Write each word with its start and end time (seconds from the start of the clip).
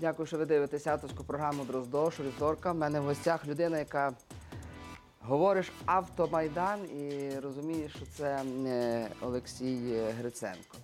Дякую, 0.00 0.26
що 0.26 0.38
ви 0.38 0.46
дивитесь 0.46 0.86
авторську 0.86 1.24
програму 1.24 1.64
Дроздошу 1.64 2.22
вівторка. 2.22 2.72
У 2.72 2.74
мене 2.74 3.00
в 3.00 3.04
гостях 3.04 3.46
людина, 3.46 3.78
яка 3.78 4.12
говориш 5.20 5.72
автомайдан 5.86 6.84
і 6.84 7.38
розумієш, 7.38 7.92
що 7.96 8.06
це 8.06 8.44
е, 8.66 9.08
Олексій 9.20 10.00
Гриценко. 10.18 10.76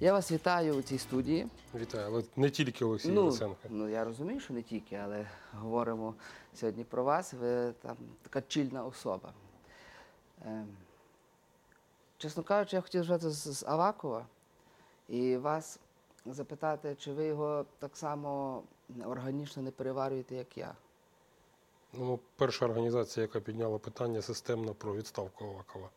Я 0.00 0.12
вас 0.12 0.32
вітаю 0.32 0.74
у 0.74 0.82
цій 0.82 0.98
студії. 0.98 1.46
Вітаю, 1.74 2.06
але 2.06 2.22
не 2.36 2.50
тільки 2.50 2.84
Олексій 2.84 3.08
ну, 3.08 3.22
Луценко. 3.22 3.56
ну 3.70 3.88
я 3.88 4.04
розумію, 4.04 4.40
що 4.40 4.54
не 4.54 4.62
тільки, 4.62 4.96
але 4.96 5.26
говоримо 5.52 6.14
сьогодні 6.54 6.84
про 6.84 7.04
вас. 7.04 7.32
Ви 7.32 7.72
там 7.72 7.96
така 8.22 8.42
чільна 8.48 8.84
особа. 8.84 9.32
Е, 10.46 10.64
чесно 12.18 12.42
кажучи, 12.42 12.76
я 12.76 12.82
хотів 12.82 13.04
жити 13.04 13.30
з, 13.30 13.58
з 13.58 13.64
Авакова 13.68 14.26
і 15.08 15.36
вас 15.36 15.80
запитати, 16.34 16.96
чи 16.98 17.12
ви 17.12 17.24
його 17.26 17.66
так 17.78 17.96
само 17.96 18.62
органічно 19.06 19.62
не 19.62 19.70
переварюєте, 19.70 20.34
як 20.34 20.58
я. 20.58 20.74
Ну, 21.92 22.18
перша 22.36 22.64
організація, 22.64 23.22
яка 23.22 23.40
підняла 23.40 23.78
питання 23.78 24.22
системно 24.22 24.74
про 24.74 24.94
відставку 24.94 25.44
Авакова. 25.44 25.88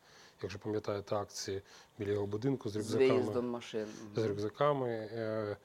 Якщо 0.41 0.59
пам'ятаєте 0.59 1.15
акції 1.15 1.61
біля 1.99 2.11
його 2.11 2.25
будинку 2.25 2.69
з 2.69 2.73
З 2.73 2.75
рюкзаками. 2.75 3.09
виїздом 3.09 3.49
машин. 3.49 3.87
з 4.15 4.25
рюкзаками. 4.27 4.89
Е, 4.89 5.57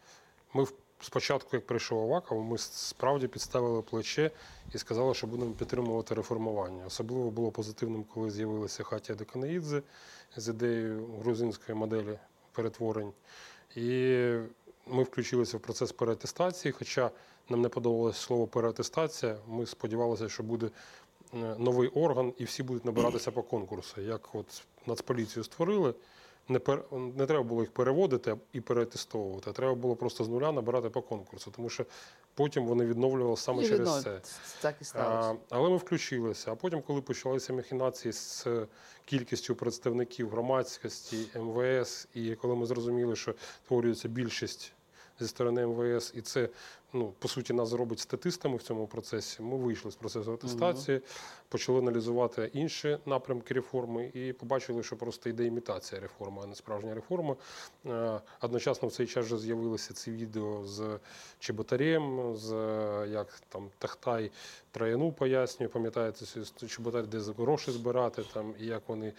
Ми 0.54 0.66
спочатку, 1.00 1.56
як 1.56 1.66
прийшов 1.66 2.02
Аваков, 2.02 2.44
ми 2.44 2.58
справді 2.58 3.28
підставили 3.28 3.82
плече 3.82 4.30
і 4.74 4.78
сказали, 4.78 5.14
що 5.14 5.26
будемо 5.26 5.52
підтримувати 5.52 6.14
реформування. 6.14 6.86
Особливо 6.86 7.30
було 7.30 7.50
позитивним, 7.50 8.04
коли 8.04 8.30
з'явилася 8.30 8.82
Хатія 8.84 9.18
Деканаїдзе 9.18 9.82
з 10.36 10.48
ідеєю 10.48 11.06
грузинської 11.20 11.78
моделі 11.78 12.18
перетворень. 12.52 13.12
І 13.76 14.16
ми 14.86 15.02
включилися 15.02 15.56
в 15.56 15.60
процес 15.60 15.92
переатестації, 15.92 16.72
хоча 16.72 17.10
нам 17.48 17.62
не 17.62 17.68
подобалося 17.68 18.20
слово 18.20 18.46
переатестація. 18.46 19.36
Ми 19.48 19.66
сподівалися, 19.66 20.28
що 20.28 20.42
буде 20.42 20.70
е, 21.34 21.36
новий 21.58 21.88
орган, 21.88 22.32
і 22.38 22.44
всі 22.44 22.62
будуть 22.62 22.84
набиратися 22.84 23.30
по 23.30 23.42
конкурсу. 23.42 24.00
Як 24.00 24.34
от 24.34 24.62
Нацполіцію 24.86 25.44
створили, 25.44 25.94
не, 26.48 26.58
пер... 26.58 26.84
не 26.92 27.26
треба 27.26 27.42
було 27.42 27.60
їх 27.60 27.70
переводити 27.70 28.36
і 28.52 28.60
перетестовувати. 28.60 29.50
а 29.50 29.52
треба 29.52 29.74
було 29.74 29.96
просто 29.96 30.24
з 30.24 30.28
нуля 30.28 30.52
набирати 30.52 30.90
по 30.90 31.02
конкурсу, 31.02 31.50
тому 31.56 31.68
що 31.68 31.86
потім 32.34 32.66
вони 32.66 32.86
відновлювали 32.86 33.36
саме 33.36 33.62
І 33.62 33.68
через 33.68 34.02
це. 34.02 34.20
Так 34.60 34.76
і 34.80 34.84
сталося. 34.84 35.38
А, 35.50 35.56
але 35.56 35.70
ми 35.70 35.76
включилися. 35.76 36.52
А 36.52 36.54
потім, 36.54 36.82
коли 36.82 37.00
почалися 37.00 37.52
махінації 37.52 38.12
з 38.12 38.46
кількістю 39.04 39.54
представників 39.54 40.30
громадськості, 40.30 41.28
МВС, 41.40 42.08
і 42.14 42.34
коли 42.34 42.56
ми 42.56 42.66
зрозуміли, 42.66 43.16
що 43.16 43.34
творюється 43.68 44.08
більшість 44.08 44.72
зі 45.20 45.28
сторони 45.28 45.66
МВС, 45.66 46.12
і 46.16 46.20
це 46.20 46.48
ну, 46.92 47.12
по 47.18 47.28
суті 47.28 47.52
нас 47.52 47.68
зробить 47.68 48.00
статистами 48.00 48.56
в 48.56 48.62
цьому 48.62 48.86
процесі. 48.86 49.42
Ми 49.42 49.56
вийшли 49.56 49.90
з 49.90 49.94
процесу 49.94 50.32
атестації, 50.32 51.00
почали 51.48 51.78
аналізувати 51.78 52.50
інші 52.52 52.98
напрямки 53.06 53.54
реформи 53.54 54.10
і 54.14 54.32
побачили, 54.32 54.82
що 54.82 54.96
просто 54.96 55.30
йде 55.30 55.44
імітація 55.44 56.00
реформи, 56.00 56.40
а 56.44 56.46
не 56.46 56.54
справжня 56.54 56.94
реформа. 56.94 57.36
Е, 57.86 58.20
Одночасно 58.40 58.88
в 58.88 58.92
цей 58.92 59.06
час 59.06 59.26
вже 59.26 59.38
з'явилися 59.38 59.94
ці 59.94 60.10
відео 60.10 60.64
з 60.64 60.98
Чеботарем, 61.38 62.36
з 62.36 62.52
е, 62.52 63.08
як 63.08 63.40
там 63.48 63.70
Тахтай 63.78 64.30
Трояну 64.70 65.12
пояснює, 65.12 65.68
пам'ятаєте, 65.68 66.24
Чеботар, 66.68 67.06
де 67.06 67.18
гроші 67.18 67.70
збирати, 67.70 68.22
там, 68.32 68.54
і 68.60 68.66
як 68.66 68.82
вони 68.86 69.12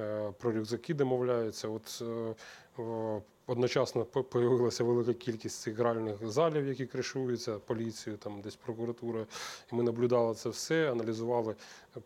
е, 0.00 0.32
про 0.38 0.52
рюкзаки 0.52 0.94
домовляються. 0.94 1.68
От 1.68 2.02
Одночасно 3.46 4.04
появилася 4.04 4.84
велика 4.84 5.14
кількість 5.14 5.60
цих 5.60 5.76
гральних 5.76 6.26
залів, 6.26 6.66
які 6.66 6.86
кришуються 6.86 7.58
поліцією, 7.58 8.18
там 8.18 8.40
десь 8.40 8.56
прокуратура. 8.56 9.26
І 9.72 9.74
ми 9.74 9.82
наблюдали 9.82 10.34
це 10.34 10.48
все, 10.48 10.92
аналізували 10.92 11.54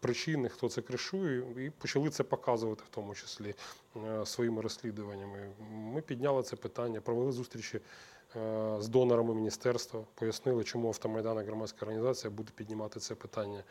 причини, 0.01 0.49
хто 0.49 0.69
це 0.69 0.83
кришує, 0.83 1.65
і 1.67 1.71
почали 1.71 2.11
це 2.11 2.23
показувати, 2.23 2.83
в 2.87 2.95
тому 2.95 3.15
числі 3.15 3.55
е, 3.97 4.27
своїми 4.27 4.63
розслідуваннями. 4.63 5.49
Ми 5.71 6.01
підняли 6.01 6.43
це 6.43 6.57
питання, 6.57 7.01
провели 7.01 7.33
зустрічі 7.33 7.81
е, 8.37 8.77
з 8.81 8.89
донорами 8.89 9.35
міністерства, 9.35 10.05
пояснили, 10.15 10.65
чому 10.65 10.89
автомайдан 10.89 11.37
як 11.37 11.47
громадська 11.47 11.79
організація 11.87 12.31
буде 12.31 12.51
піднімати 12.55 13.01
це 13.01 13.15
питання. 13.15 13.65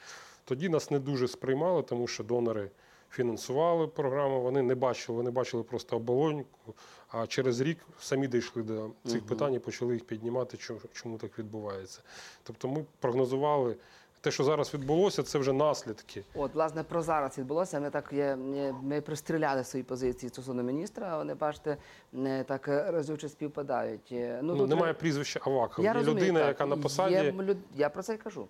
Тоді 0.43 0.69
нас 0.69 0.91
не 0.91 0.99
дуже 0.99 1.27
сприймали, 1.27 1.83
тому 1.83 2.07
що 2.07 2.23
донори 2.23 2.69
фінансували 3.15 3.87
програму, 3.87 4.41
вони 4.41 4.61
не 4.61 4.75
бачили, 4.75 5.17
вони 5.17 5.31
бачили 5.31 5.63
просто 5.63 5.95
оболоньку, 5.95 6.73
а 7.09 7.27
через 7.27 7.61
рік 7.61 7.77
самі 7.99 8.27
дійшли 8.27 8.63
до 8.63 8.89
цих 9.05 9.25
питань 9.25 9.53
і 9.53 9.59
почали 9.59 9.93
їх 9.93 10.05
піднімати, 10.05 10.57
чому, 10.57 10.79
чому 10.93 11.17
так 11.17 11.39
відбувається. 11.39 12.01
Тобто 12.43 12.67
ми 12.67 12.85
прогнозували. 12.99 13.75
Те, 14.21 14.31
що 14.31 14.43
зараз 14.43 14.73
відбулося, 14.73 15.23
це 15.23 15.39
вже 15.39 15.53
наслідки. 15.53 16.23
От, 16.35 16.53
власне, 16.55 16.83
про 16.83 17.01
зараз 17.01 17.37
відбулося. 17.37 17.79
Ми 17.79 17.89
так 17.89 18.13
є, 18.13 18.35
ми 18.83 19.01
пристріляли 19.01 19.63
свої 19.63 19.83
позиції 19.83 20.29
стосовно 20.29 20.63
міністра, 20.63 21.17
вони, 21.17 21.33
бачите, 21.33 21.77
не 22.13 22.43
так 22.43 22.67
е, 22.67 22.91
разюче 22.91 23.29
співпадають. 23.29 24.09
Е, 24.11 24.39
Ну, 24.43 24.57
тут 24.57 24.69
немає 24.69 24.93
ви- 24.93 24.99
прізвища 24.99 25.39
Аваков. 25.43 25.85
Є 25.85 25.93
людина, 25.93 26.39
так. 26.39 26.47
яка 26.47 26.65
на 26.65 26.77
посаді. 26.77 27.13
Є 27.15 27.31
люд- 27.31 27.57
Я 27.75 27.89
про 27.89 28.03
це 28.03 28.13
й 28.13 28.17
кажу. 28.17 28.47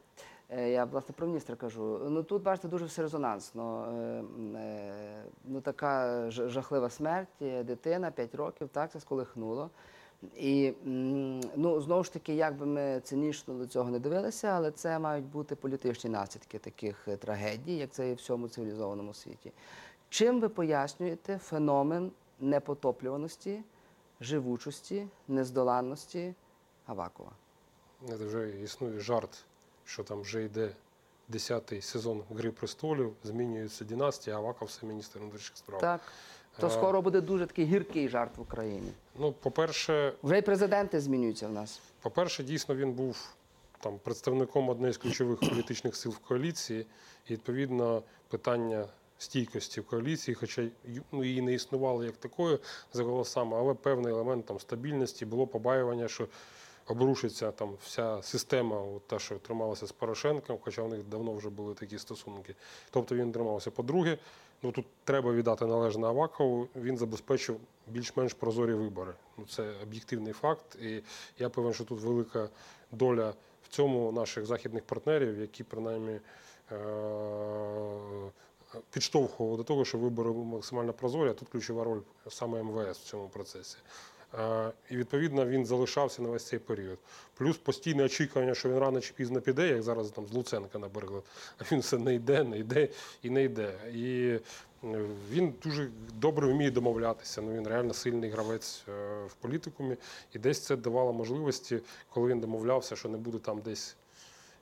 Е, 0.50 0.70
Я 0.70 0.86
власне 0.86 1.16
про 1.18 1.28
міністра 1.28 1.56
кажу. 1.56 2.00
Ну 2.10 2.24
тут 2.24 2.44
бачите 2.44 2.68
дуже 2.68 2.86
все 2.86 3.02
резонансно. 3.02 3.86
Е, 3.86 4.24
е, 4.60 5.24
Ну 5.46 5.62
така 5.62 6.26
жахлива 6.32 6.90
смерть, 6.90 7.30
дитина 7.40 8.12
5 8.12 8.36
років, 8.36 8.70
так 8.72 8.92
це 8.92 9.00
сколихнуло. 9.00 9.70
І 10.36 10.74
ну 11.56 11.82
знову 11.82 12.04
ж 12.04 12.14
таки, 12.14 12.36
як 12.36 12.56
би 12.56 12.66
ми 12.66 13.02
цинічно 13.04 13.54
до 13.54 13.68
цього 13.68 13.90
не 13.90 14.00
дивилися, 14.00 14.48
але 14.48 14.72
це 14.72 15.00
мають 15.00 15.26
бути 15.26 15.56
політичні 15.56 16.10
наслідки 16.10 16.60
таких 16.60 17.08
трагедій, 17.20 17.78
як 17.78 17.92
це 17.92 18.10
і 18.10 18.14
в 18.14 18.16
всьому 18.16 18.48
цивілізованому 18.48 19.14
світі. 19.14 19.52
Чим 20.10 20.42
ви 20.42 20.50
пояснюєте 20.50 21.38
феномен 21.38 22.12
непотоплюваності, 22.40 23.64
живучості, 24.22 25.08
нездоланності 25.28 26.34
Авакова? 26.86 27.32
Це 28.08 28.16
вже 28.16 28.50
існує 28.50 29.00
жарт, 29.00 29.46
що 29.86 30.04
там 30.04 30.22
вже 30.22 30.44
йде 30.44 30.70
10-й 31.30 31.82
сезон 31.82 32.24
Гри 32.36 32.52
престолів, 32.52 33.14
змінюється 33.24 33.86
династія, 33.86 34.36
а 34.36 34.40
Аваков 34.40 34.68
все 34.68 34.86
міністр 34.86 35.20
внутрішніх 35.20 35.58
справ. 35.58 35.82
Так. 35.82 36.02
То 36.60 36.68
Е. 36.68 36.70
скоро 36.70 37.02
буде 37.02 37.22
дуже 37.22 37.46
такий 37.46 37.66
гіркий 37.66 38.10
жарт 38.10 38.38
в 38.38 38.42
Україні. 38.42 38.92
Ну, 39.20 39.32
по-перше, 39.32 40.14
Вже 40.24 40.38
й 40.38 40.42
президенти 40.42 41.00
змінюються 41.02 41.48
в 41.48 41.52
нас. 41.52 41.80
По-перше, 42.02 42.44
дійсно 42.44 42.76
він 42.76 42.92
був 42.94 43.36
там 43.80 44.00
представником 44.04 44.70
однієї 44.70 44.94
з 44.94 44.98
ключових 44.98 45.40
політичних 45.40 45.96
сил 45.96 46.12
в 46.12 46.18
коаліції, 46.20 46.86
і 47.28 47.34
відповідно 47.34 48.04
питання 48.28 48.86
стійкості 49.18 49.82
в 49.82 49.86
коаліції, 49.86 50.36
хоча 50.36 50.68
ну, 51.12 51.24
її 51.24 51.42
не 51.42 51.54
існувало 51.54 52.04
як 52.04 52.18
такої 52.18 52.60
за 52.94 53.04
голосами, 53.04 53.58
але 53.58 53.74
певний 53.74 54.14
елемент 54.14 54.46
там 54.46 54.60
стабільності 54.60 55.26
було 55.26 55.48
побаювання, 55.48 56.08
що 56.08 56.28
обрушиться 56.88 57.52
там 57.52 57.78
вся 57.82 58.22
система, 58.24 58.82
от 58.82 59.08
та, 59.08 59.20
що 59.20 59.36
трималася 59.36 59.88
з 59.88 59.92
Порошенком, 59.92 60.58
хоча 60.64 60.84
в 60.84 60.90
них 60.90 61.04
давно 61.04 61.34
вже 61.34 61.50
були 61.50 61.74
такі 61.74 62.00
стосунки. 62.00 62.56
Тобто 62.90 63.16
він 63.16 63.32
тримався. 63.32 63.72
По-друге, 63.72 64.18
ну 64.64 64.72
тут 64.72 64.86
треба 65.04 65.32
віддати 65.34 65.66
належне 65.66 66.08
Авакову. 66.08 66.68
Він 66.76 66.98
забезпечив 66.98 67.60
більш-менш 67.88 68.34
прозорі 68.34 68.74
вибори. 68.74 69.14
Ну 69.38 69.46
це 69.46 69.74
об'єктивний 69.84 70.34
факт. 70.34 70.76
І 70.82 71.02
я 71.40 71.50
певен, 71.50 71.74
що 71.74 71.84
тут 71.84 72.02
велика 72.02 72.50
доля 72.92 73.34
в 73.64 73.68
цьому 73.70 74.12
наших 74.12 74.46
західних 74.46 74.84
партнерів, 74.84 75.40
які 75.40 75.64
принаймні. 75.64 76.20
е- 76.72 78.32
Підштовхував 78.92 79.58
до 79.58 79.64
того, 79.64 79.86
що 79.86 79.98
вибори 79.98 80.32
максимально 80.32 80.94
прозорі, 80.94 81.30
а 81.30 81.34
тут 81.34 81.50
ключова 81.50 81.84
роль 81.84 82.00
саме 82.30 82.64
МВС 82.64 82.92
в 82.92 83.04
цьому 83.04 83.28
процесі. 83.30 83.78
Е, 84.34 84.72
І 84.90 84.98
відповідно 84.98 85.46
він 85.46 85.66
залишався 85.66 86.22
на 86.22 86.30
весь 86.30 86.48
цей 86.48 86.60
період. 86.60 86.98
Плюс 87.38 87.58
постійне 87.58 88.04
очікування, 88.04 88.56
що 88.56 88.70
він 88.70 88.78
рано 88.78 89.02
чи 89.02 89.14
пізно 89.14 89.42
піде, 89.42 89.68
як 89.68 89.84
зараз 89.84 90.12
там 90.12 90.28
з 90.28 90.34
Луценка, 90.34 90.80
наприклад. 90.80 91.24
А 91.58 91.64
він 91.72 91.80
все 91.80 91.98
не 91.98 92.16
йде, 92.16 92.44
не 92.44 92.60
йде 92.60 92.90
і 93.24 93.30
не 93.30 93.44
йде. 93.44 93.74
І 93.94 94.40
е, 94.84 95.06
він 95.32 95.54
дуже 95.64 95.90
добре 96.14 96.48
вміє 96.48 96.72
домовлятися. 96.72 97.42
Ну 97.42 97.54
він 97.54 97.68
реально 97.68 97.94
сильний 97.94 98.30
гравець 98.30 98.84
е, 98.90 98.92
в 99.28 99.34
політикумі. 99.34 99.98
І 100.34 100.40
десь 100.40 100.60
це 100.60 100.76
давало 100.76 101.14
можливості, 101.14 101.80
коли 102.10 102.30
він 102.30 102.40
домовлявся, 102.40 102.96
що 102.96 103.10
не 103.10 103.18
буде 103.18 103.38
там 103.38 103.62
десь 103.62 103.96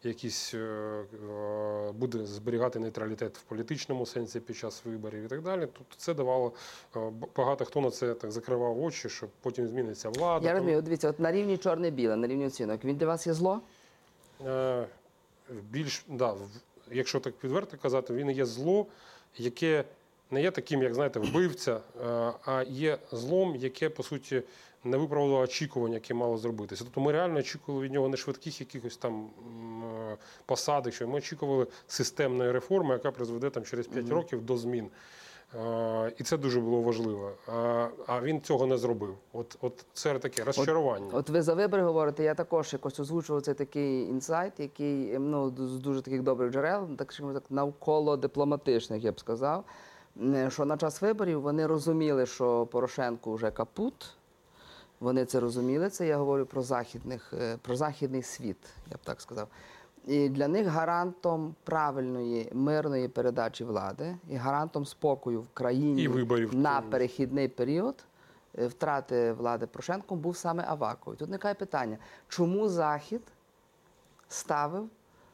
якісь 0.09 0.53
е, 0.53 0.57
е, 0.57 1.91
буде 1.91 2.25
зберігати 2.25 2.79
нейтралітет 2.79 3.37
в 3.37 3.41
політичному 3.41 4.05
сенсі 4.05 4.39
під 4.39 4.57
час 4.57 4.81
виборів 4.85 5.23
і 5.23 5.27
так 5.27 5.41
далі. 5.41 5.61
Тобто 5.61 5.95
це 5.97 6.13
давало 6.13 6.53
е, 6.95 6.99
багато 7.35 7.65
хто 7.65 7.81
на 7.81 7.91
це 7.91 8.13
так 8.13 8.31
закривав 8.31 8.83
очі, 8.83 9.09
що 9.09 9.27
потім 9.41 9.67
зміниться 9.67 10.09
влада. 10.09 10.47
Я 10.47 10.53
розумію, 10.53 10.81
дивіться, 10.81 11.09
от 11.09 11.19
на 11.19 11.31
рівні 11.31 11.57
чорне-біле, 11.57 12.15
на 12.15 12.27
рівні 12.27 12.45
оцінок. 12.47 12.85
Він 12.85 12.95
для 12.95 13.05
вас 13.05 13.27
є 13.27 13.33
зло? 13.33 13.61
е, 14.45 14.87
більш 15.69 16.05
да, 16.07 16.35
якщо 16.91 17.19
так 17.19 17.33
відверто 17.43 17.77
казати, 17.77 18.13
він 18.13 18.29
є 18.29 18.45
зло, 18.45 18.85
яке 19.37 19.83
не 20.31 20.41
є 20.41 20.51
таким, 20.51 20.83
як 20.83 20.93
знаєте, 20.93 21.19
вбивця, 21.19 21.79
а 22.45 22.63
є 22.67 22.97
злом, 23.11 23.55
яке 23.55 23.89
по 23.89 24.03
суті 24.03 24.43
не 24.83 24.97
виправдало 24.97 25.39
очікування, 25.39 25.95
яке 25.95 26.13
мало 26.13 26.37
зробитися. 26.37 26.83
Тобто 26.83 27.01
ми 27.01 27.11
реально 27.11 27.39
очікували 27.39 27.83
від 27.83 27.93
нього 27.93 28.09
не 28.09 28.17
швидких 28.17 28.59
якихось 28.59 28.97
там 28.97 29.29
е, 30.51 30.91
що 30.91 31.07
ми 31.07 31.17
очікували 31.17 31.67
системної 31.87 32.51
реформи, 32.51 32.93
яка 32.93 33.11
призведе 33.11 33.49
там 33.49 33.63
через 33.63 33.87
5 33.87 34.09
років 34.09 34.45
до 34.45 34.57
змін. 34.57 34.89
І 36.17 36.23
це 36.23 36.37
дуже 36.37 36.59
було 36.59 36.81
важливо. 36.81 37.31
А- 37.47 37.87
А 38.07 38.21
він 38.21 38.41
цього 38.41 38.65
не 38.65 38.77
зробив. 38.77 39.17
От, 39.33 39.57
от 39.61 39.85
це 39.93 40.19
таке 40.19 40.43
розчарування. 40.43 41.09
От 41.13 41.29
ви 41.29 41.41
за 41.41 41.53
вибори 41.53 41.83
говорите, 41.83 42.23
я 42.23 42.35
також 42.35 42.73
якось 42.73 42.99
озвучував 42.99 43.41
цей 43.41 43.53
такий 43.53 44.01
інсайт, 44.01 44.59
який 44.59 45.19
ну, 45.19 45.53
з 45.57 45.79
дуже 45.79 46.01
таких 46.01 46.21
добрих 46.21 46.51
джерел, 46.51 46.87
так 46.97 47.13
скажімо 47.13 47.33
так, 47.33 47.43
навколо 47.49 48.17
дипломатичних, 48.17 49.03
я 49.03 49.11
б 49.11 49.19
сказав. 49.19 49.63
Що 50.49 50.65
на 50.65 50.77
час 50.77 51.01
виборів 51.01 51.41
вони 51.41 51.67
розуміли, 51.67 52.25
що 52.25 52.65
Порошенко 52.65 53.33
вже 53.33 53.51
капут. 53.51 54.15
Вони 54.99 55.25
це 55.25 55.39
розуміли. 55.39 55.89
Це 55.89 56.07
я 56.07 56.17
говорю 56.17 56.45
про 56.45 56.61
західних, 56.61 57.33
е, 57.41 57.57
про 57.61 57.75
західний 57.75 58.23
світ, 58.23 58.57
я 58.91 58.97
б 58.97 58.99
так 59.03 59.21
сказав. 59.21 59.47
І 60.07 60.29
для 60.29 60.47
них 60.47 60.67
гарантом 60.67 61.55
правильної 61.63 62.49
мирної 62.53 63.07
передачі 63.07 63.63
влади 63.63 64.17
і 64.29 64.35
гарантом 64.35 64.85
спокою 64.85 65.41
в 65.41 65.49
країні 65.49 66.03
І 66.03 66.07
виборів. 66.07 66.55
на 66.55 66.81
перехідний 66.81 67.47
період 67.47 68.05
е, 68.59 68.67
втрати 68.67 69.33
влади 69.33 69.67
Порошенком 69.67 70.19
був 70.19 70.37
саме 70.37 70.63
Аваков. 70.67 71.15
Тут 71.15 71.27
виникає 71.27 71.53
питання, 71.53 71.97
чому 72.27 72.69
Захід 72.69 73.21
ставив 74.27 74.89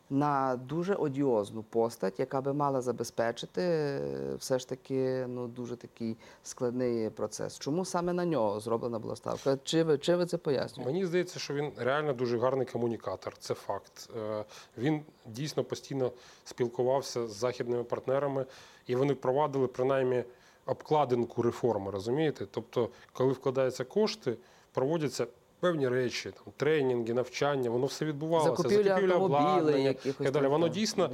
на 0.10 0.56
дуже 0.56 0.94
одіозну 0.94 1.64
постать, 1.64 2.20
яка 2.20 2.42
би 2.42 2.54
мала 2.54 2.82
забезпечити 2.82 3.62
е, 3.62 4.36
все 4.38 4.60
ж 4.60 4.70
таки 4.70 5.26
ну, 5.28 5.48
дуже 5.48 5.76
такий 5.76 6.18
складний 6.44 7.10
процес. 7.10 7.60
Чому 7.60 7.86
саме 7.86 8.14
на 8.14 8.26
нього 8.26 8.60
зроблена 8.60 9.00
була 9.00 9.16
ставка? 9.16 9.58
Чи 9.64 9.84
ви, 9.84 9.98
чи 9.98 10.16
ви 10.16 10.26
це 10.26 10.38
пояснюєте? 10.38 10.92
Мені 10.92 11.06
здається, 11.06 11.40
що 11.40 11.54
він 11.54 11.72
реально 11.78 12.14
дуже 12.14 12.40
гарний 12.40 12.66
комунікатор. 12.66 13.38
Це 13.38 13.54
факт. 13.54 14.10
Е, 14.18 14.46
Він 14.78 15.02
дійсно 15.26 15.64
постійно 15.64 16.12
спілкувався 16.44 17.28
з 17.28 17.36
західними 17.36 17.84
партнерами, 17.84 18.46
і 18.88 18.96
вони 18.96 19.14
впровадили 19.14 19.68
принаймні 19.68 20.24
обкладинку 20.66 21.42
реформи. 21.42 21.92
Розумієте? 21.92 22.46
Тобто, 22.52 22.90
коли 23.14 23.32
вкладаються 23.32 23.84
кошти, 23.84 24.38
проводяться. 24.74 25.28
Певні 25.60 25.88
речі, 25.88 26.32
там 26.32 26.54
тренінги, 26.58 27.14
навчання, 27.14 27.70
воно 27.70 27.86
все 27.86 28.06
відбувалося. 28.06 28.50
Закупівля 28.50 28.92
автомобілів 28.92 29.24
обладнання 29.24 29.78
якихось 29.78 30.28
і 30.28 30.32
далі. 30.32 30.48
Воно 30.48 30.68
дійсно 30.68 31.10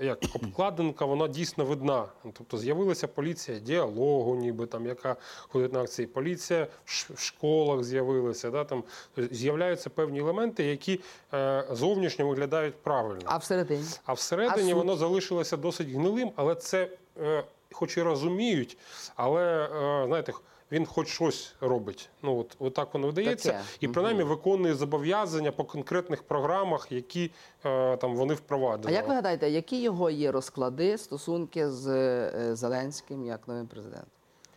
як 0.00 0.18
обкладинка, 0.34 1.04
вона 1.04 1.28
дійсно 1.28 1.64
видна. 1.64 2.04
Тобто 2.22 2.58
з'явилася 2.58 3.08
поліція 3.08 3.58
діалогу, 3.58 4.36
ніби 4.36 4.66
там, 4.66 4.86
яка 4.86 5.16
ходить 5.48 5.72
на 5.72 5.80
акції. 5.80 6.06
Поліція 6.06 6.66
в 6.84 7.20
школах 7.20 7.84
з'явилася. 7.84 8.50
Да, 8.50 8.64
там 8.64 8.84
з'являються 9.16 9.90
певні 9.90 10.18
елементи, 10.20 10.64
які 10.64 11.00
е, 11.34 11.64
зовнішньо 11.70 12.28
виглядають 12.28 12.74
правильно. 12.74 13.22
А 13.24 13.36
всередині? 13.36 13.84
А 14.04 14.12
всередині 14.12 14.72
А 14.72 14.74
воно 14.74 14.96
залишилося 14.96 15.56
досить 15.56 15.88
гнилим, 15.88 16.30
але 16.36 16.54
це, 16.54 16.88
е, 17.22 17.44
хоч 17.72 17.96
і 17.96 18.02
розуміють, 18.02 18.78
але 19.16 19.64
е, 19.64 20.06
знаєте. 20.06 20.32
Він 20.72 20.86
хоч 20.86 21.08
щось 21.08 21.54
робить. 21.60 22.08
Ну 22.22 22.38
от, 22.38 22.56
от 22.58 22.74
так 22.74 22.94
воно 22.94 23.08
вдається, 23.08 23.52
Таке. 23.52 23.64
і 23.80 23.88
принаймні 23.88 24.22
виконує 24.22 24.74
зобов'язання 24.74 25.52
по 25.52 25.64
конкретних 25.64 26.22
програмах, 26.22 26.92
які 26.92 27.30
е, 27.64 27.96
там 27.96 28.16
вони 28.16 28.36
А 28.84 28.90
як 28.90 29.08
ви 29.08 29.14
гадаєте, 29.14 29.50
які 29.50 29.82
його 29.82 30.10
є 30.10 30.32
розклади, 30.32 30.98
стосунки 30.98 31.70
з 31.70 31.88
е, 31.88 32.56
Зеленським 32.56 33.24
як 33.26 33.48
новим 33.48 33.66
президентом? 33.66 34.10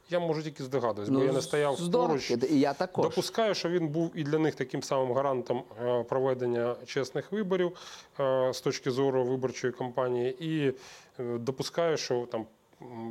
Я 0.09 0.19
можу 0.19 0.43
тільки 0.43 0.63
здогадуватись, 0.63 1.09
бо 1.09 1.23
я 1.23 1.33
не 1.33 1.41
стояв 1.41 1.91
поруч. 1.91 2.31
і 2.31 2.59
я 2.59 2.73
також. 2.73 3.03
Допускаю, 3.03 3.55
що 3.55 3.69
він 3.69 3.87
був 3.87 4.11
і 4.15 4.23
для 4.23 4.39
них 4.39 4.55
таким 4.55 4.83
самим 4.83 5.13
гарантом 5.13 5.63
е, 5.83 6.03
проведення 6.03 6.75
чесних 6.85 7.31
виборів 7.31 7.77
е, 8.19 8.53
з 8.53 8.61
точки 8.61 8.91
зору 8.91 9.23
виборчої 9.23 9.73
кампанії, 9.73 10.35
і 10.39 10.73
допускаю, 11.19 11.97
що 11.97 12.27
там 12.31 12.45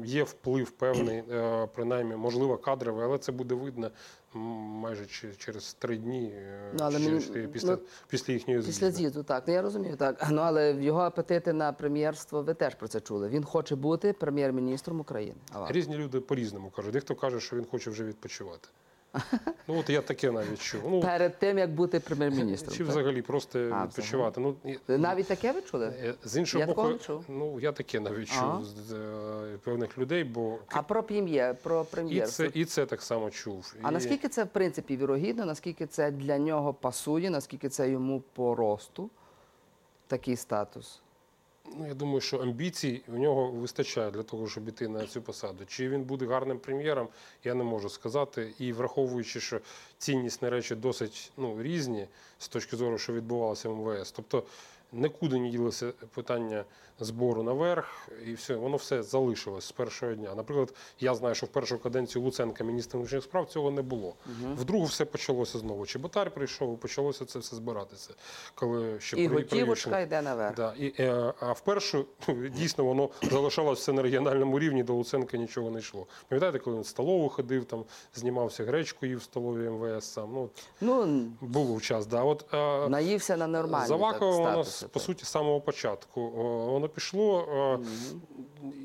є 0.05 0.23
вплив 0.23 0.71
певний, 0.71 1.19
е, 1.31 1.69
принаймні, 1.75 2.17
можливо, 2.17 2.57
кадровий, 2.59 3.05
але 3.05 3.19
це 3.19 3.33
буде 3.33 3.55
видно 3.55 3.91
майже 4.35 5.07
через 5.39 5.75
три 5.75 5.97
дні 5.97 6.33
е, 6.37 6.71
Ну, 6.79 6.85
але 6.85 7.01
через, 7.01 7.31
мені- 7.31 7.47
після, 7.49 7.71
ну, 7.71 7.79
після 8.09 8.33
їхньої 8.33 8.61
Після 8.61 8.73
з'їзду. 8.73 8.99
з'їзду, 8.99 9.23
так. 9.23 9.45
Ну 9.47 9.55
я 9.55 9.63
розумію, 9.63 9.97
так. 9.97 10.27
Ну 10.31 10.41
але 10.43 10.73
його 10.73 11.01
апетити 11.01 11.53
на 11.53 11.73
прем'єрство, 11.73 12.43
ви 12.43 12.55
теж 12.55 12.75
про 12.75 12.89
це 12.89 13.01
чули. 13.01 13.29
Він 13.29 13.45
хоче 13.45 13.77
бути 13.77 14.13
прем'єр-міністром 14.13 15.01
України. 15.01 15.37
Різні 15.69 15.97
люди 15.97 16.21
по-різному 16.21 16.71
кажуть. 16.71 16.93
Дехто 16.93 17.15
каже, 17.15 17.41
що 17.41 17.57
він 17.57 17.65
хоче 17.65 17.91
вже 17.91 18.05
відпочивати. 18.05 18.69
Ну 19.69 19.79
от 19.79 19.91
я 19.91 20.01
таке 20.03 20.31
навіть 20.31 20.61
чув. 20.61 20.81
Ну, 20.91 21.01
Перед 21.01 21.39
тим 21.39 21.59
як 21.59 21.71
бути 21.75 22.01
прем'єр-міністром. 22.01 22.73
чи 22.77 22.85
так? 22.85 22.89
взагалі 22.89 23.23
просто 23.23 23.59
А, 23.73 23.85
відпочивати. 23.87 24.41
Ну, 24.41 24.55
і- 24.65 24.79
Навіть 24.89 25.27
таке 25.27 25.53
ви 25.53 25.63
чули? 25.63 25.87
Е, 25.87 26.15
З 26.25 26.37
іншого 26.37 26.61
Я 26.61 26.67
такого 26.67 26.89
боку, 26.89 26.99
не 26.99 27.05
чув. 27.07 27.25
ну 27.29 27.61
я 27.61 27.73
таке 27.73 28.01
навіть 28.01 28.29
чув 28.29 28.65
з 28.65 28.93
е, 28.93 29.59
певних 29.65 29.99
людей, 29.99 30.25
бо 30.25 30.59
А 30.69 30.83
про 30.83 31.03
прем'єр, 31.03 31.55
про 31.63 31.83
і 31.83 31.95
прем'єр. 31.95 32.29
це, 32.29 32.51
і 32.55 32.65
це 32.65 32.87
так 32.87 33.03
само 33.03 33.31
чув. 33.31 33.75
А 33.83 33.91
І- 33.91 33.93
наскільки 33.93 34.29
це 34.29 34.45
в 34.45 34.49
принципі 34.49 34.97
вірогідно, 34.97 35.45
наскільки 35.45 35.87
це 35.87 36.11
для 36.11 36.39
нього 36.39 36.75
пасує, 36.75 37.31
наскільки 37.31 37.69
це 37.69 37.91
йому 37.91 38.23
по 38.33 38.55
росту 38.55 39.11
такий 40.07 40.37
статус? 40.37 41.01
Ну, 41.65 41.87
я 41.89 41.95
думаю, 41.95 42.21
що 42.21 42.39
амбіцій 42.39 43.03
у 43.09 43.19
нього 43.19 43.51
вистачає 43.51 44.11
для 44.11 44.23
того, 44.23 44.49
щоб 44.49 44.69
іти 44.69 44.89
на 44.89 45.07
цю 45.07 45.23
посаду. 45.23 45.65
Чи 45.67 45.89
він 45.89 46.03
буде 46.03 46.27
гарним 46.27 46.59
прем'єром, 46.59 47.09
я 47.45 47.55
не 47.55 47.65
можу 47.65 47.89
сказати. 47.89 48.53
І 48.59 48.73
враховуючи, 48.73 49.41
що 49.41 49.61
ціннісні 49.99 50.49
речі 50.49 50.75
досить 50.75 51.33
ну, 51.37 51.63
різні 51.63 52.07
з 52.39 52.49
точки 52.49 52.77
зору, 52.77 52.99
що 52.99 53.13
відбувалося 53.13 53.69
в 53.69 53.77
МВС. 53.77 54.13
Тобто 54.17 54.45
нікуди 54.93 55.39
не 55.39 55.51
ділося 55.51 55.93
питання 56.15 56.65
збору 57.01 57.43
наверх, 57.43 58.09
і 58.27 58.33
все, 58.33 58.55
воно 58.55 58.77
все 58.77 59.03
залишилось 59.03 59.65
з 59.65 59.73
першого 59.73 60.15
дня. 60.15 60.35
Наприклад, 60.37 60.75
я 61.01 61.15
знаю, 61.15 61.35
що 61.35 61.47
в 61.47 61.49
першу 61.49 61.79
каденцію 61.79 62.23
Луценка 62.25 62.65
міністра 62.65 62.99
внутрішніх 62.99 63.25
справ 63.25 63.47
цього 63.47 63.71
не 63.71 63.83
було. 63.83 64.15
В 64.57 64.65
другу 64.65 64.85
все 64.85 65.05
почалося 65.05 65.59
знову. 65.59 65.87
Чеботар 65.87 66.31
прийшов, 66.31 66.75
і 66.75 66.77
почалося 66.77 67.25
це 67.25 67.39
все 67.39 67.57
збиратися. 67.57 68.15
Коли 68.55 69.01
ще 69.01 69.17
І 69.17 69.29
готівочка 69.29 70.01
йде 70.01 70.23
наверх. 70.23 70.57
Да, 70.57 70.75
і, 70.79 70.95
е, 70.99 71.33
а 71.41 71.53
вперше 71.53 72.05
дійсно 72.57 72.85
воно 72.85 73.11
залишалося 73.23 73.81
все 73.81 73.93
на 73.93 74.03
регіональному 74.03 74.59
рівні, 74.59 74.83
до 74.83 74.95
Луценка 74.95 75.37
нічого 75.37 75.71
не 75.71 75.79
йшло. 75.79 76.07
Пам'ятаєте, 76.29 76.59
коли 76.59 76.77
він 76.77 76.83
в 76.83 76.87
столову 76.87 77.29
ходив, 77.29 77.65
там 77.65 77.85
знімався 78.15 78.65
гречку 78.65 79.07
їв 79.07 79.19
в 79.19 79.23
столові 79.23 79.69
МВС 79.69 80.13
сам. 80.13 80.33
Ну, 80.33 80.51
Ну, 80.81 81.27
був 81.41 81.83
час. 81.83 82.07
Да. 82.07 82.23
От, 82.23 82.45
е, 82.55 82.89
наївся 82.89 83.37
на 83.37 83.47
нормальні 83.47 83.87
за 83.89 83.95
Авакова 83.95 84.33
так, 84.33 84.39
воно, 84.39 84.65
статуси, 84.65 84.82
по 84.89 85.01
суті, 85.01 85.25
з 85.25 85.29
самого 85.29 85.61
початку. 85.61 86.31
Воно 86.73 86.89
пішло. 86.89 87.45
е, 87.53 87.79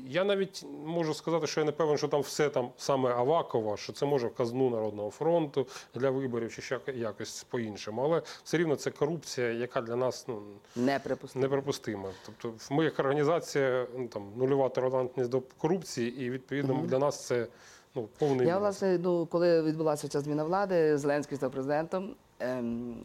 Я 0.08 0.24
навіть 0.24 0.64
можу 0.86 1.14
сказати, 1.14 1.46
що 1.46 1.60
я 1.60 1.66
не 1.66 1.72
певен, 1.72 1.98
що 1.98 2.08
там 2.08 2.20
все 2.20 2.48
там 2.48 2.70
саме 2.76 3.10
Авакова, 3.10 3.76
що 3.76 3.92
це 3.92 4.06
може 4.06 4.26
в 4.26 4.34
казну 4.34 4.70
Народного 4.70 5.10
фронту 5.10 5.66
для 5.94 6.10
виборів 6.10 6.52
чи 6.54 6.62
ще 6.62 6.80
якось 6.94 7.44
по-іншому. 7.44 8.02
Але 8.02 8.22
все 8.44 8.58
рівно 8.58 8.76
це 8.76 8.90
корупція, 8.90 9.50
яка 9.52 9.80
для 9.80 9.96
нас 9.96 10.24
ну, 10.28 10.42
Неприпустимо. 10.76 11.42
неприпустима. 11.42 12.08
Тобто, 12.26 12.74
ми 12.74 12.84
як 12.84 12.98
організація 12.98 13.86
ну, 13.98 14.08
там, 14.08 14.32
нульова 14.36 14.68
толерантність 14.68 15.30
до 15.30 15.40
корупції, 15.58 16.20
і 16.22 16.30
відповідно 16.30 16.82
для 16.86 16.98
нас 16.98 17.26
це 17.26 17.46
ну, 17.94 18.08
повний 18.18 18.46
Я, 18.46 18.58
власне, 18.58 18.98
ну, 19.02 19.26
коли 19.26 19.62
відбулася 19.62 20.08
ця 20.08 20.20
зміна 20.20 20.44
влади, 20.44 20.98
Зеленський 20.98 21.36
став 21.36 21.50
президентом. 21.50 22.14
Ем, 22.40 22.96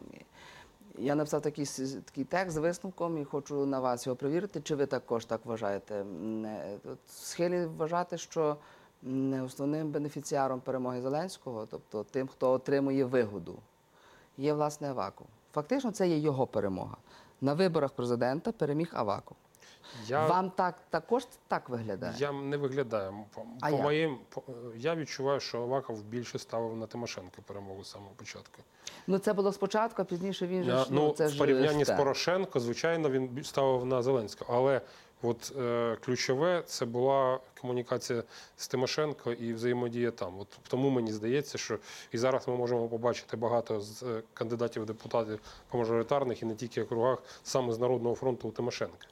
я 0.98 1.16
написав 1.16 1.42
такий, 1.42 1.66
такий 2.06 2.24
текст 2.24 2.56
з 2.56 2.58
висновком 2.58 3.18
і 3.18 3.24
хочу 3.24 3.66
на 3.66 3.80
вас 3.80 4.06
його 4.06 4.16
перевірити. 4.16 4.62
Чи 4.62 4.76
ви 4.76 4.86
також 4.86 5.26
так 5.26 5.46
вважаєте? 5.46 6.06
Схилі 7.08 7.66
вважати, 7.66 8.18
що 8.18 8.58
основним 9.46 9.92
бенефіціаром 9.92 10.60
перемоги 10.60 11.02
Зеленського, 11.02 11.68
тобто 11.72 12.04
тим, 12.04 12.28
хто 12.28 12.52
отримує 12.52 13.06
вигоду, 13.06 13.60
є 14.38 14.54
власне 14.54 14.90
Аваков. 14.90 15.28
Фактично, 15.54 15.92
це 15.92 16.08
є 16.08 16.18
його 16.18 16.48
перемога. 16.48 16.98
На 17.42 17.54
виборах 17.54 17.92
президента 17.92 18.52
переміг 18.52 18.92
Аваков. 18.94 19.38
Я... 20.08 20.28
Вам 20.28 20.50
так 20.50 20.76
також 20.90 21.28
так 21.48 21.70
виглядає? 21.70 22.14
Я 22.18 22.32
не 22.32 22.58
виглядаю. 22.58 23.14
По, 23.36 23.42
А 23.62 23.70
по 23.70 23.76
як? 23.76 23.84
моїм, 23.84 24.18
по, 24.30 24.44
я 24.76 24.96
відчуваю, 24.96 25.40
що 25.40 25.62
Аваков 25.62 26.04
більше 26.04 26.40
ставив 26.40 26.76
на 26.76 26.88
Тимошенко 26.88 27.42
перемогу 27.46 27.84
з 27.84 27.92
самого 27.92 28.12
початку. 28.16 28.62
Ну 29.08 29.18
це 29.18 29.34
було 29.34 29.54
спочатку, 29.54 30.02
а 30.02 30.06
пізніше 30.06 30.48
він 30.48 30.64
же 30.64 30.72
Я, 30.72 30.78
ж, 30.78 30.88
ну, 30.90 31.08
ну, 31.08 31.14
це 31.14 31.28
в 31.28 31.30
ж 31.30 31.38
порівнянні 31.38 31.86
з. 31.86 31.98
Порошенко, 31.98 32.60
звичайно, 32.60 33.10
він 33.10 33.44
ставив 33.44 33.86
на 33.86 34.02
Зеленського. 34.02 34.54
Але 34.58 34.82
от 35.22 35.54
е, 35.60 35.98
ключове 36.06 36.64
це 36.66 36.86
була 36.86 37.40
комунікація 37.62 38.24
з 38.58 38.68
Тимошенко 38.68 39.32
і 39.32 39.54
взаємодія 39.54 40.12
там. 40.12 40.40
От 40.40 40.48
тому 40.68 40.90
мені 40.90 41.12
здається, 41.12 41.58
що 41.58 41.78
і 42.12 42.18
зараз 42.18 42.48
ми 42.48 42.56
можемо 42.56 42.88
побачити 42.88 43.38
багато 43.38 43.80
з 43.82 44.04
е, 44.04 44.22
кандидатів 44.34 44.86
депутатів 44.86 45.40
по 45.70 45.78
мажоритарних 45.78 46.42
і 46.42 46.46
не 46.46 46.56
тільки 46.56 46.82
округах 46.84 47.24
саме 47.44 47.74
з 47.74 47.80
Народного 47.80 48.16
фронту 48.16 48.48
у 48.48 48.52
Тимошенка. 48.52 49.08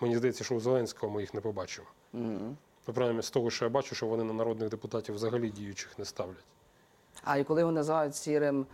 Мені 0.00 0.16
здається, 0.16 0.44
що 0.44 0.54
у 0.54 0.60
Зеленського 0.60 1.12
ми 1.12 1.20
їх 1.20 1.34
не 1.34 1.40
побачимо. 1.40 1.86
Ну, 2.12 2.94
принаймні, 2.94 3.22
з 3.22 3.30
того, 3.30 3.50
що 3.50 3.64
я 3.64 3.68
бачу, 3.68 3.94
що 3.94 4.06
вони 4.06 4.24
на 4.24 4.32
народних 4.32 4.68
депутатів 4.68 5.14
взагалі 5.14 5.50
діючих 5.50 5.98
не 5.98 6.04
ставлять. 6.04 6.44
А 7.24 7.36
і 7.38 7.44
коли 7.44 7.60
його 7.60 7.72
називають 7.72 8.16
сірим 8.16 8.66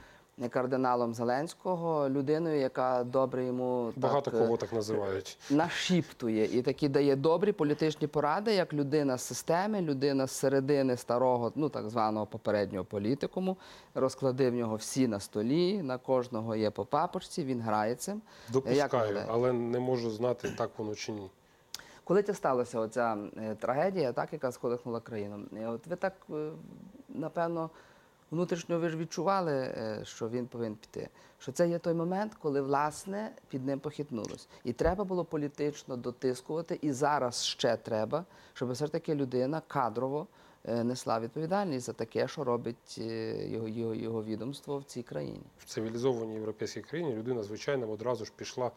кардиналом 0.51 1.15
Зеленського, 1.15 2.09
людиною, 2.09 2.61
яка 2.61 3.05
добре 3.05 3.45
йому 3.45 3.93
Багато 3.97 4.31
так, 4.31 4.35
е, 4.35 4.45
кого 4.45 4.57
так 4.57 4.73
називають. 4.73 5.39
нашіптує 5.51 6.59
і 6.59 6.63
такі 6.63 6.89
дає 6.89 7.17
добрі 7.17 7.53
політичні 7.53 8.07
поради, 8.07 8.55
як 8.55 8.73
людина 8.73 9.19
з 9.19 9.23
системи, 9.23 9.81
людина 9.81 10.27
з 10.27 10.31
середини 10.31 10.97
старого, 10.97 11.53
ну 11.55 11.69
так 11.69 11.89
званого 11.91 12.27
попереднього 12.27 12.85
політикуму. 12.85 13.57
Розклади 13.95 14.51
в 14.51 14.55
нього 14.55 14.77
всі 14.77 15.09
на 15.09 15.21
столі, 15.21 15.83
на 15.83 15.99
кожного 15.99 16.57
є 16.57 16.71
по 16.71 16.85
папочці, 16.85 17.45
він 17.45 17.61
грає 17.61 17.95
цим. 17.95 18.23
Допускаю, 18.53 19.03
виглядає? 19.03 19.27
але 19.31 19.53
не 19.53 19.81
можу 19.81 20.11
знати, 20.11 20.51
так 20.59 20.71
воно 20.79 20.95
чи 20.95 21.13
ні. 21.13 21.31
Коли 22.05 22.23
це 22.23 22.35
сталася 22.35 22.81
оця 22.81 23.17
е, 23.37 23.55
трагедія, 23.55 24.13
так, 24.13 24.33
яка 24.33 24.53
сколихнула 24.53 25.01
країну, 25.01 25.39
е, 25.57 25.67
от 25.67 25.87
ви 25.87 25.97
так, 25.97 26.13
напевно, 27.09 27.71
внутрішньо 28.35 28.79
ви 28.79 28.89
ж 28.89 28.97
відчували, 28.97 29.53
е, 29.53 30.01
що 30.05 30.29
він 30.29 30.47
повинен 30.47 30.75
піти. 30.75 31.09
Що 31.39 31.53
це 31.53 31.69
є 31.69 31.79
той 31.79 31.95
момент, 31.95 32.35
коли 32.35 32.61
власне 32.61 33.33
під 33.49 33.67
ним 33.67 33.81
похитнулось. 33.81 34.49
І 34.65 34.73
треба 34.73 35.05
було 35.05 35.25
політично 35.25 35.97
дотискувати, 35.97 36.79
і 36.83 36.93
зараз 36.93 37.45
ще 37.45 37.77
треба, 37.77 38.25
щоб 38.55 38.71
все 38.71 38.87
ж 38.87 38.93
таки 38.93 39.15
людина 39.15 39.63
кадрово 39.67 40.27
е, 40.65 40.85
несла 40.85 41.21
відповідальність 41.21 41.87
за 41.87 41.93
таке, 41.93 42.29
що 42.29 42.45
робить 42.45 42.97
е, 42.99 43.49
його, 43.49 43.69
його, 43.69 43.95
його 43.95 44.25
відомство 44.25 44.79
в 44.79 44.85
цій 44.85 45.03
країні. 45.03 45.43
В 45.59 45.65
цивілізованій 45.65 46.35
європейській 46.35 46.81
країні 46.81 47.15
людина, 47.15 47.43
звичайно, 47.43 47.91
одразу 47.91 48.25
ж 48.25 48.33
пішла 48.37 48.71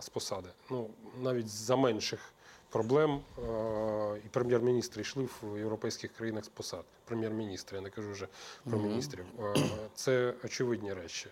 з 0.00 0.08
посади. 0.08 0.48
Ну, 0.70 0.90
навіть 1.22 1.48
за 1.48 1.76
менших 1.76 2.20
проблем 2.70 3.20
е, 3.38 4.20
і 4.26 4.28
прем'єр-міністри 4.28 5.02
йшли 5.02 5.28
в 5.42 5.58
європейських 5.58 6.12
країнах 6.12 6.44
з 6.44 6.48
посад. 6.48 6.84
Прем'єр-міністри, 7.04 7.76
я 7.76 7.82
не 7.82 7.90
кажу 7.90 8.10
вже 8.10 8.28
про 8.64 8.78
міністрів. 8.78 9.24
Е, 9.40 9.54
це 9.94 10.34
очевидні 10.44 10.92
речі. 10.92 11.28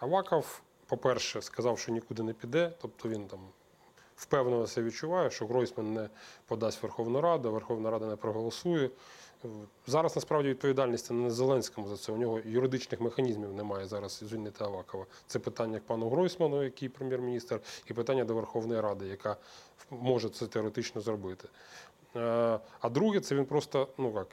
Аваков, 0.00 0.60
по-перше, 0.86 1.42
сказав, 1.42 1.78
що 1.78 1.92
нікуди 1.92 2.22
не 2.22 2.32
піде, 2.32 2.72
тобто 2.80 3.08
він 3.08 3.26
там 3.26 3.40
впевнено 4.16 4.66
себе 4.66 4.86
відчуває, 4.86 5.30
що 5.30 5.46
Гройсман 5.46 5.94
не 5.94 6.08
подасть 6.46 6.82
Верховну 6.82 7.20
Раду, 7.20 7.52
Верховна 7.52 7.90
Рада 7.90 8.06
не 8.06 8.16
проголосує. 8.16 8.90
Зараз 9.86 10.16
насправді 10.16 10.48
відповідальність 10.48 11.10
не 11.10 11.16
на 11.16 11.30
Зеленському 11.30 11.88
за 11.88 11.96
це. 11.96 12.12
У 12.12 12.16
нього 12.16 12.40
юридичних 12.44 13.00
механізмів 13.00 13.52
немає 13.52 13.86
зараз 13.86 14.22
звільнити 14.28 14.64
Авакова. 14.64 15.06
Це 15.26 15.38
питання 15.38 15.78
к 15.78 15.84
пану 15.86 16.08
Гройсману, 16.10 16.62
який 16.62 16.88
прем'єр-міністр, 16.88 17.60
і 17.86 17.92
питання 17.94 18.24
до 18.24 18.34
Верховної 18.34 18.80
Ради, 18.80 19.06
яка 19.06 19.36
може 19.90 20.28
це 20.28 20.46
теоретично 20.46 21.00
зробити. 21.00 21.48
Е, 22.16 22.58
А 22.80 22.88
друге, 22.88 23.20
це 23.20 23.34
він 23.34 23.44
просто, 23.44 23.88
ну 23.98 24.12
як, 24.16 24.26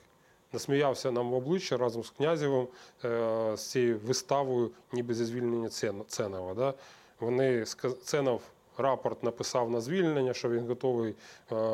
насміявся 0.54 1.12
нам 1.12 1.32
в 1.32 1.34
обличчя 1.34 1.78
разом 1.78 2.04
з 2.04 2.10
Князєвим 2.10 2.68
е, 3.06 3.54
з 3.58 3.62
цією 3.72 4.00
виставою, 4.06 4.72
ніби 4.92 5.14
зі 5.14 5.26
звільнення 5.26 5.68
Цен- 5.68 6.04
Ценова. 6.08 6.54
Да? 6.54 6.74
Вони 7.20 7.66
Ценов 8.04 8.42
рапорт 8.78 9.24
написав 9.24 9.70
на 9.72 9.82
звільнення, 9.82 10.34
що 10.34 10.50
він 10.50 10.68
готовий 10.68 11.12
е, 11.12 11.16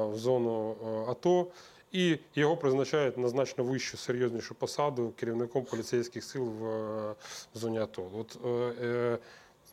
в 0.05 0.15
зону 0.17 0.75
АТО. 1.09 1.47
І 1.91 2.17
його 2.35 2.57
призначають 2.57 3.17
на 3.17 3.27
значно 3.27 3.63
вищу, 3.63 3.97
серйознішу 3.97 4.55
посаду 4.55 5.13
керівником 5.19 5.65
поліцейських 5.65 6.23
сил 6.23 6.43
в, 6.43 6.65
е, 6.65 7.15
в 7.55 7.57
зоні 7.57 7.79
АТО. 7.79 8.03
От 8.17 8.37
е, 8.45 8.49
е, 8.83 9.17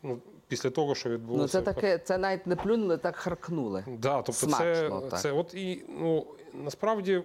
ну, 0.03 0.19
після 0.47 0.69
того, 0.69 0.95
що 0.95 1.09
відбулося. 1.09 1.59
Ну 1.59 1.65
це 1.65 1.73
таке, 1.73 1.97
це 1.97 2.17
навіть 2.17 2.47
не 2.47 2.55
плюнули, 2.55 2.97
так 2.97 3.15
харкнули. 3.15 3.85
Да, 3.87 4.15
тобто 4.15 4.33
Смачно, 4.33 5.01
це, 5.01 5.09
так. 5.09 5.19
це 5.19 5.31
от 5.31 5.53
і 5.53 5.85
ну 5.89 6.25
насправді 6.53 7.23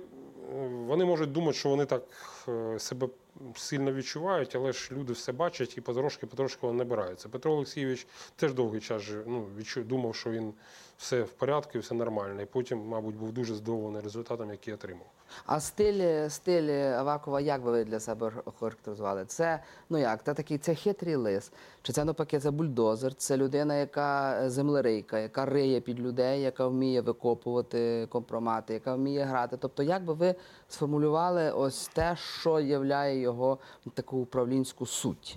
вони 0.87 1.05
можуть 1.05 1.33
думати, 1.33 1.59
що 1.59 1.69
вони 1.69 1.85
так 1.85 2.03
е, 2.49 2.79
себе 2.79 3.09
сильно 3.57 3.93
відчувають, 3.93 4.57
але 4.57 4.73
ж 4.73 4.89
люди 4.93 5.13
все 5.13 5.33
бачать 5.33 5.79
і 5.79 5.81
потрошки, 5.81 6.27
потрошки 6.27 6.67
вони 6.67 6.79
набираються. 6.79 7.29
Петро 7.29 7.53
Олексійович 7.53 8.07
теж 8.37 8.55
довгий 8.55 8.81
час 8.81 9.11
ну, 9.27 9.47
відчу, 9.59 9.83
думав, 9.83 10.15
що 10.15 10.31
він 10.31 10.55
все 10.99 11.23
в 11.23 11.33
порядку 11.33 11.79
все 11.79 11.95
нормально. 11.95 12.43
І 12.43 12.47
потім, 12.47 12.79
мабуть, 12.79 13.15
був 13.15 13.33
дуже 13.33 13.55
здоволений 13.55 14.03
результатом, 14.03 14.51
який 14.51 14.75
отримав. 14.75 15.07
А 15.47 15.61
стиль, 15.61 16.29
стиль 16.29 16.71
Авакова, 16.71 17.41
як 17.41 17.63
би 17.63 17.71
ви 17.71 17.85
для 17.85 18.01
себе 18.01 18.33
охарактеризували? 18.45 19.25
Це 19.25 19.63
ну 19.91 19.99
як, 19.99 20.25
це 20.25 20.35
такий 20.35 20.59
це 20.59 20.75
хитрий 20.75 21.17
лис, 21.17 21.53
чи 21.83 21.93
це 21.93 22.05
навпаки 22.05 22.39
це 22.39 22.51
бульдозер, 22.51 23.15
це 23.15 23.37
людина, 23.37 23.75
яка 23.75 24.43
е, 24.43 24.51
землерийка, 24.51 25.19
яка 25.19 25.47
риє 25.47 25.81
під 25.81 26.01
людей, 26.01 26.41
яка 26.41 26.67
вміє 26.67 27.01
викопувати 27.01 28.07
компромати, 28.11 28.75
яка 28.75 28.95
вміє 28.95 29.25
грати. 29.25 29.57
Тобто, 29.57 29.83
як 29.83 30.05
би 30.05 30.15
ви 30.15 30.35
сформулювали 30.69 31.51
ось 31.51 31.89
те, 31.89 32.17
що 32.17 32.61
являє 32.61 33.21
його 33.21 33.59
таку 33.95 34.17
управлінську 34.17 34.87
суть? 34.87 35.37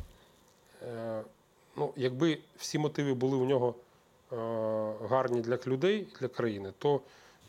Е, 0.83 1.21
ну, 1.77 1.93
якби 1.95 2.37
всі 2.57 2.79
мотиви 2.79 3.13
були 3.13 3.37
у 3.37 3.45
нього 3.45 3.75
е, 4.33 4.35
гарні 5.09 5.41
для 5.41 5.59
людей, 5.67 6.07
для 6.19 6.27
країни, 6.27 6.73
то 6.77 7.01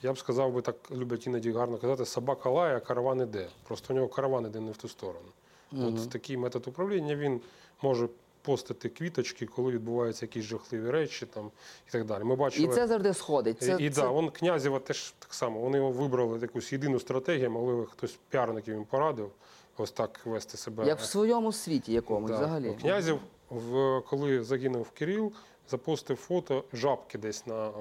я 0.02 0.12
б 0.12 0.18
сказав 0.18 0.52
би, 0.52 0.62
так 0.62 0.76
люблять 0.90 1.26
іноді 1.26 1.52
гарно 1.52 1.78
казати, 1.78 2.04
собака 2.04 2.50
лає, 2.50 2.76
а 2.76 2.80
караван 2.80 3.20
іде. 3.20 3.48
Просто 3.62 3.92
у 3.94 3.96
нього 3.96 4.08
караван 4.08 4.46
іде 4.46 4.60
не 4.60 4.72
в 4.72 4.76
ту 4.76 4.88
сторону. 4.88 5.28
От 5.72 6.10
такий 6.10 6.36
метод 6.36 6.68
управління 6.68 7.16
він 7.16 7.40
може 7.82 8.08
постити 8.42 8.88
квіточки, 8.88 9.46
коли 9.46 9.72
відбуваються 9.72 10.24
якісь 10.24 10.44
жахливі 10.44 10.90
речі 10.90 11.26
там, 11.26 11.50
і 11.88 11.90
так 11.90 12.04
далі. 12.04 12.24
Ми 12.24 12.36
бачили, 12.36 12.68
І 12.68 12.74
це 12.74 12.86
завжди 12.86 13.14
сходить. 13.14 13.60
Це, 13.60 13.76
і, 13.80 13.86
і 13.86 13.90
це... 13.90 14.02
да, 14.02 14.08
он 14.08 14.30
Князєва 14.30 14.78
теж 14.78 15.14
так 15.18 15.34
само. 15.34 15.60
Вони 15.60 15.78
його 15.78 15.90
вибрали 15.90 16.38
якусь 16.42 16.72
єдину 16.72 17.00
стратегію, 17.00 17.50
могли 17.50 17.86
хтось 17.86 18.18
піарників 18.28 18.74
їм 18.74 18.84
порадив 18.84 19.30
ось 19.76 19.90
так 19.90 20.20
вести 20.24 20.56
себе. 20.56 20.86
Як 20.86 21.00
в 21.00 21.04
своєму 21.04 21.52
світі 21.52 21.92
якомусь 21.92 22.30
Да. 22.30 22.36
взагалі. 22.36 22.76
Князів, 22.80 23.20
в, 23.50 24.00
коли 24.08 24.44
загинув 24.44 24.90
Кирил, 24.90 25.32
запостив 25.68 26.16
фото 26.16 26.64
жабки 26.72 27.18
десь 27.18 27.46
на 27.46 27.68
е, 27.68 27.72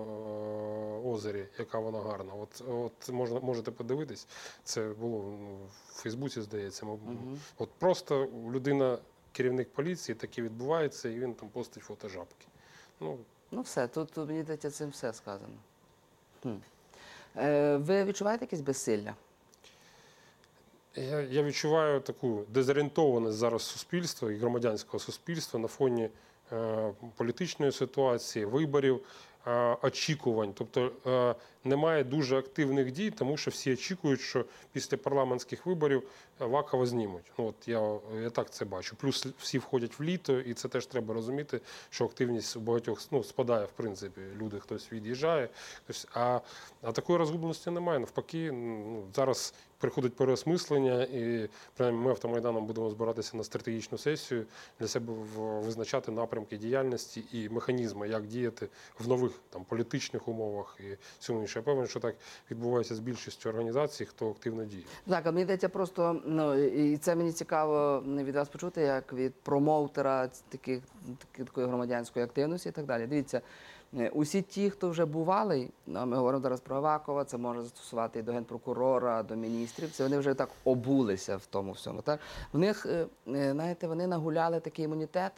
озері, 1.06 1.46
яка 1.60 1.80
вона 1.80 2.00
гарна. 2.00 2.34
От, 2.34 2.64
от 2.70 3.10
можна, 3.10 3.40
можете 3.40 3.72
подивитись, 3.72 4.28
це 4.64 4.90
було 4.90 5.38
ну, 5.42 5.58
в 5.90 6.02
Фейсбуці, 6.02 6.42
здається. 6.42 6.88
От 7.58 7.70
просто 7.70 8.28
людина, 8.52 8.98
керівник 9.32 9.70
поліції, 9.74 10.16
таке 10.16 10.42
відбувається, 10.42 11.10
і 11.10 11.20
він 11.20 11.34
там 11.34 11.50
постить 11.50 11.84
фото 11.84 12.10
жабки. 12.10 12.48
Ну, 13.00 13.18
Ну 13.52 13.62
все, 13.62 13.88
тут, 13.88 14.12
тут 14.12 14.28
мені 14.28 14.44
здається, 14.44 14.72
цим 14.72 14.90
все 14.90 15.14
сказано. 15.14 15.54
Хм. 16.44 16.56
Е, 17.38 17.78
ви 17.78 18.04
відчуваєте 18.04 18.46
якесь 18.46 18.62
безсилля? 18.62 19.16
Я, 20.96 21.22
я 21.22 21.44
відчуваю 21.44 22.00
таку 22.00 22.44
дезорієнтованість 22.50 23.38
зараз 23.38 23.62
суспільства 23.62 24.32
і 24.32 24.36
громадянського 24.36 25.00
суспільства 25.00 25.60
на 25.60 25.68
фоні 25.68 26.10
політичної 27.16 27.72
ситуації, 27.72 28.46
виборів, 28.46 29.00
е, 29.48 29.78
очікувань. 29.82 30.54
Тобто 30.54 30.92
е, 31.08 31.36
немає 31.66 32.04
дуже 32.04 32.38
активних 32.38 32.92
дій, 32.92 33.12
тому 33.12 33.38
що 33.38 33.52
всі 33.52 33.74
очікують, 33.74 34.22
що 34.22 34.46
після 34.72 34.98
парламентських 34.98 35.66
виборів 35.66 36.04
Вакова 36.40 36.86
знімуть. 36.86 37.32
Ну, 37.38 37.46
от 37.46 37.68
я, 37.68 37.98
я 38.22 38.30
так 38.30 38.50
це 38.50 38.66
бачу. 38.66 38.96
Плюс 38.96 39.26
всі 39.40 39.58
входять 39.58 40.00
в 40.00 40.04
літо, 40.04 40.40
і 40.40 40.54
це 40.54 40.68
теж 40.68 40.86
треба 40.86 41.14
розуміти, 41.14 41.62
що 41.90 42.06
активність 42.06 42.58
у 42.58 42.60
багатьох 42.60 43.02
ну, 43.12 43.24
спадає, 43.24 43.66
в 43.66 43.72
принципі. 43.72 44.22
Люди 44.38 44.60
хтось 44.60 44.92
від'їжджає. 44.92 45.50
Хтось, 45.84 46.08
а, 46.14 46.40
а 46.82 46.92
такої 46.92 47.20
розгубленості 47.20 47.72
немає. 47.72 48.00
Навпаки, 48.00 48.52
ну, 48.52 49.04
зараз 49.16 49.54
приходить 49.78 50.16
переосмислення, 50.16 51.04
і 51.04 51.50
принаймні 51.76 52.06
ми 52.06 52.10
автомайданом 52.10 52.66
будемо 52.66 52.90
збиратися 52.90 53.38
на 53.38 53.44
стратегічну 53.44 53.98
сесію 53.98 54.46
для 54.80 54.88
себе 54.88 55.14
визначати 55.36 56.12
напрямки 56.12 56.58
діяльності 56.58 57.24
і 57.32 57.50
механізми, 57.50 58.10
як 58.10 58.28
діяти 58.28 58.68
в 59.00 59.08
нових 59.08 59.32
там 59.50 59.64
політичних 59.64 60.28
умовах 60.28 60.78
і 60.80 60.98
всьому 61.20 61.42
інше. 61.56 61.60
Я 61.60 61.74
певен, 61.74 61.88
що 61.88 62.00
так 62.00 62.16
відбувається 62.52 62.96
з 62.96 63.00
більшістю 63.00 63.50
організацій, 63.50 64.06
хто 64.06 64.30
активно 64.30 64.66
діє. 64.66 64.84
Так, 65.08 65.26
а 65.26 65.32
мені 65.32 65.44
здається, 65.44 65.70
просто 65.70 66.22
ну 66.26 66.56
і 66.56 66.98
це 66.98 67.16
мені 67.16 67.32
цікаво 67.32 68.04
від 68.06 68.36
вас 68.36 68.50
почути, 68.50 68.82
як 68.82 69.14
від 69.14 69.34
промоутера 69.34 70.30
таких, 70.50 70.82
такої 71.38 71.68
громадянської 71.68 72.26
активності 72.26 72.70
і 72.70 72.72
так 72.72 72.86
далі. 72.86 73.08
Дивіться, 73.08 73.42
е, 73.94 74.10
усі 74.10 74.42
ті, 74.42 74.70
хто 74.70 74.90
вже 74.90 75.06
бувалий, 75.06 75.72
ну, 75.88 76.06
ми 76.06 76.18
говоримо 76.18 76.44
зараз 76.44 76.60
про 76.60 76.76
Авакова, 76.76 77.26
це 77.26 77.38
може 77.38 77.62
застосувати 77.62 78.20
і 78.20 78.22
до 78.22 78.34
генпрокурора, 78.34 79.24
до 79.24 79.36
міністрів. 79.36 79.92
Це 79.92 80.04
вони 80.04 80.18
вже 80.18 80.34
так 80.34 80.50
обулися 80.64 81.38
в 81.38 81.46
тому 81.46 81.72
всьому. 81.72 82.02
Так 82.02 82.20
в 82.54 82.58
них, 82.58 82.86
е, 82.86 83.08
е, 83.28 83.52
знаєте, 83.52 83.88
вони 83.88 84.08
нагуляли 84.08 84.60
такий 84.60 84.86
імунітет. 84.86 85.32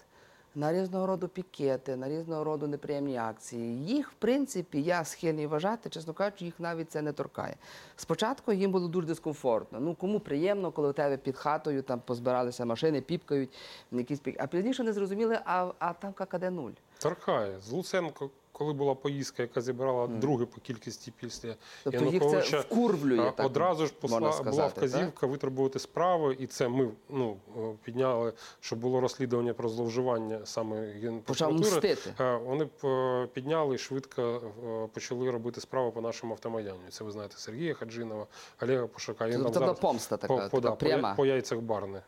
На 0.57 0.73
різного 0.73 1.07
роду 1.07 1.27
пікети, 1.27 1.95
на 1.95 2.09
різного 2.09 2.43
роду 2.43 2.67
неприємні 2.67 3.17
акції. 3.17 3.85
Їх, 3.85 4.11
в 4.11 4.13
принципі, 4.13 4.81
я 4.81 5.03
схильний 5.03 5.47
вважати, 5.47 5.89
чесно 5.89 6.13
кажучи, 6.13 6.45
їх 6.45 6.59
навіть 6.59 6.91
це 6.91 7.01
не 7.01 7.13
торкає. 7.13 7.55
Спочатку 7.95 8.53
їм 8.53 8.71
було 8.71 8.87
дуже 8.87 9.07
дискомфортно. 9.07 9.79
Ну 9.79 9.95
кому 9.95 10.19
приємно, 10.19 10.71
коли 10.71 10.89
у 10.89 10.93
тебе 10.93 11.17
під 11.17 11.37
хатою 11.37 11.81
там 11.81 11.99
позбиралися 11.99 12.65
машини, 12.65 13.01
піпкають, 13.01 13.49
якісь 13.91 14.19
пік. 14.19 14.35
А 14.39 14.47
пізніше 14.47 14.83
не 14.83 14.93
зрозуміли, 14.93 15.39
а, 15.45 15.71
а 15.79 15.93
там 15.93 16.13
ККД 16.13 16.51
нуль. 16.51 16.71
Торкає. 16.99 17.59
З 17.59 17.71
Луценко 17.71 18.29
коли 18.57 18.73
була 18.73 18.95
поїздка, 18.95 19.41
яка 19.41 19.61
зібрала 19.61 20.07
друге 20.07 20.45
по 20.45 20.61
кількості 20.61 21.13
після 21.19 21.55
Тобто 21.83 21.99
їх 21.99 22.09
це 22.09 22.15
Януковича, 22.15 22.59
вкурвлює. 22.59 23.19
а, 23.19 23.31
так 23.31 23.45
одразу 23.45 23.85
ж 23.85 23.93
посла, 23.93 24.19
можна 24.19 24.43
була 24.43 24.51
сказати, 24.51 24.73
так? 24.81 24.89
вказівка 24.89 25.27
витребувати 25.27 25.79
справи, 25.79 26.37
і 26.39 26.47
це 26.47 26.67
ми 26.67 26.89
ну, 27.09 27.37
підняли, 27.83 28.33
щоб 28.59 28.79
було 28.79 29.01
розслідування 29.01 29.53
про 29.53 29.69
зловживання 29.69 30.39
саме 30.43 30.87
Генпрокуратури. 30.87 31.97
Е, 32.19 32.35
Вони 32.45 32.67
е, 32.83 33.27
підняли 33.33 33.75
і 33.75 33.77
швидко 33.77 34.21
е, 34.21 34.87
почали 34.93 35.31
робити 35.31 35.61
справи 35.61 35.91
по 35.91 36.01
нашому 36.01 36.33
автомайдану. 36.33 36.77
Це 36.89 37.03
ви 37.03 37.11
знаєте 37.11 37.37
Сергія 37.37 37.73
Хаджинова, 37.73 38.27
Олега 38.61 38.87
Пошака. 38.87 39.27
Він 39.27 39.43
Тобто 39.43 39.75
помста 39.81 40.17
така, 40.17 40.33
по, 40.33 40.49
по, 40.49 40.61
така 40.61 40.69
да, 40.69 40.75
пряма. 40.75 41.15
по 41.15 41.25
яйцях 41.25 41.59
Барни 41.59 42.01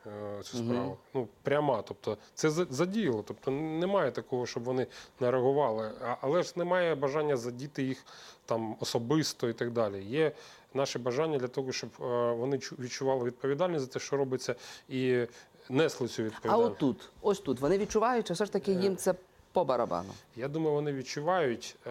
цю 0.43 0.57
справу. 0.57 0.97
Ну, 1.13 1.27
пряма. 1.43 1.81
Тобто 1.81 2.17
це 2.33 2.49
задіяло. 2.49 3.23
Тобто 3.27 3.51
немає 3.51 4.11
такого, 4.11 4.45
щоб 4.45 4.63
вони 4.63 4.87
не 5.19 5.31
реагували. 5.31 5.91
А, 6.01 6.15
але 6.39 6.43
ж 6.43 6.53
немає 6.55 6.95
бажання 6.95 7.37
задіти 7.37 7.83
їх 7.83 8.05
там 8.45 8.75
особисто 8.79 9.49
і 9.49 9.53
так 9.53 9.71
далі. 9.71 10.03
Є 10.03 10.31
наше 10.73 10.99
бажання 10.99 11.37
для 11.37 11.47
того, 11.47 11.71
щоб 11.71 11.89
е, 12.01 12.31
вони 12.33 12.57
чу- 12.57 12.79
відчували 12.79 13.25
відповідальність 13.25 13.85
за 13.85 13.91
те, 13.91 13.99
що 13.99 14.17
робиться, 14.17 14.55
і 14.89 15.25
несли 15.69 16.07
цю 16.07 16.23
А 16.47 16.57
отут, 16.57 17.09
ось 17.21 17.39
тут, 17.39 17.59
вони 17.59 17.77
відчувають, 17.77 18.27
чи 18.27 18.33
все 18.33 18.45
ж 18.45 18.51
таки 18.51 18.71
їм 18.71 18.97
це 18.97 19.13
по 19.53 19.65
барабану? 19.65 20.09
Я 20.35 20.47
думаю, 20.47 20.73
вони 20.73 20.93
відчувають, 20.93 21.75
е, 21.87 21.89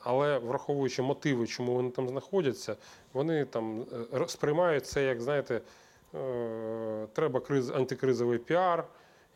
але 0.00 0.38
враховуючи 0.38 1.02
мотиви, 1.02 1.46
чому 1.46 1.74
вони 1.74 1.90
там 1.90 2.08
знаходяться, 2.08 2.76
вони 3.12 3.44
там 3.44 3.84
е, 4.14 4.24
сприймають 4.28 4.86
це, 4.86 5.04
як 5.04 5.20
знаєте, 5.20 5.60
е, 6.14 7.06
треба 7.12 7.40
криз, 7.40 7.70
антикризовий 7.70 8.38
піар. 8.38 8.84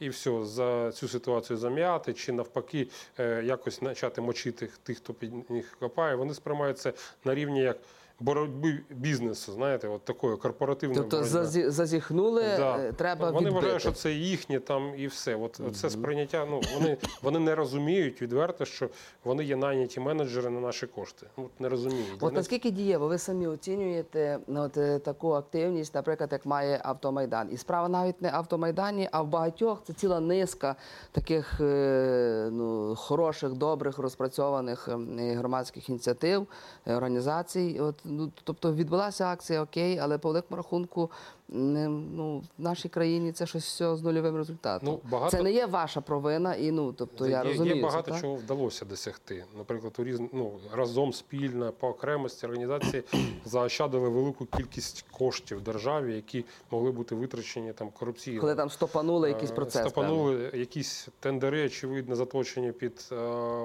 І 0.02 0.08
все, 0.08 0.44
за 0.44 0.92
цю 0.92 1.08
ситуацію 1.08 1.56
зам'яти, 1.56 2.14
чи 2.14 2.32
навпаки, 2.32 2.88
е, 3.18 3.42
якось 3.44 3.78
почати 3.78 4.20
мочити 4.20 4.68
тих, 4.82 4.96
хто 4.96 5.14
під 5.14 5.50
них 5.50 5.76
копає. 5.80 6.14
Вони 6.14 6.34
сприймаються 6.34 6.92
на 7.24 7.34
рівні 7.34 7.60
як 7.60 7.76
боротьби 8.22 8.78
бізнесу, 8.90 9.52
знаєте, 9.52 9.88
от 9.88 10.04
такої 10.04 10.36
корпоративної 10.36 11.00
Тобто 11.00 11.16
боротьби. 11.16 11.38
зазі- 11.38 11.70
зазіхнули, 11.70 12.42
Да. 12.56 12.76
е, 12.78 12.92
треба 12.92 13.30
Вони 13.30 13.38
відбити. 13.38 13.54
вважають, 13.54 13.82
що 13.82 13.92
це 13.92 14.12
їхнє 14.12 14.60
там 14.60 14.92
і 14.96 15.06
все. 15.06 15.34
От 15.34 15.60
це 15.72 15.90
сприйняття. 15.90 16.46
Ну 16.50 16.60
вони, 16.74 16.96
вони 17.22 17.38
не 17.38 17.54
розуміють 17.54 18.22
відверто, 18.22 18.64
що 18.64 18.88
вони 19.24 19.44
є 19.44 19.56
найняті 19.56 20.00
менеджери 20.00 20.50
на 20.50 20.60
наші 20.60 20.86
кошти. 20.86 21.26
От 21.36 21.60
не 21.60 21.68
розуміють. 21.68 22.06
От 22.20 22.34
наскільки 22.34 22.70
дієво 22.70 23.08
ви 23.08 23.18
самі 23.18 23.46
оцінюєте 23.46 24.38
ну, 24.46 24.60
от, 24.62 24.76
е, 24.76 24.98
таку 24.98 25.32
активність, 25.32 25.94
наприклад, 25.94 26.28
як 26.32 26.46
має 26.46 26.80
автомайдан? 26.84 27.48
І 27.52 27.56
справа 27.56 27.88
навіть 27.88 28.22
не 28.22 28.30
в 28.30 28.34
автомайдані, 28.34 29.08
а 29.12 29.22
в 29.22 29.26
багатьох 29.28 29.82
це 29.86 29.92
ціла 29.92 30.20
низка 30.20 30.76
таких 31.12 31.60
е, 31.60 32.48
ну, 32.52 32.94
хороших, 32.96 33.52
добрих, 33.52 33.98
розпрацьованих 33.98 34.88
ем, 34.88 35.18
громадських 35.38 35.88
ініціатив, 35.88 36.46
організацій. 36.86 37.78
От, 37.80 37.94
ну, 38.16 38.32
тобто 38.44 38.74
відбулася 38.74 39.26
акція, 39.26 39.62
окей, 39.62 39.98
але 39.98 40.18
по 40.18 40.28
великому 40.28 40.56
рахунку 40.56 41.10
не, 41.52 41.88
ну, 41.88 42.42
в 42.58 42.62
нашій 42.62 42.88
країні 42.88 43.32
це 43.32 43.46
щось 43.46 43.64
все 43.64 43.96
з 43.96 44.02
нульовим 44.02 44.36
результатом. 44.36 44.88
Ну, 44.88 45.10
багато- 45.10 45.36
Це 45.36 45.42
не 45.42 45.52
є 45.52 45.66
ваша 45.66 46.00
провина, 46.00 46.54
і 46.54 46.70
ну 46.70 46.92
тобто 46.92 47.28
я 47.28 47.38
є, 47.38 47.44
розумію. 47.44 47.74
є 47.76 47.80
це, 47.82 47.86
багато 47.86 48.10
так? 48.10 48.20
чого 48.20 48.34
вдалося 48.34 48.84
досягти. 48.84 49.44
Наприклад, 49.58 49.94
у 49.98 50.04
різн... 50.04 50.24
ну, 50.32 50.52
разом 50.72 51.12
спільно 51.12 51.72
по 51.72 51.88
окремості 51.88 52.46
організації 52.46 53.02
заощадили 53.44 54.08
велику 54.08 54.44
кількість 54.46 55.04
коштів 55.10 55.60
державі, 55.60 56.14
які 56.14 56.44
могли 56.70 56.90
бути 56.92 57.14
витрачені 57.14 57.72
там 57.72 57.90
корупційно. 57.90 58.40
Коли 58.40 58.54
там 58.54 58.70
стопанули 58.70 59.28
якийсь 59.28 59.50
Е, 59.50 59.54
процес. 59.54 59.92
певний. 59.92 60.60
Якісь 60.60 61.08
тендери, 61.20 61.66
очевидно, 61.66 62.16
заточені 62.16 62.72
під 62.72 63.08
е, 63.12 63.16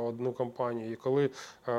одну 0.07 0.33
компанію. 0.33 0.91
І 0.91 0.95
коли 0.95 1.29
е, 1.67 1.71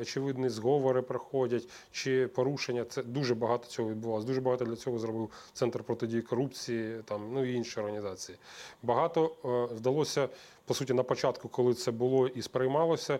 очевидні 0.00 0.48
зговори 0.48 1.02
проходять 1.02 1.68
чи 1.92 2.26
порушення, 2.28 2.84
це 2.84 3.02
дуже 3.02 3.34
багато 3.34 3.66
цього 3.66 3.88
відбувалося. 3.90 4.26
Дуже 4.26 4.40
багато 4.40 4.64
для 4.64 4.76
цього 4.76 4.98
зробив 4.98 5.28
Центр 5.52 5.82
протидії 5.82 6.22
корупції, 6.22 7.02
там 7.04 7.32
ну 7.32 7.44
і 7.44 7.54
інші 7.54 7.80
організації. 7.80 8.38
Багато 8.82 9.32
е, 9.44 9.74
вдалося. 9.74 10.28
По 10.64 10.74
суті, 10.74 10.94
на 10.94 11.02
початку, 11.02 11.48
коли 11.48 11.74
це 11.74 11.90
було 11.90 12.28
і 12.28 12.42
сприймалося, 12.42 13.14
е, 13.14 13.18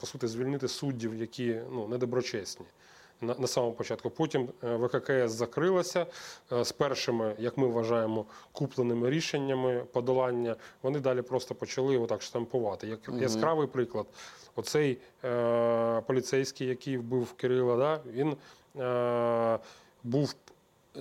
по 0.00 0.06
суті, 0.06 0.26
звільнити 0.26 0.68
суддів, 0.68 1.14
які 1.14 1.60
ну 1.72 1.88
недоброчесні 1.88 2.66
на, 3.20 3.34
на 3.38 3.46
самому 3.46 3.72
початку. 3.72 4.10
Потім 4.10 4.48
е, 4.64 4.76
ВККС 4.76 5.32
закрилася 5.32 6.06
з 6.50 6.72
першими, 6.72 7.34
як 7.38 7.58
ми 7.58 7.66
вважаємо, 7.66 8.24
купленими 8.52 9.10
рішеннями 9.10 9.84
подолання. 9.92 10.56
Вони 10.82 11.00
далі 11.00 11.22
просто 11.22 11.54
почали 11.54 11.98
отак 11.98 12.22
штампувати. 12.22 12.86
Як 12.86 13.00
яскравий 13.20 13.66
приклад, 13.66 14.06
оцей 14.56 14.98
е, 15.24 16.00
поліцейський, 16.00 16.66
який 16.66 16.98
вбив 16.98 17.32
Кирила, 17.32 17.76
да, 17.76 18.00
він 18.12 18.36
е, 18.82 19.58
був 20.02 20.34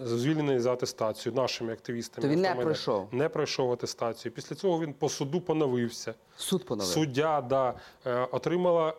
звільнений 0.04 0.60
за 0.60 0.74
атестацію 0.74 1.34
нашими 1.36 1.74
активістами. 1.74 2.28
То 2.28 2.34
він 2.34 2.42
не 2.42 2.56
пройшов? 2.56 3.08
Не 3.12 3.30
пройшов 3.30 3.72
атестацію. 3.72 4.32
Після 4.32 4.56
цього 4.56 4.80
він 4.80 4.94
по 4.94 5.10
суду 5.10 5.42
поновився. 5.42 6.14
Суд 6.38 6.66
поновив. 6.66 6.94
Суддя 6.94 7.42
да, 7.42 7.74
е, 8.06 8.28
отримала 8.32 8.94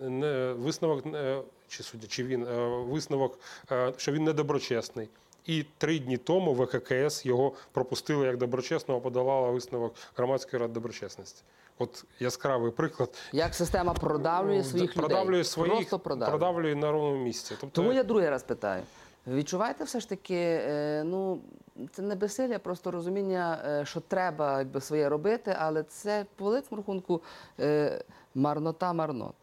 е, 0.00 0.08
не, 0.08 0.52
висновок, 0.52 1.06
е, 1.06 1.42
чи 1.68 1.82
суддя, 1.82 2.06
чи 2.06 2.24
він 2.24 2.46
е, 2.46 2.68
висновок, 2.68 3.38
е, 3.72 3.92
що 3.96 4.12
він 4.12 4.24
недоброчесний. 4.24 5.08
І 5.46 5.64
три 5.78 5.98
дні 5.98 6.16
тому 6.16 6.54
ВККС 6.54 7.26
його 7.26 7.52
пропустили 7.72 8.26
як 8.26 8.36
доброчесного, 8.36 9.00
подолала 9.00 9.50
висновок 9.50 9.94
громадської 10.16 10.60
ради 10.60 10.74
доброчесності. 10.74 11.42
От 11.78 12.04
яскравий 12.20 12.70
приклад. 12.72 13.10
Як 13.32 13.54
система 13.54 13.92
продавлює 13.94 14.64
своїх 14.64 14.96
Ну, 14.96 15.02
продавлює 15.02 15.30
людей. 15.30 15.44
своїх, 15.44 15.74
Просто 15.74 15.98
продавлює. 15.98 16.38
продавлює 16.38 16.74
на 16.74 16.92
ровному 16.92 17.24
місці. 17.24 17.54
Тобто, 17.60 17.74
Тому 17.82 17.92
я 17.92 18.02
другий 18.04 18.30
раз 18.30 18.42
питаю. 18.42 18.82
Відчуваєте 19.26 19.84
все 19.84 20.00
ж 20.00 20.08
таки, 20.08 20.34
е, 20.34 21.02
ну 21.04 21.40
це 21.92 22.02
не 22.02 22.14
безсилля, 22.14 22.58
просто 22.58 22.90
розуміння, 22.90 23.62
е, 23.66 23.84
що 23.86 24.00
треба 24.00 24.58
якби, 24.58 24.80
своє 24.80 25.08
робити, 25.08 25.56
але 25.58 25.82
це 25.82 26.26
по 26.36 26.44
великому 26.44 26.80
рахунку 26.80 27.22
е, 27.60 28.04
марнота 28.34 28.92
марнот. 28.92 29.34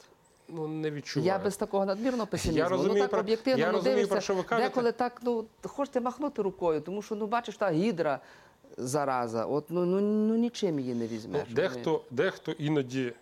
ну, 0.47 0.67
не 0.67 0.91
відчуваю. 0.91 1.27
Я 1.27 1.39
без 1.39 1.57
такого 1.57 1.85
надмірного 1.85 2.27
песимізму. 2.27 2.59
Я 2.63 2.69
розумію, 2.69 2.93
ну 2.95 3.01
так 3.01 3.09
про- 3.09 3.19
об'єктивно 3.19 3.59
я 3.59 3.67
ну, 3.71 3.73
розумію, 3.73 3.95
дивишся, 3.95 4.11
про 4.11 4.21
що 4.21 4.35
ви 4.35 4.43
кажете. 4.43 4.69
Деколи 4.69 4.91
так, 4.91 5.21
ну 5.23 5.45
хочете 5.63 6.01
махнути 6.01 6.41
рукою, 6.41 6.81
тому 6.81 7.01
що 7.01 7.15
ну 7.15 7.27
бачиш, 7.27 7.57
та 7.57 7.71
гідра 7.71 8.19
зараза, 8.77 9.45
от 9.45 9.65
ну, 9.69 9.85
ну, 9.85 10.01
ну 10.01 10.35
нічим 10.35 10.79
її 10.79 10.93
не 10.93 11.03
Ну, 11.05 11.11
візьмеш. 11.11 11.49
дехто, 11.49 12.01
дехто 12.11 12.51
іноді, 12.51 13.13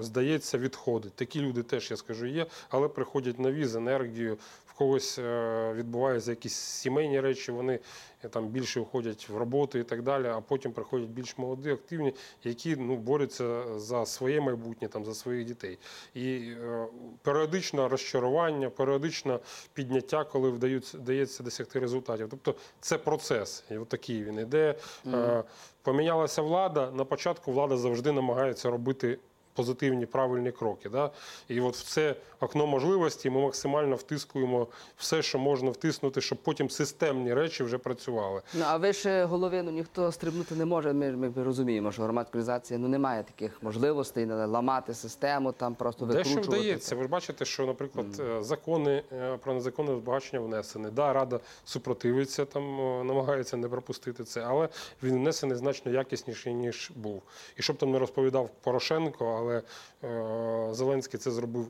здається, 0.00 0.58
відходить. 0.58 1.12
Такі 1.12 1.40
люди 1.40 1.62
теж, 1.62 1.90
я 1.90 1.96
скажу, 1.96 2.26
є, 2.26 2.46
але 2.70 2.88
приходять 2.88 3.38
нові 3.38 3.66
з 3.66 3.74
енергією. 3.76 4.38
Когось 4.78 5.18
е, 5.18 5.72
відбуваються 5.74 6.30
якісь 6.30 6.54
сімейні 6.54 7.20
речі, 7.20 7.52
вони 7.52 7.78
е, 8.24 8.28
там 8.28 8.48
більше 8.48 8.80
входять 8.80 9.28
в 9.28 9.36
роботу 9.36 9.78
і 9.78 9.84
так 9.84 10.02
далі, 10.02 10.26
а 10.26 10.40
потім 10.40 10.72
приходять 10.72 11.08
більш 11.08 11.38
молоді, 11.38 11.70
активні, 11.70 12.14
які 12.44 12.76
ну, 12.76 12.96
борються 12.96 13.78
за 13.78 14.06
своє 14.06 14.40
майбутнє, 14.40 14.88
там, 14.88 15.04
за 15.04 15.14
своїх 15.14 15.46
дітей. 15.46 15.78
І 16.14 16.36
е, 16.36 16.86
періодично 17.22 17.88
розчарування, 17.88 18.70
періодично 18.70 19.40
підняття, 19.72 20.24
коли 20.24 20.50
вдається, 20.50 20.98
вдається 20.98 21.42
досягти 21.42 21.78
результатів. 21.78 22.28
Тобто 22.30 22.54
це 22.80 22.98
процес, 22.98 23.64
і 23.70 23.78
от 23.78 23.88
такий 23.88 24.24
він 24.24 24.38
іде. 24.38 24.74
Е, 25.06 25.44
Помінялася 25.82 26.42
влада. 26.42 26.90
На 26.90 27.04
початку 27.04 27.52
влада 27.52 27.76
завжди 27.76 28.12
намагається 28.12 28.70
робити 28.70 29.18
позитивні 29.56 30.06
правильні 30.06 30.52
кроки. 30.52 30.88
Да? 30.88 31.10
І 31.48 31.60
от 31.60 31.76
в 31.76 31.82
це 31.82 32.14
окно 32.40 32.66
можливості 32.66 33.30
ми 33.30 33.40
максимально 33.40 33.96
втискуємо 33.96 34.66
все, 34.96 35.22
що 35.22 35.38
можна 35.38 35.70
втиснути, 35.70 36.20
щоб 36.20 36.38
потім 36.38 36.70
системні 36.70 37.34
речі 37.34 37.64
вже 37.64 37.78
працювали. 37.78 38.42
Ну, 38.54 38.64
а 38.66 38.76
ви 38.76 38.92
ж 38.92 39.24
головину 39.24 39.70
ніхто 39.70 40.12
стрибнути 40.12 40.54
не 40.54 40.64
може. 40.64 40.92
Ми, 40.92 41.12
ми 41.12 41.32
розуміємо, 41.44 41.92
що 41.92 42.02
громадська 42.02 42.38
організація 42.38 42.78
ну, 42.78 42.88
не 42.88 42.98
має 42.98 43.22
таких 43.22 43.62
можливостей 43.62 44.26
ламати 44.26 44.94
систему, 44.94 45.52
там 45.52 45.74
просто 45.74 46.06
Дещо 46.06 46.28
викручувати. 46.28 46.60
вдається. 46.60 46.96
Ви 46.96 47.02
ж 47.02 47.08
бачите, 47.08 47.44
що, 47.44 47.66
наприклад, 47.66 48.06
е, 48.20 48.42
закони 48.42 49.02
е, 49.12 49.36
про 49.36 49.54
незаконне 49.54 49.96
збагачення 49.96 50.42
внесені. 50.42 50.86
Да, 50.92 51.12
рада 51.12 51.40
супротивиться, 51.64 52.44
там 52.44 52.80
е, 52.80 53.04
намагається 53.04 53.56
не 53.56 53.68
пропустити 53.68 54.24
це, 54.24 54.40
але 54.40 54.68
він 55.02 55.14
внесений 55.14 55.56
значно 55.56 55.92
якісніший 55.92 56.54
ніж 56.54 56.90
був. 56.94 57.22
І 57.56 57.62
щоб 57.62 57.76
там 57.76 57.90
не 57.90 57.98
розповідав 57.98 58.50
Порошенко, 58.62 59.36
але 59.38 59.45
е, 59.50 60.68
Зеленський 60.72 61.20
це 61.20 61.30
зробив. 61.30 61.66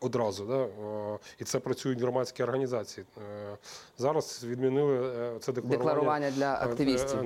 Одразу, 0.00 0.44
да? 0.46 0.62
е, 0.64 1.18
і 1.38 1.44
це 1.44 1.58
працюють 1.60 2.00
громадські 2.00 2.42
організації. 2.42 3.06
Е, 3.18 3.56
Зараз 3.98 4.44
відмінили 4.44 5.10
це 5.40 5.52
декларування. 5.52 5.76
Декларування 5.86 6.30
для 6.30 6.54
активістів. 6.54 7.18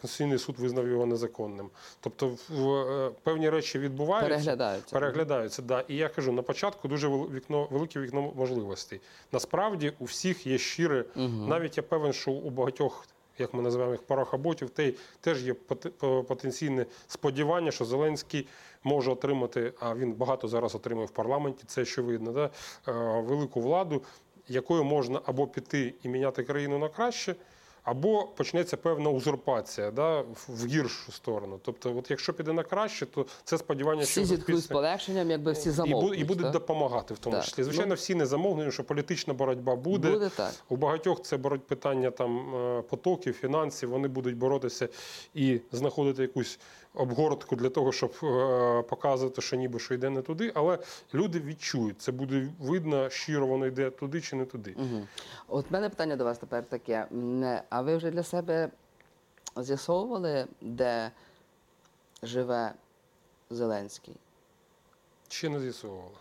Конституційний 0.00 0.38
суд 0.38 0.58
визнав 0.58 0.88
його 0.88 1.06
незаконним. 1.06 1.70
Тобто, 2.00 2.36
в, 2.48 3.10
певні 3.22 3.50
речі 3.50 3.78
відбуваються. 3.78 4.28
Переглядаються. 4.28 4.94
Переглядаються, 4.94 5.62
да. 5.62 5.84
І 5.88 5.96
я 5.96 6.08
кажу, 6.08 6.32
на 6.32 6.42
початку 6.42 6.88
дуже 6.88 7.08
вікно, 7.08 7.68
велике 7.70 8.00
вікно 8.00 8.32
можливостей. 8.36 9.00
Насправді 9.32 9.92
у 9.98 10.04
всіх 10.04 10.46
є 10.46 10.58
щире, 10.58 11.04
навіть 11.48 11.76
я 11.76 11.82
певен, 11.82 12.12
що 12.12 12.30
у 12.30 12.50
багатьох 12.50 13.06
як 13.38 13.54
ми 13.54 13.62
називаємо 13.62 13.94
їх 13.94 14.02
парахоботів, 14.02 14.70
те- 14.70 14.92
теж 15.20 15.42
є 15.46 15.54
по- 15.54 16.24
потенційне 16.24 16.86
сподівання, 17.08 17.70
що 17.70 17.84
Зеленський 17.84 18.46
може 18.86 19.10
отримати, 19.10 19.72
а 19.80 19.94
він 19.94 20.12
багато 20.12 20.48
зараз 20.48 20.74
отримує 20.74 21.06
в 21.06 21.10
парламенті, 21.10 21.64
це 21.66 21.82
очевидно, 21.82 22.32
да? 22.32 22.50
е, 22.88 22.92
велику 23.20 23.60
владу, 23.60 24.02
якою 24.48 24.84
можна 24.84 25.20
або 25.26 25.46
піти 25.46 25.94
і 26.02 26.08
міняти 26.08 26.42
країну 26.44 26.78
на 26.78 26.88
краще. 26.88 27.34
Або 27.82 28.26
почнеться 28.26 28.76
певна 28.76 29.10
узурпація 29.10 29.90
да, 29.90 30.20
в- 30.48 30.66
гіршу 30.66 31.12
сторону. 31.12 31.60
Тобто, 31.62 31.96
от 31.98 32.10
якщо 32.10 32.32
піде 32.34 32.52
на 32.52 32.62
краще, 32.62 33.06
то 33.06 33.26
це 33.44 33.58
сподівання, 33.58 34.02
Всі 34.02 34.12
що 34.12 34.24
зіткнуть 34.24 34.60
з 34.60 34.66
полегшенням, 34.66 35.30
якби 35.30 35.52
всі 35.52 35.70
замовкнуть. 35.70 36.20
і 36.20 36.24
будуть 36.24 36.42
так? 36.42 36.52
допомагати 36.52 37.14
в 37.14 37.18
тому 37.18 37.36
Так. 37.36 37.44
числі. 37.44 37.62
Звичайно, 37.62 37.94
всі 37.94 38.14
не 38.14 38.26
замовлені, 38.26 38.72
що 38.72 38.84
політична 38.84 39.34
боротьба 39.34 39.76
буде. 39.76 40.10
Буде 40.10 40.30
так. 40.36 40.54
У 40.68 40.76
багатьох 40.76 41.22
це 41.22 41.36
бороть 41.36 41.66
питання 41.66 42.10
там 42.10 42.54
е, 42.56 42.82
потоків, 42.82 43.34
фінансів. 43.34 43.90
Вони 43.90 44.08
будуть 44.08 44.36
боротися 44.36 44.88
і 45.34 45.60
знаходити 45.72 46.22
якусь 46.22 46.58
обгортку 46.96 47.56
для 47.56 47.68
того, 47.68 47.92
щоб 47.92 48.12
е, 48.22 48.82
показувати, 48.82 49.42
що 49.42 49.56
ніби 49.56 49.78
що 49.78 49.94
йде 49.94 50.10
не 50.10 50.22
туди. 50.22 50.52
Але 50.54 50.78
люди 51.14 51.40
відчують, 51.40 52.02
це 52.02 52.12
буде 52.12 52.48
видно, 52.60 53.10
щиро 53.10 53.46
воно 53.46 53.66
йде 53.66 53.90
туди 53.90 54.20
чи 54.20 54.36
не 54.36 54.44
туди. 54.44 54.74
Угу. 54.78 55.06
От 55.48 55.70
мене 55.70 55.88
питання 55.88 56.16
до 56.16 56.24
вас 56.24 56.38
тепер 56.38 56.64
таке. 56.64 57.06
А 57.68 57.82
ви 57.82 57.96
вже 57.96 58.10
для 58.10 58.22
себе 58.22 58.70
з'ясовували, 59.56 60.46
де 60.60 61.10
живе 62.22 62.72
Зеленський? 63.50 64.14
Ще 65.28 65.48
не 65.48 65.60
з'ясовували. 65.60 66.14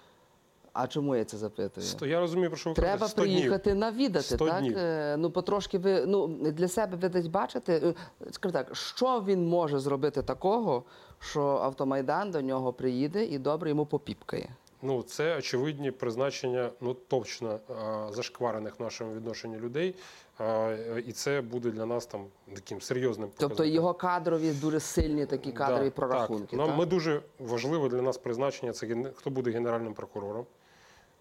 А 0.78 0.88
чому 0.88 1.16
я 1.16 1.26
це 1.26 1.38
запитую? 1.38 1.86
Сто- 1.88 2.06
Я 2.06 2.20
розумію, 2.20 2.50
про 2.50 2.58
що 2.58 2.70
ви 2.70 2.74
Треба 2.76 2.92
кажете. 2.92 3.10
100 3.12 3.22
днів. 3.24 3.36
приїхати 3.38 3.74
навідати, 3.74 4.26
100 4.26 4.46
так? 4.48 4.60
днів. 4.60 4.78
Е, 4.78 5.16
Ну, 5.20 5.32
потрошки 5.32 5.78
ви 5.78 6.06
ну, 6.06 6.28
для 6.28 6.68
себе 6.68 6.98
ви 6.98 7.10
десь 7.10 7.28
бачите, 7.28 7.74
е, 7.84 7.94
скажімо 8.32 8.64
так, 8.64 8.76
що 8.76 9.24
він 9.28 9.48
може 9.48 9.80
зробити 9.80 10.22
такого, 10.24 10.84
що 11.20 11.42
автомайдан 11.42 12.32
до 12.32 12.42
нього 12.42 12.74
приїде 12.74 13.26
і 13.26 13.38
добре 13.40 13.70
йому 13.70 13.86
попіпкає. 13.86 14.50
Ну, 14.82 15.04
це 15.04 15.38
очевидні 15.38 15.92
призначення, 15.92 16.70
ну 16.82 16.94
точно 16.94 17.60
а, 17.70 18.08
зашкварених 18.12 18.80
в 18.80 18.84
нашому 18.84 19.14
відношенні 19.14 19.58
людей. 19.58 19.96
А, 20.40 20.76
І 21.08 21.12
це 21.12 21.42
буде 21.42 21.72
для 21.72 21.86
нас 21.86 22.06
там 22.06 22.26
таким 22.54 22.82
серйозним 22.82 23.30
Тобто 23.30 23.50
показником. 23.50 23.76
його 23.76 23.94
кадрові 23.94 24.52
дуже 24.52 24.80
сильні 24.80 25.26
такі 25.26 25.52
кадрові 25.52 25.84
Да, 25.86 25.90
прорахунки. 25.92 26.46
Так. 26.52 26.60
Нам 26.60 26.68
так? 26.68 26.78
ми 26.78 26.86
дуже 26.86 27.22
важливо 27.40 27.88
для 27.90 28.02
нас 28.02 28.18
призначення. 28.18 28.72
Це 28.74 28.88
ген- 28.88 29.12
хто 29.16 29.30
буде 29.30 29.52
генеральним 29.52 29.94
прокурором. 29.94 30.46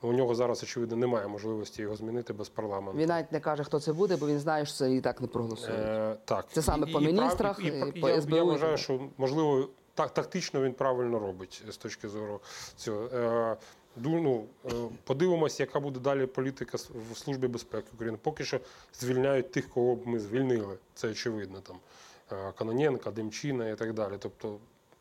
У 0.05 0.13
нього 0.13 0.35
зараз, 0.35 0.63
очевидно, 0.63 0.97
немає 0.97 1.29
можливості 1.29 1.83
його 1.83 1.97
змінити 1.97 2.33
без 2.33 2.49
парламенту. 2.49 2.99
Він 2.99 3.09
навіть 3.09 3.33
не 3.33 3.41
каже, 3.41 3.65
хто 3.65 3.81
це 3.81 3.93
буде, 3.93 4.17
бо 4.17 4.27
він 4.27 4.39
знає, 4.39 4.67
що 4.67 4.75
це 4.75 4.95
і 4.95 5.01
так 5.01 5.21
не 5.21 5.27
проголосують. 5.27 5.81
Е, 5.81 6.17
так. 6.25 6.47
Це 6.53 6.63
саме 6.63 6.87
по 6.87 6.93
прав- 6.93 7.03
міністрах, 7.03 7.61
і 7.65 8.01
по 8.01 8.09
я, 8.09 8.21
СБУ 8.21 8.37
я 8.37 8.43
і 8.43 8.47
вважаю, 8.47 8.77
що 8.77 9.01
можливо 9.19 9.69
так, 9.95 10.15
тактично 10.15 10.63
він 10.63 10.73
правильно 10.73 11.19
робить 11.19 11.63
з 11.69 11.77
точки 11.77 12.09
зору 12.09 12.41
цього. 12.77 13.07
Е, 13.07 13.57
ну, 13.97 14.45
е, 14.67 14.71
подивимось, 15.05 15.61
яка 15.61 15.81
буде 15.81 16.01
далі 16.01 16.27
політика 16.27 16.79
в 17.13 17.17
Службі 17.17 17.49
безпеки 17.49 17.87
України. 17.95 18.19
Поки 18.23 18.45
що 18.45 18.61
звільняють 18.95 19.53
тих, 19.53 19.69
кого 19.69 19.95
б 19.95 20.07
ми 20.07 20.19
звільнили. 20.19 20.77
Це 20.95 21.09
очевидно. 21.09 21.61
Там 21.61 21.77
е, 22.33 22.53
Каноненка, 22.59 23.11
Демчина 23.11 23.69
і 23.69 23.77
так 23.77 23.93
далі. 23.93 24.15
Тобто 24.19 24.57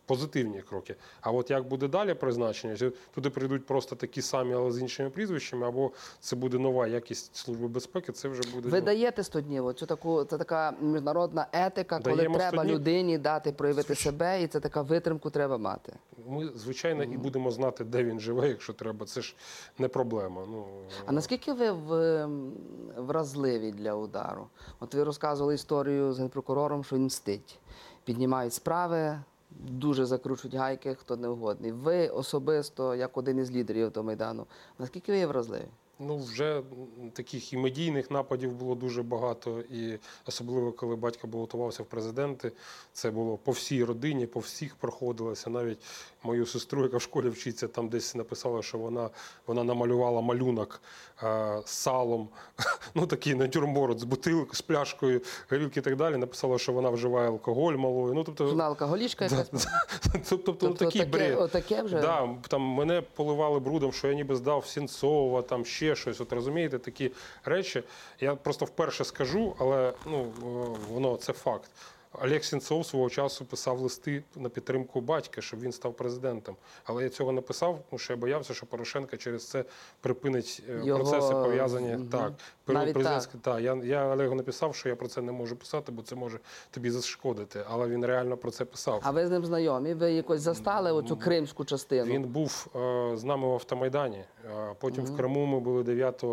позитивні 0.06 0.62
кроки. 0.62 0.96
А 1.22 1.32
от 1.32 1.50
як 1.52 1.68
буде 1.68 1.88
далі 1.88 2.14
призначення? 2.14 2.92
Туди 3.16 3.30
прийдуть 3.30 3.66
просто 3.66 3.96
такі 3.96 4.22
самі, 4.22 4.54
але 4.54 4.72
з 4.72 4.80
іншими 4.80 5.10
прізвищами, 5.10 5.68
або 5.68 5.92
це 6.20 6.36
буде 6.36 6.58
нова 6.58 6.88
якість 6.88 7.36
Служби 7.36 7.68
безпеки, 7.68 8.12
це 8.12 8.28
вже 8.28 8.42
буде. 8.56 8.70
Ви 8.70 8.82
даєте 8.82 9.24
100 9.24 9.42
днів. 9.42 9.66
Оцю 9.66 9.86
таку 9.86 10.24
це 10.24 10.38
така 10.38 10.74
міжнародна 10.82 11.48
етика, 11.52 12.00
коли 12.00 12.16
Даємо 12.16 12.38
треба 12.38 12.66
людині 12.66 13.18
дати 13.18 13.52
проявити 13.52 13.96
себе, 13.96 14.44
і 14.44 14.48
це 14.48 14.60
така 14.60 14.82
витримку 14.82 15.30
треба 15.30 15.58
мати. 15.58 15.94
Ми, 16.28 16.50
звичайно, 16.56 17.04
і 17.04 17.18
будемо 17.18 17.52
знати, 17.52 17.84
де 17.84 18.04
він 18.04 18.20
живе, 18.20 18.48
якщо 18.48 18.74
треба. 18.74 19.06
Це 19.06 19.22
ж 19.22 19.36
не 19.78 19.88
проблема. 19.88 20.42
Ну, 20.48 20.66
А 21.06 21.12
наскільки 21.12 21.54
ви 21.54 21.72
в, 21.72 22.26
вразливі 22.98 23.72
для 23.72 23.94
удару? 23.94 24.48
От 24.80 24.94
ви 24.96 25.04
розказували 25.04 25.56
історію 25.56 26.14
з 26.14 26.20
генпрокурором, 26.20 26.84
що 26.84 26.96
він 26.96 27.06
мстить. 27.06 27.60
Піднімають 28.06 28.54
справи, 28.54 29.20
дуже 29.60 30.06
закручують 30.06 30.56
гайки, 30.56 30.96
хто 30.96 31.18
не 31.18 31.28
угодний. 31.28 31.72
Ви 31.72 32.08
особисто, 32.08 32.96
як 32.96 33.18
один 33.18 33.38
із 33.38 33.52
лідерів 33.52 33.92
до 33.92 34.04
Майдану, 34.04 34.46
наскільки 34.80 35.12
ви 35.12 35.18
є 35.18 35.28
вразливі? 35.28 35.68
Ну, 36.00 36.18
вже 36.18 36.62
таких 37.14 37.54
і 37.54 37.58
медійних 37.58 38.12
нападів 38.12 38.54
було 38.54 38.76
дуже 38.76 39.04
багато, 39.04 39.60
і 39.60 40.00
особливо 40.26 40.72
коли 40.72 40.96
батько 40.96 41.28
балотувався 41.28 41.84
в 41.84 41.86
президенти, 41.86 42.52
це 42.94 43.12
було 43.12 43.38
по 43.38 43.52
всій 43.52 43.84
родині, 43.84 44.28
по 44.28 44.40
всіх 44.40 44.76
проходилося. 44.76 45.50
Навіть 45.50 45.78
мою 46.24 46.46
сестру, 46.46 46.84
яка 46.84 46.98
в 46.98 47.02
школі 47.02 47.30
вчиться, 47.30 47.68
там 47.68 47.90
десь 47.90 48.16
написала, 48.16 48.62
що 48.62 48.78
вона, 48.78 49.10
вона 49.48 49.64
намалювала 49.64 50.22
малюнок 50.22 50.82
е, 51.24 51.62
з 51.66 51.72
салом, 51.72 52.30
ну 52.96 53.08
такий 53.08 53.36
натюрморт 53.36 54.00
з 54.00 54.04
бутилкою, 54.04 54.54
з 54.54 54.62
пляшкою, 54.62 55.22
горілки 55.52 55.80
і 55.80 55.84
так 55.84 55.96
далі. 55.96 56.18
Написала, 56.18 56.58
що 56.58 56.72
вона 56.72 56.90
вживає 56.90 57.28
алкоголь 57.28 57.74
малою. 57.74 58.14
Ну, 58.14 58.24
тобто, 58.24 58.46
Вона 58.46 58.66
алкоголічка 58.66 59.26
якась? 59.26 59.68
тобто, 60.30 60.58
ну, 60.62 60.74
такий 60.74 61.06
бред. 61.06 61.40
отаке 61.40 61.82
вже? 61.82 62.02
Да, 62.02 62.30
там 62.48 62.62
мене 62.62 63.02
поливали 63.02 63.60
брудом, 63.60 63.94
що 63.94 64.08
я 64.08 64.14
ніби 64.14 64.36
здав 64.36 64.66
Сінцова, 64.66 65.42
там 65.42 65.66
ще 65.66 65.83
щось. 65.96 66.22
От 66.22 66.34
розумієте, 66.34 66.80
такі 66.80 67.12
речі. 67.46 67.84
Я 68.20 68.36
просто 68.36 68.66
вперше 68.66 69.06
скажу, 69.06 69.56
але 69.60 69.94
ну 70.06 70.22
е, 70.24 70.80
воно 70.90 71.18
це 71.18 71.34
факт. 71.34 71.70
Олег 72.22 72.44
Сінцов 72.44 72.86
свого 72.86 73.10
часу 73.10 73.46
писав 73.46 73.80
листи 73.80 74.24
на 74.36 74.50
підтримку 74.50 75.02
батька, 75.02 75.42
щоб 75.42 75.60
він 75.60 75.72
став 75.72 75.94
президентом. 75.94 76.56
Але 76.84 77.04
я 77.04 77.10
цього 77.10 77.32
не 77.32 77.42
писав, 77.42 77.80
тому 77.90 78.00
що 78.00 78.14
я 78.14 78.18
боявся, 78.18 78.54
що 78.54 78.66
Порошенка 78.66 79.18
через 79.18 79.50
це 79.50 79.66
припинить 80.02 80.64
е, 80.70 80.82
Його, 80.86 81.00
процеси 81.00 81.34
пов'язані. 81.34 81.96
Угу. 81.96 82.06
Так, 82.12 82.34
Навіть 82.68 82.96
президентські- 82.96 83.38
так. 83.42 83.62
Я, 83.62 83.76
я 83.76 84.08
Олегу 84.14 84.36
написав, 84.36 84.76
що 84.76 84.90
я 84.90 84.96
про 84.96 85.08
це 85.08 85.22
не 85.22 85.32
можу 85.32 85.56
писати, 85.56 85.92
бо 85.92 86.02
це 86.02 86.16
може 86.16 86.40
тобі 86.72 86.90
зашкодити. 86.90 87.64
Але 87.70 87.88
він 87.88 88.06
реально 88.06 88.38
про 88.38 88.52
це 88.52 88.66
писав. 88.66 89.00
А 89.04 89.12
ви 89.12 89.28
з 89.28 89.30
ним 89.30 89.46
знайомі? 89.46 89.94
Ви 89.94 90.14
якось 90.14 90.42
застали 90.42 90.92
оцю 90.92 91.18
кримську 91.18 91.66
частину? 91.66 92.14
Він 92.14 92.24
був 92.24 92.68
е, 92.76 93.12
з 93.18 93.24
нами 93.24 93.48
в 93.48 93.54
автомайдані. 93.54 94.24
Е, 94.46 94.76
Потім 94.80 95.06
в 95.06 95.18
Криму 95.18 95.46
ми 95.46 95.60
були 95.60 95.84
9 95.84 96.24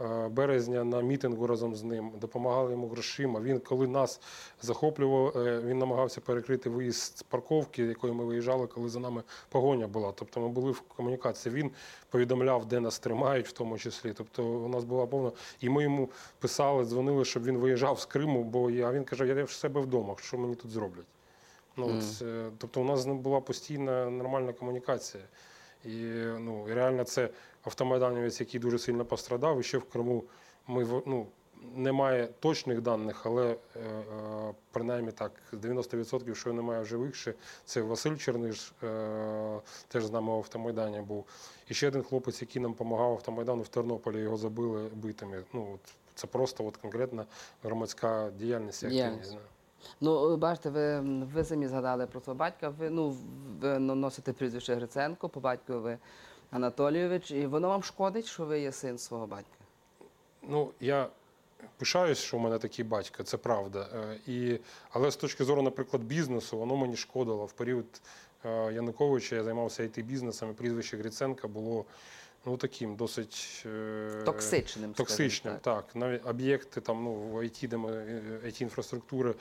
е, 0.00 0.28
березня 0.28 0.84
на 0.84 1.00
мітингу 1.00 1.46
разом 1.46 1.74
з 1.76 1.82
ним, 1.82 2.12
допомагали 2.20 2.70
йому 2.70 2.88
грошима. 2.88 3.40
Він, 3.40 3.58
коли 3.58 3.86
нас 3.86 4.20
захоплював, 4.62 5.38
е, 5.38 5.60
він 5.64 5.78
намагався 5.78 6.20
перекрити 6.20 6.70
виїзд 6.70 7.18
з 7.18 7.22
парковки, 7.22 7.82
якою 7.82 8.14
ми 8.14 8.24
виїжджали, 8.24 8.66
коли 8.66 8.88
за 8.88 9.00
нами 9.00 9.22
погоня 9.48 9.86
була. 9.86 10.12
Тобто 10.14 10.40
ми 10.40 10.48
були 10.48 10.70
в 10.72 10.80
комунікації. 10.80 11.54
Він 11.54 11.70
повідомляв, 12.14 12.66
де 12.66 12.80
нас 12.80 12.98
тримають, 12.98 13.48
в 13.48 13.52
тому 13.52 13.78
числі. 13.78 14.12
Тобто 14.12 14.44
у 14.44 14.68
нас 14.68 14.84
була 14.84 15.06
повна. 15.06 15.32
І 15.60 15.68
ми 15.68 15.82
йому 15.82 16.10
писали, 16.38 16.84
дзвонили, 16.84 17.24
щоб 17.24 17.44
він 17.44 17.56
виїжджав 17.56 18.00
з 18.00 18.04
Криму, 18.04 18.44
бо 18.44 18.70
я, 18.70 18.88
а 18.88 18.92
він 18.92 19.04
каже, 19.04 19.26
я 19.26 19.44
в 19.44 19.50
себе 19.50 19.80
вдома, 19.80 20.14
що 20.22 20.38
мені 20.38 20.54
тут 20.54 20.70
зроблять. 20.70 21.06
Ну, 21.76 21.86
от, 21.86 22.22
е, 22.22 22.50
тобто 22.58 22.80
у 22.80 22.84
нас 22.84 23.00
з 23.00 23.06
ним 23.06 23.18
була 23.18 23.40
постійна 23.40 24.10
нормальна 24.10 24.52
комунікація. 24.52 25.22
І, 25.84 25.90
ну, 26.38 26.66
і 26.68 26.74
реально 26.74 27.04
це 27.04 27.28
автомайданівець, 27.64 28.40
який 28.40 28.60
дуже 28.60 28.78
сильно 28.78 29.04
пострадав. 29.04 29.60
І 29.60 29.62
ще 29.62 29.78
в 29.78 29.84
Криму 29.84 30.24
ми 30.66 31.02
ну, 31.06 31.26
немає 31.74 32.28
точних 32.40 32.80
даних, 32.80 33.26
але 33.26 33.46
е, 33.46 33.56
е, 33.80 34.54
принаймні 34.72 35.12
так, 35.12 35.32
90% 35.52 36.34
що 36.34 36.52
немає 36.52 36.82
в 36.82 36.86
живих 36.86 37.14
ще. 37.14 37.34
Це 37.64 37.82
Василь 37.82 38.16
Черниш, 38.16 38.72
е, 38.82 39.60
теж 39.88 40.04
з 40.04 40.10
нами 40.10 40.32
в 40.32 40.36
автомайдані 40.36 41.00
був. 41.00 41.24
І 41.68 41.74
ще 41.74 41.88
один 41.88 42.02
хлопець, 42.02 42.40
який 42.40 42.62
нам 42.62 42.70
допомагав 42.72 43.12
автомайдану 43.12 43.62
в 43.62 43.68
Тернополі, 43.68 44.20
його 44.20 44.36
забили 44.36 44.90
битими. 44.94 45.42
Ну, 45.52 45.68
от, 45.74 45.94
це 46.14 46.26
просто 46.26 46.66
от 46.66 46.76
конкретна 46.76 47.24
громадська 47.62 48.30
діяльність. 48.38 48.84
активність. 48.84 49.36
Ну, 50.00 50.36
бачите, 50.36 50.70
ви, 50.70 51.00
ви 51.34 51.44
самі 51.44 51.68
згадали 51.68 52.06
про 52.06 52.20
свого 52.20 52.38
батька. 52.38 52.68
Ви, 52.68 52.90
ну, 52.90 53.16
ви 53.60 53.78
носите 53.78 54.32
прізвище 54.32 54.74
Гриценко, 54.74 55.28
по 55.28 55.40
батьку 55.40 55.80
ви 55.80 55.98
Анатолійович, 56.50 57.30
і 57.30 57.46
воно 57.46 57.68
вам 57.68 57.82
шкодить, 57.82 58.26
що 58.26 58.44
ви 58.44 58.60
є 58.60 58.72
син 58.72 58.98
свого 58.98 59.26
батька. 59.26 59.56
Ну, 60.42 60.70
я 60.80 61.08
пишаюсь, 61.76 62.18
що 62.18 62.36
в 62.36 62.40
мене 62.40 62.58
такий 62.58 62.84
батько, 62.84 63.22
це 63.22 63.36
правда. 63.36 63.88
Е, 63.94 64.18
І, 64.26 64.58
але 64.90 65.10
з 65.10 65.16
точки 65.16 65.44
зору, 65.44 65.62
наприклад, 65.62 66.02
бізнесу, 66.02 66.58
воно 66.58 66.76
мені 66.76 66.96
шкодило. 66.96 67.46
В 67.46 67.52
період 67.52 67.86
е, 68.44 68.72
Януковича 68.72 69.36
я 69.36 69.44
займався 69.44 69.82
it 69.82 70.02
бізнесом, 70.02 70.50
і 70.50 70.54
прізвище 70.54 70.96
Гриценка 70.96 71.48
було 71.48 71.84
ну, 72.46 72.56
таким 72.56 72.96
досить 72.96 73.62
е, 73.66 74.22
Токсичним, 74.24 74.92
Токсичним, 74.92 75.54
так. 75.54 75.86
так. 75.86 75.96
Навіть 75.96 76.26
об'єкти 76.26 76.80
там, 76.80 77.04
ну, 77.04 77.12
в 77.14 77.36
IT, 77.36 77.68
де 77.68 77.76
ми, 77.76 77.90
it 78.46 78.62
інфраструктури, 78.62 79.34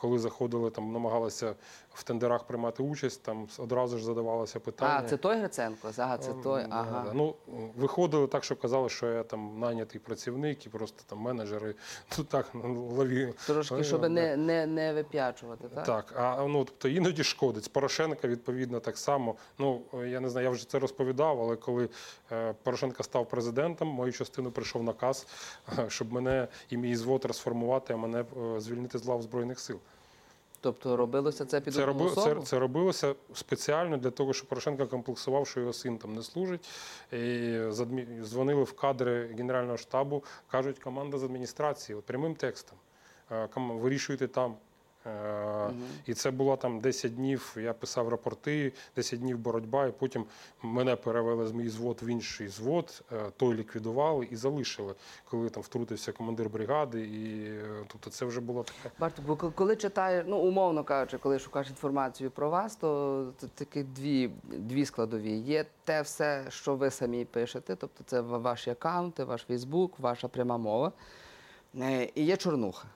коли 0.00 0.18
заходили, 0.18 0.70
там 0.70 0.92
намагалися 0.92 1.54
в 1.94 2.02
тендерах 2.02 2.44
приймати 2.44 2.82
участь, 2.82 3.22
там 3.22 3.48
одразу 3.58 3.98
ж 3.98 4.04
задавалося 4.04 4.60
питання. 4.60 5.02
А, 5.04 5.08
це 5.08 5.16
той 5.16 5.38
Гриценко? 5.38 5.90
Ага, 5.98 6.18
це 6.18 6.30
Ем, 6.30 6.42
той. 6.42 6.66
Ага. 6.70 7.02
да. 7.06 7.12
Ну, 7.12 7.34
виходили 7.76 8.26
так, 8.26 8.44
що 8.44 8.56
казали, 8.56 8.88
що 8.88 9.06
я 9.06 9.22
там 9.22 9.58
найнятий 9.58 10.00
працівник 10.00 10.66
і 10.66 10.68
просто 10.68 11.02
там 11.06 11.18
менеджери. 11.18 11.74
Тут 12.16 12.28
так 12.28 12.46
ну, 12.54 12.84
лові. 12.86 13.34
Трошки, 13.46 13.74
Е, 13.74 13.84
щоб 13.84 14.00
да. 14.00 14.08
не, 14.08 14.36
не, 14.36 14.66
не 14.66 14.92
вип'ячувати, 14.92 15.68
так? 15.68 15.86
Так, 15.86 16.14
а 16.16 16.46
ну 16.48 16.64
тобто 16.64 16.88
іноді 16.88 17.24
шкодить. 17.24 17.72
Порошенка 17.72 18.28
відповідно 18.28 18.80
так 18.80 18.98
само. 18.98 19.34
Ну 19.58 19.80
я 20.06 20.20
не 20.20 20.28
знаю, 20.28 20.44
я 20.44 20.50
вже 20.50 20.68
це 20.68 20.78
розповідав, 20.78 21.40
але 21.42 21.56
коли 21.56 21.88
е, 22.32 22.54
Порошенко 22.62 23.02
став 23.02 23.28
президентом, 23.28 23.88
мою 23.88 24.12
частину 24.12 24.50
прийшов 24.50 24.82
наказ, 24.82 25.26
щоб 25.88 26.12
мене 26.12 26.48
і 26.70 26.76
мій 26.76 26.96
звод 26.96 27.24
розформувати, 27.24 27.94
а 27.94 27.96
мене 27.96 28.24
е, 28.56 28.60
звільнити 28.60 28.98
з 28.98 29.04
лав 29.04 29.22
збройних 29.22 29.60
сил. 29.60 29.80
Тобто 30.60 30.96
робилося 30.96 31.44
це 31.44 31.60
під 31.60 31.74
Це, 31.74 31.84
одну 31.86 32.10
це, 32.10 32.20
особу? 32.20 32.42
це 32.42 32.58
робилося 32.58 33.14
спеціально 33.34 33.96
для 33.96 34.10
того, 34.10 34.32
щоб 34.32 34.48
Порошенко 34.48 34.86
комплексував, 34.86 35.46
що 35.46 35.60
його 35.60 35.72
син 35.72 35.98
там 35.98 36.14
не 36.14 36.22
служить. 36.22 36.68
І 37.12 37.16
задмі- 37.68 38.22
дзвонили 38.24 38.62
в 38.62 38.72
кадри 38.72 39.34
Генерального 39.38 39.76
штабу, 39.76 40.24
кажуть, 40.50 40.78
команда 40.78 41.18
з 41.18 41.22
адміністрації, 41.24 41.96
от 41.98 42.04
прямим 42.04 42.34
текстом. 42.34 42.78
Вирішуйте 43.56 44.28
там. 44.28 44.54
Е, 45.06 45.70
І 46.06 46.14
це 46.14 46.30
було 46.30 46.56
там 46.56 46.80
10 46.80 47.14
днів. 47.16 47.56
Я 47.60 47.72
писав 47.72 48.08
рапорти, 48.08 48.72
10 48.96 49.20
днів 49.20 49.38
боротьба, 49.38 49.86
і 49.86 49.92
потім 49.92 50.24
мене 50.62 50.96
перевели 50.96 51.46
з 51.46 51.52
мій 51.52 51.68
звод 51.68 51.98
в 52.02 52.06
інший 52.06 52.48
звод, 52.48 53.02
е, 53.12 53.16
той 53.36 53.54
ліквідували 53.54 54.28
і 54.30 54.36
залишили, 54.36 54.94
коли 55.30 55.50
там 55.50 55.62
втрутився 55.62 56.12
командир 56.12 56.48
бригади. 56.48 57.00
І 57.06 57.44
е, 57.44 57.84
тобто 57.88 58.10
це 58.10 58.24
вже 58.24 58.40
було 58.40 58.62
таке. 58.62 58.94
Бачите, 58.98 59.22
бо 59.26 59.36
коли- 59.36 59.76
читаєш, 59.76 60.24
ну 60.28 60.36
умовно 60.38 60.84
кажучи, 60.84 61.18
коли 61.18 61.38
шукаєш 61.38 61.68
інформацію 61.68 62.30
про 62.30 62.50
вас, 62.50 62.76
то 62.76 63.26
такі 63.54 63.82
дві, 63.82 64.30
дві 64.44 64.84
складові. 64.86 65.32
Є 65.32 65.64
те 65.84 66.02
все, 66.02 66.44
що 66.48 66.74
ви 66.76 66.90
самі 66.90 67.24
пишете, 67.24 67.76
тобто 67.76 68.04
це 68.06 68.20
ваші 68.20 68.70
аккаунти, 68.70 69.24
ваш 69.24 69.42
Фейсбук, 69.42 69.98
ваша 69.98 70.28
пряма 70.28 70.58
мова. 70.58 70.92
І 72.14 72.24
є 72.24 72.36
чорнуха. 72.36 72.88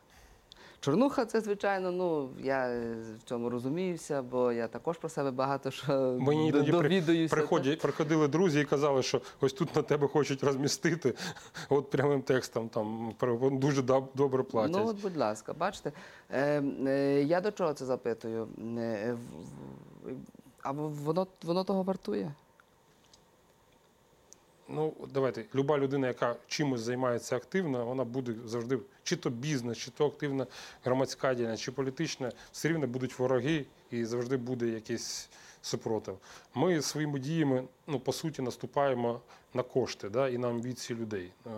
Чорнуха 0.84 1.24
це, 1.24 1.40
звичайно, 1.40 1.92
ну 1.92 2.30
я 2.42 2.68
е, 2.68 2.96
в 3.18 3.28
цьому 3.28 3.50
розуміюся, 3.50 4.22
бо 4.22 4.52
я 4.52 4.68
також 4.68 4.98
про 4.98 5.08
себе 5.08 5.30
багато 5.30 5.70
що 5.70 6.16
Мені 6.20 6.52
довідуюся. 6.52 7.36
приходять, 7.36 7.80
приходили 7.80 8.28
друзі 8.28 8.60
і 8.60 8.64
казали, 8.64 9.02
що 9.02 9.20
ось 9.40 9.52
тут 9.52 9.76
на 9.76 9.82
тебе 9.82 10.08
хочуть 10.08 10.44
розмістити, 10.44 11.14
от 11.68 11.90
прямим 11.90 12.22
текстом 12.22 12.68
там 12.68 13.14
дуже 13.52 13.82
добре 14.14 14.42
платять. 14.42 14.76
Ну, 14.76 14.88
от, 14.88 15.02
будь 15.02 15.16
ласка, 15.16 15.52
бачите. 15.52 15.92
Е, 16.30 16.62
е, 16.86 17.22
я 17.22 17.40
до 17.40 17.52
чого 17.52 17.72
це 17.72 17.84
запитую? 17.84 18.48
Е, 18.78 19.16
а 20.62 20.72
воно, 20.72 21.26
воно 21.42 21.64
того 21.64 21.82
вартує? 21.82 22.32
Ну, 24.68 24.94
давайте, 25.12 25.44
люба 25.54 25.78
людина, 25.78 26.06
яка 26.06 26.36
чимось 26.46 26.80
займається 26.80 27.36
активно, 27.36 27.86
вона 27.86 28.04
буде 28.04 28.34
завжди, 28.44 28.78
чи 29.02 29.16
то 29.16 29.30
бізнес, 29.30 29.78
чи 29.78 29.90
то 29.90 30.06
активна 30.06 30.46
громадська 30.84 31.34
діяльність, 31.34 31.62
чи 31.62 31.72
політична, 31.72 32.32
все 32.52 32.68
рівно 32.68 32.86
будуть 32.86 33.18
вороги 33.18 33.66
і 33.90 34.04
завжди 34.04 34.36
буде 34.36 34.66
якийсь 34.66 35.28
супротив. 35.62 36.18
Ми 36.54 36.82
своїми 36.82 37.18
діями, 37.18 37.64
ну, 37.86 38.00
по 38.00 38.12
суті, 38.12 38.42
наступаємо 38.42 39.20
на 39.54 39.62
кошти 39.62 40.08
да, 40.08 40.28
і 40.28 40.38
на 40.38 40.48
амбіції 40.48 40.98
людей 40.98 41.32
е. 41.46 41.50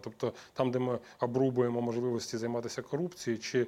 Тобто 0.00 0.32
там, 0.52 0.70
де 0.70 0.78
ми 0.78 0.98
обрубуємо 1.20 1.80
можливості 1.80 2.36
займатися 2.38 2.82
корупцією, 2.82 3.42
чи 3.42 3.60
е, 3.60 3.66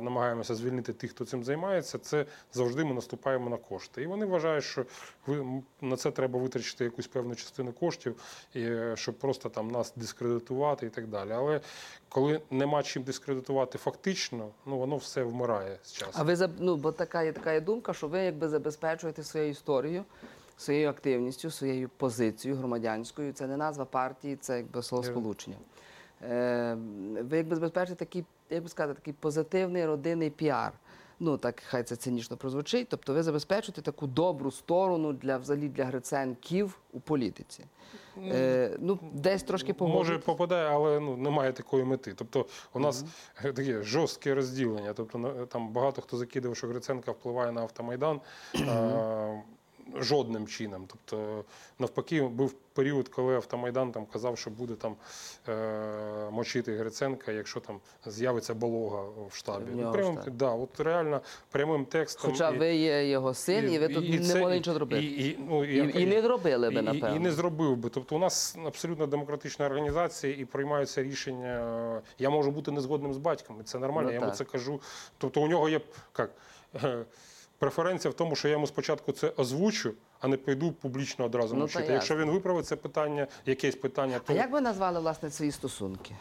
намагаємося 0.00 0.54
звільнити 0.54 0.92
тих, 0.92 1.10
хто 1.10 1.24
цим 1.24 1.44
займається, 1.44 1.98
це 1.98 2.26
завжди 2.52 2.84
ми 2.84 2.94
наступаємо 2.94 3.50
на 3.50 3.56
кошти. 3.56 4.02
І 4.02 4.06
вони 4.06 4.26
вважають, 4.26 4.64
що 4.64 4.84
ви 5.26 5.62
на 5.80 5.96
це 5.96 6.10
треба 6.10 6.38
витрачити 6.38 6.84
якусь 6.84 7.06
певну 7.06 7.34
частину 7.34 7.72
коштів, 7.72 8.16
і, 8.54 8.62
е, 8.62 8.94
щоб 8.96 9.14
просто 9.14 9.48
там 9.48 9.70
нас 9.70 9.92
дискредитувати 9.96 10.86
і 10.86 10.90
так 10.90 11.06
далі. 11.06 11.30
Але 11.32 11.60
коли 12.08 12.40
нема 12.50 12.82
чим 12.82 13.02
дискредитувати 13.02 13.78
фактично, 13.78 14.48
ну 14.66 14.78
воно 14.78 14.96
все 14.96 15.22
вмирає 15.22 15.78
з 15.82 15.92
часом. 15.92 16.14
А 16.14 16.22
ви 16.22 16.48
ну, 16.58 16.76
бо 16.76 16.92
така 16.92 17.22
є 17.22 17.32
така 17.32 17.52
є 17.52 17.60
думка, 17.60 17.94
що 17.94 18.08
ви 18.08 18.18
якби 18.18 18.48
забезпечуєте 18.48 19.22
свою 19.22 19.48
історію, 19.48 20.04
своєю 20.60 20.88
активністю, 20.88 21.50
своєю 21.50 21.88
позицією 21.96 22.58
громадянською. 22.58 23.32
Це 23.32 23.46
не 23.46 23.56
назва 23.56 23.84
партії, 23.84 24.36
це 24.36 24.56
якби 24.56 24.82
словосполучення. 24.82 25.56
Е, 26.22 26.76
ви 27.20 27.36
якби 27.36 27.56
забезпечуєте 27.56 28.04
такий, 28.04 28.24
як 28.50 28.62
би 28.62 28.68
сказати, 28.68 28.94
такий 29.00 29.14
позитивний 29.20 29.86
родинний 29.86 30.30
піар. 30.30 30.72
Ну 31.22 31.36
так 31.36 31.62
хай 31.66 31.82
це 31.82 31.96
цинічно 31.96 32.36
прозвучить. 32.36 32.88
Тобто 32.88 33.14
ви 33.14 33.22
забезпечуєте 33.22 33.82
таку 33.82 34.06
добру 34.06 34.50
сторону 34.50 35.12
для 35.12 35.38
взагалі 35.38 35.68
для 35.68 35.84
гриценків 35.84 36.78
у 36.92 37.00
політиці. 37.00 37.64
Е, 38.18 38.76
ну, 38.80 38.98
десь 39.12 39.42
трошки 39.42 39.74
Може 39.78 40.18
попадає, 40.18 40.68
але 40.68 41.00
ну 41.00 41.16
немає 41.16 41.52
такої 41.52 41.84
мети. 41.84 42.12
Тобто, 42.16 42.46
у 42.72 42.80
нас 42.80 43.04
е, 43.44 43.52
таке 43.52 43.82
жорстке 43.82 44.34
розділення. 44.34 44.92
Тобто, 44.92 45.46
там 45.46 45.68
багато 45.68 46.02
хто 46.02 46.16
закидав, 46.16 46.56
що 46.56 46.66
Гриценка 46.66 47.12
впливає 47.12 47.52
на 47.52 47.60
автомайдан. 47.60 48.20
е, 48.54 49.42
Жодним 49.96 50.46
чином. 50.46 50.86
Тобто, 50.86 51.44
навпаки, 51.78 52.22
був 52.22 52.52
період, 52.52 53.08
коли 53.08 53.34
автомайдан 53.36 53.92
там 53.92 54.06
казав, 54.06 54.38
що 54.38 54.50
буде 54.50 54.74
там 54.74 54.96
е, 55.48 56.30
мочити 56.30 56.76
Гриценка, 56.76 57.32
якщо 57.32 57.60
там 57.60 57.80
з'явиться 58.06 58.54
болога 58.54 59.02
в 59.30 59.34
штабі. 59.34 59.70
Ну, 59.74 59.90
в 59.90 59.92
прям, 59.92 60.18
да, 60.32 60.50
от 60.50 60.80
реально 60.80 61.20
прямим 61.50 61.84
текстом. 61.84 62.30
Хоча 62.30 62.50
і- 62.50 62.58
ви 62.58 62.74
є 62.74 63.08
його 63.08 63.34
син, 63.34 63.72
і, 63.72 63.78
ви 63.78 63.88
тут 63.88 64.10
не 64.10 64.18
це- 64.18 64.38
могли 64.40 64.54
нічого 64.56 64.74
зробити. 64.74 65.04
І, 65.04 65.28
і, 65.28 65.38
ну, 65.48 65.64
І, 65.64 65.76
я- 65.76 65.84
і 65.84 66.06
не 66.06 66.22
зробили 66.22 66.70
би, 66.70 66.74
і, 66.76 66.78
і, 66.78 66.82
напевно. 66.82 67.16
і 67.16 67.18
не 67.18 67.32
зробив 67.32 67.76
би. 67.76 67.88
Тобто, 67.88 68.16
у 68.16 68.18
нас 68.18 68.56
абсолютно 68.66 69.06
демократична 69.06 69.66
організація 69.66 70.36
і 70.36 70.44
приймаються 70.44 71.02
рішення. 71.02 72.02
Я 72.18 72.30
можу 72.30 72.50
бути 72.50 72.70
незгодним 72.70 73.14
з 73.14 73.18
батьком, 73.18 73.56
і 73.60 73.62
це 73.64 73.78
нормально. 73.78 74.08
Ну, 74.08 74.14
я 74.14 74.20
йому 74.20 74.32
це 74.32 74.44
кажу. 74.44 74.80
Тобто, 75.18 75.42
у 75.42 75.48
нього 75.48 75.68
є 75.68 75.80
як, 76.18 76.30
преференція 77.60 78.10
в 78.10 78.14
тому, 78.14 78.36
що 78.36 78.48
я 78.48 78.52
йому 78.52 78.66
спочатку 78.66 79.12
це 79.12 79.32
озвучу, 79.36 79.94
а 80.20 80.28
не 80.28 80.36
пойду 80.36 80.72
публічно 80.72 81.24
одразу 81.24 81.54
Ну, 81.54 81.60
мовчити. 81.60 81.92
Якщо 81.92 82.16
він 82.16 82.30
виправить 82.30 82.66
це 82.66 82.76
питання, 82.76 83.26
якесь 83.46 83.74
питання, 83.76 84.18
то 84.18 84.32
А 84.32 84.36
як 84.36 84.52
ви 84.52 84.60
назвали 84.60 85.00
власне 85.00 85.30
свої 85.30 85.52
стосунки? 85.52 86.16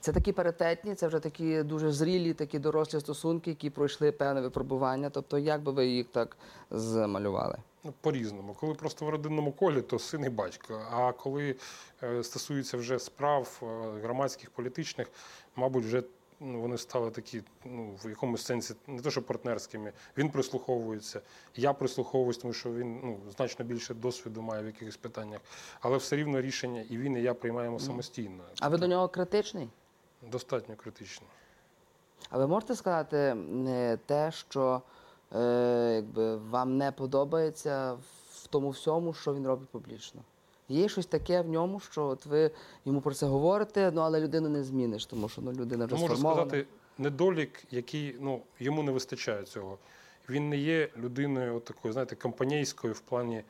Це 0.00 0.12
такі 0.12 0.32
паритетні, 0.32 0.94
це 0.94 1.06
вже 1.06 1.20
такі 1.20 1.62
дуже 1.62 1.92
зрілі, 1.92 2.34
такі 2.34 2.58
дорослі 2.58 3.00
стосунки, 3.00 3.50
які 3.50 3.70
пройшли 3.70 4.12
певне 4.12 4.40
випробування. 4.40 5.10
Тобто, 5.10 5.38
як 5.38 5.62
би 5.62 5.72
ви 5.72 5.86
їх 5.86 6.06
так 6.06 6.36
замалювали? 6.70 7.58
Ну, 7.84 7.94
По-різному. 8.00 8.56
Коли 8.60 8.74
просто 8.74 9.06
в 9.06 9.08
родинному 9.08 9.52
колі, 9.52 9.82
то 9.82 9.98
син 9.98 10.24
і 10.24 10.28
батько. 10.28 10.80
А 10.92 11.12
коли 11.12 11.54
е, 12.02 12.22
стосується 12.24 12.76
вже 12.76 12.98
справ 12.98 13.60
е, 13.62 13.66
громадських, 14.02 14.50
політичних, 14.50 15.10
мабуть, 15.56 15.84
вже 15.84 16.02
вони 16.40 16.78
стали 16.78 17.10
такі, 17.10 17.42
ну, 17.64 17.94
в 18.04 18.08
якомусь 18.08 18.42
сенсі, 18.42 18.74
не 18.86 19.02
то, 19.02 19.10
що 19.10 19.22
партнерськими. 19.22 19.92
Він 20.16 20.30
прислуховується, 20.30 21.20
я 21.56 21.72
прислуховуюсь, 21.72 22.38
тому 22.38 22.52
що 22.52 22.72
він 22.72 23.00
ну, 23.04 23.18
значно 23.36 23.64
більше 23.64 23.94
досвіду 23.94 24.42
має 24.42 24.62
в 24.62 24.66
якихось 24.66 24.96
питаннях. 24.96 25.40
Але 25.80 25.96
все 25.96 26.16
рівно 26.16 26.40
рішення 26.40 26.84
і 26.90 26.98
він, 26.98 27.16
і 27.16 27.22
я 27.22 27.34
приймаємо 27.34 27.78
самостійно. 27.78 28.44
А 28.60 28.68
ви 28.68 28.78
до 28.78 28.86
нього 28.86 29.08
критичний? 29.08 29.68
Достатньо 30.22 30.76
критично. 30.76 31.26
А 32.30 32.38
ви 32.38 32.46
можете 32.46 32.74
сказати 32.74 33.16
е, 33.16 33.98
те, 34.06 34.32
що 34.32 34.82
е, 35.34 35.92
якби, 35.94 36.36
вам 36.36 36.76
не 36.76 36.92
подобається 36.92 37.92
в 38.32 38.46
тому 38.46 38.70
всьому, 38.70 39.14
що 39.14 39.34
він 39.34 39.46
робить 39.46 39.68
публічно? 39.68 40.22
Є 40.68 40.88
щось 40.88 41.06
таке 41.06 41.40
в 41.40 41.48
ньому, 41.48 41.80
що 41.80 42.04
от 42.04 42.26
ви 42.26 42.50
йому 42.84 43.00
про 43.00 43.14
це 43.14 43.26
говорите, 43.26 43.90
ну 43.94 44.00
але 44.00 44.20
людину 44.20 44.48
не 44.48 44.64
зміниш, 44.64 45.06
тому 45.06 45.28
що 45.28 45.42
ну, 45.42 45.52
людина 45.52 45.86
вже 45.86 45.94
можу 45.94 46.06
сформована. 46.06 46.48
сказати, 46.48 46.66
недолік, 46.98 47.64
який 47.70 48.16
ну, 48.20 48.42
йому 48.60 48.82
не 48.82 48.92
вистачає 48.92 49.42
цього. 49.42 49.78
Він 50.28 50.48
не 50.48 50.56
є 50.56 50.88
людиною 50.96 51.56
от 51.56 51.64
такою, 51.64 51.92
знаєте, 51.92 52.16
компанійською 52.16 52.92
в 52.92 53.00
плані 53.00 53.42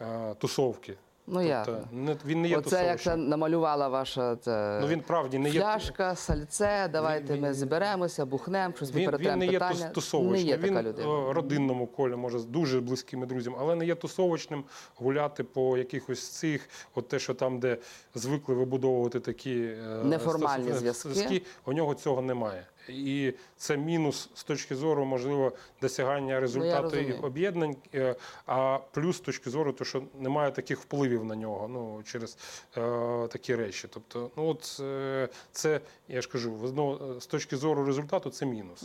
е, 0.00 0.34
тусовки. 0.34 0.96
Ну 1.28 1.42
ясно. 1.42 1.78
не, 1.92 2.16
він 2.26 2.42
не 2.42 2.48
є 2.48 2.56
Оце 2.56 2.86
як 2.86 3.00
це 3.00 3.16
намалювала 3.16 3.88
ваша 3.88 4.36
це, 4.36 4.78
Ну 4.82 4.86
він 4.86 5.00
правді 5.00 5.38
не 5.38 5.48
є 5.50 5.60
фляшка, 5.60 6.14
сальце, 6.14 6.88
давайте 6.92 7.36
ми 7.36 7.54
зберемося, 7.54 8.26
бухнемо, 8.26 8.74
щось 8.76 8.90
ми 8.94 9.00
він, 9.00 9.02
він 9.04 9.10
перетремо 9.10 9.36
не 9.36 9.46
є 9.46 9.52
питання. 9.52 9.86
тус- 9.86 9.92
тусовочним. 9.92 10.32
Не 10.32 10.50
є 10.50 10.56
він 10.56 10.74
така 10.74 10.82
людина. 10.88 11.08
в 11.08 11.32
родинному 11.32 11.86
колі 11.86 12.16
може 12.16 12.38
з 12.38 12.44
дуже 12.44 12.80
близькими 12.80 13.26
друзями, 13.26 13.56
але 13.60 13.74
не 13.74 13.86
є 13.86 13.94
тусовочним 13.94 14.64
гуляти 14.96 15.44
по 15.44 15.76
якихось 15.78 16.28
цих, 16.28 16.68
от 16.94 17.08
те, 17.08 17.18
що 17.18 17.34
там, 17.34 17.58
де 17.60 17.76
звикли 18.14 18.54
вибудовувати 18.54 19.20
такі 19.20 19.54
е, 19.60 20.00
Неформальні 20.04 20.72
стосунки, 20.74 21.14
зв'язки. 21.14 21.42
у 21.66 21.72
нього 21.72 21.94
цього 21.94 22.22
немає. 22.22 22.66
І 22.88 23.34
це 23.56 23.76
мінус 23.76 24.30
з 24.34 24.44
точки 24.44 24.76
зору, 24.76 25.04
можливо, 25.04 25.52
досягання 25.80 26.40
результату 26.40 26.90
Ну, 26.92 27.02
їх 27.02 27.24
об'єднань, 27.24 27.76
е, 27.94 28.16
а 28.46 28.78
плюс 28.92 29.16
з 29.16 29.20
точки 29.20 29.50
зору, 29.50 29.72
то, 29.72 29.84
що 29.84 30.02
немає 30.18 30.50
таких 30.50 30.80
впливів 30.80 31.24
на 31.24 31.36
нього 31.36 31.68
ну, 31.68 32.02
через 32.04 32.38
е, 32.76 33.28
такі 33.28 33.54
речі. 33.54 33.88
Тобто, 33.90 34.30
ну 34.36 34.48
от 34.48 34.80
е, 34.80 35.28
це, 35.52 35.80
я 36.08 36.20
ж 36.22 36.28
кажу, 36.28 36.74
е, 37.16 37.20
з 37.20 37.26
точки 37.26 37.56
зору 37.56 37.84
результату 37.84 38.30
це 38.30 38.46
мінус. 38.46 38.82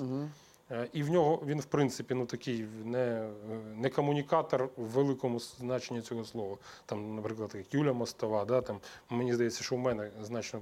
Е, 0.72 0.88
І 0.94 1.04
в 1.04 1.10
нього 1.10 1.44
він, 1.46 1.60
в 1.60 1.66
принципі, 1.66 2.14
ну 2.14 2.26
такий 2.26 2.66
не, 2.86 3.30
не 3.76 3.90
комунікатор 3.90 4.70
в 4.78 4.84
великому 4.84 5.40
значенні 5.40 6.02
цього 6.02 6.26
слова. 6.26 6.58
Там, 6.86 7.16
наприклад, 7.16 7.52
як 7.56 7.74
Юля 7.74 7.94
Мостова, 7.94 8.46
да, 8.46 8.62
там, 8.62 8.80
мені 9.10 9.34
здається, 9.34 9.64
що 9.64 9.76
в 9.76 9.80
мене 9.80 10.12
значно 10.22 10.62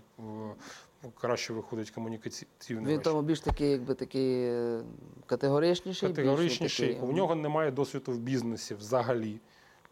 краще 1.15 1.53
виходить 1.53 1.89
комунікаційний. 1.89 2.93
Він 2.93 3.01
тому 3.01 3.21
більш 3.21 3.39
такий, 3.39 3.71
якби 3.71 3.93
такий 3.93 4.43
е, 4.45 4.81
категоричніший. 5.25 6.09
більш 6.09 6.17
категоричніший. 6.17 6.93
такий, 6.93 7.09
У 7.09 7.11
нього 7.11 7.35
немає 7.35 7.71
досвіду 7.71 8.11
в 8.11 8.19
бізнесі 8.19 8.75
взагалі. 8.75 9.39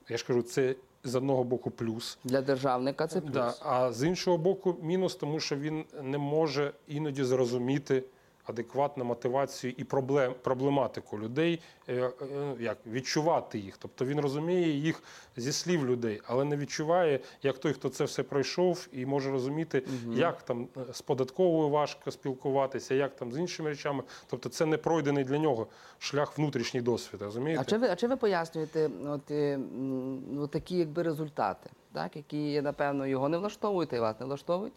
Я 0.09 0.17
ж 0.17 0.25
кажу, 0.27 0.41
це 0.41 0.75
з 1.03 1.15
одного 1.15 1.43
боку 1.43 1.71
плюс. 1.71 2.17
Для 2.23 2.41
державника 2.41 3.07
це 3.07 3.21
плюс. 3.21 3.33
Да, 3.33 3.53
а 3.61 3.91
з 3.91 4.03
іншого 4.03 4.37
боку, 4.37 4.75
мінус, 4.81 5.15
тому 5.15 5.39
що 5.39 5.55
він 5.55 5.85
не 6.01 6.17
може 6.17 6.73
іноді 6.87 7.23
зрозуміти 7.23 8.03
адекватну 8.47 9.03
мотивацію 9.03 9.73
і 9.77 9.83
проблем, 9.83 10.33
проблематику 10.41 11.19
людей, 11.19 11.59
е, 11.87 11.93
е, 11.93 12.11
як 12.59 12.77
відчувати 12.87 13.59
їх. 13.59 13.77
Тобто 13.77 14.05
він 14.05 14.19
розуміє 14.19 14.69
їх 14.69 15.03
зі 15.37 15.51
слів 15.51 15.85
людей, 15.85 16.21
але 16.25 16.43
не 16.43 16.57
відчуває, 16.57 17.19
як 17.43 17.57
той, 17.57 17.73
хто 17.73 17.89
це 17.89 18.03
все 18.03 18.23
пройшов, 18.23 18.87
і 18.93 19.05
може 19.05 19.31
розуміти, 19.31 19.83
як 20.11 20.41
там 20.41 20.67
е, 20.77 20.93
з 20.93 21.01
податковою 21.01 21.69
важко 21.69 22.11
спілкуватися, 22.11 22.95
як 22.95 23.15
там 23.15 23.31
з 23.31 23.37
іншими 23.37 23.69
речами. 23.69 24.03
Тобто, 24.29 24.49
це 24.49 24.65
не 24.65 24.77
пройдений 24.77 25.23
для 25.23 25.37
нього 25.37 25.67
шлях 25.99 26.37
внутрішній 26.37 26.81
досвід. 26.81 27.21
Розумієте? 27.21 27.61
А 27.61 27.65
чи 27.65 27.77
ви, 27.77 27.87
а 27.87 27.95
чи 27.95 28.07
ви 28.07 28.15
пояснюєте 28.15 28.89
от, 29.07 29.31
м, 29.31 30.23
ну, 30.31 30.47
такі 30.47 30.77
якби 30.77 31.03
результати, 31.03 31.69
так, 31.93 32.15
які, 32.15 32.61
напевно, 32.61 33.07
його 33.07 33.29
не 33.29 33.37
влаштовують, 33.37 33.93
й 33.93 33.99
вас 33.99 34.19
не 34.19 34.25
влаштовують? 34.25 34.73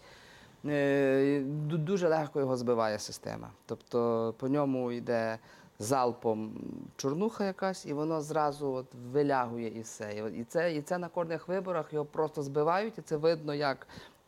Е, 0.66 1.40
ду- 1.68 1.78
Дуже 1.78 2.08
легко 2.08 2.40
його 2.40 2.56
збиває 2.56 2.98
система. 2.98 3.50
Тобто 3.66 4.34
по 4.38 4.48
ньому 4.48 4.92
йде 4.92 5.38
залпом 5.78 6.52
чорнуха 6.96 7.44
якась, 7.44 7.86
і 7.86 7.92
воно 7.92 8.20
зразу 8.20 8.72
от 8.72 8.86
вилягує 9.12 9.68
і 9.78 9.80
все. 9.80 10.30
І 10.36 10.44
це, 10.44 10.74
і 10.74 10.82
це 10.82 10.98
на 10.98 11.08
кожних 11.08 11.48
виборах 11.48 11.92
його 11.92 12.04
просто 12.04 12.42
збивають, 12.42 12.98
і 12.98 13.02
це 13.02 13.16
видно, 13.16 13.54
як, 13.54 13.86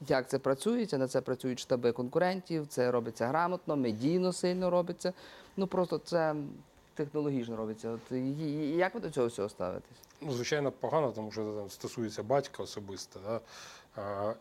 як 0.08 0.28
це 0.28 0.38
працюється. 0.38 0.98
На 0.98 1.08
це 1.08 1.20
працюють 1.20 1.58
штаби 1.60 1.92
конкурентів, 1.92 2.66
це 2.66 2.90
робиться 2.90 3.26
грамотно, 3.26 3.76
медійно 3.76 4.32
сильно 4.32 4.70
робиться. 4.70 5.12
Ну 5.56 5.66
просто 5.66 5.98
це 5.98 6.34
технологічно 6.94 7.56
робиться. 7.56 7.90
От, 7.90 8.12
як 8.76 8.94
ви 8.94 9.00
до 9.00 9.10
цього 9.10 9.26
всього 9.26 9.48
ставитесь? 9.48 9.96
Ну, 10.20 10.32
звичайно, 10.32 10.72
погано, 10.72 11.12
тому 11.12 11.32
що 11.32 11.44
це 11.52 11.58
там 11.58 11.70
стосується 11.70 12.22
батька 12.22 12.62
особисто. 12.62 13.20
Да? 13.26 13.40
А, 13.96 14.34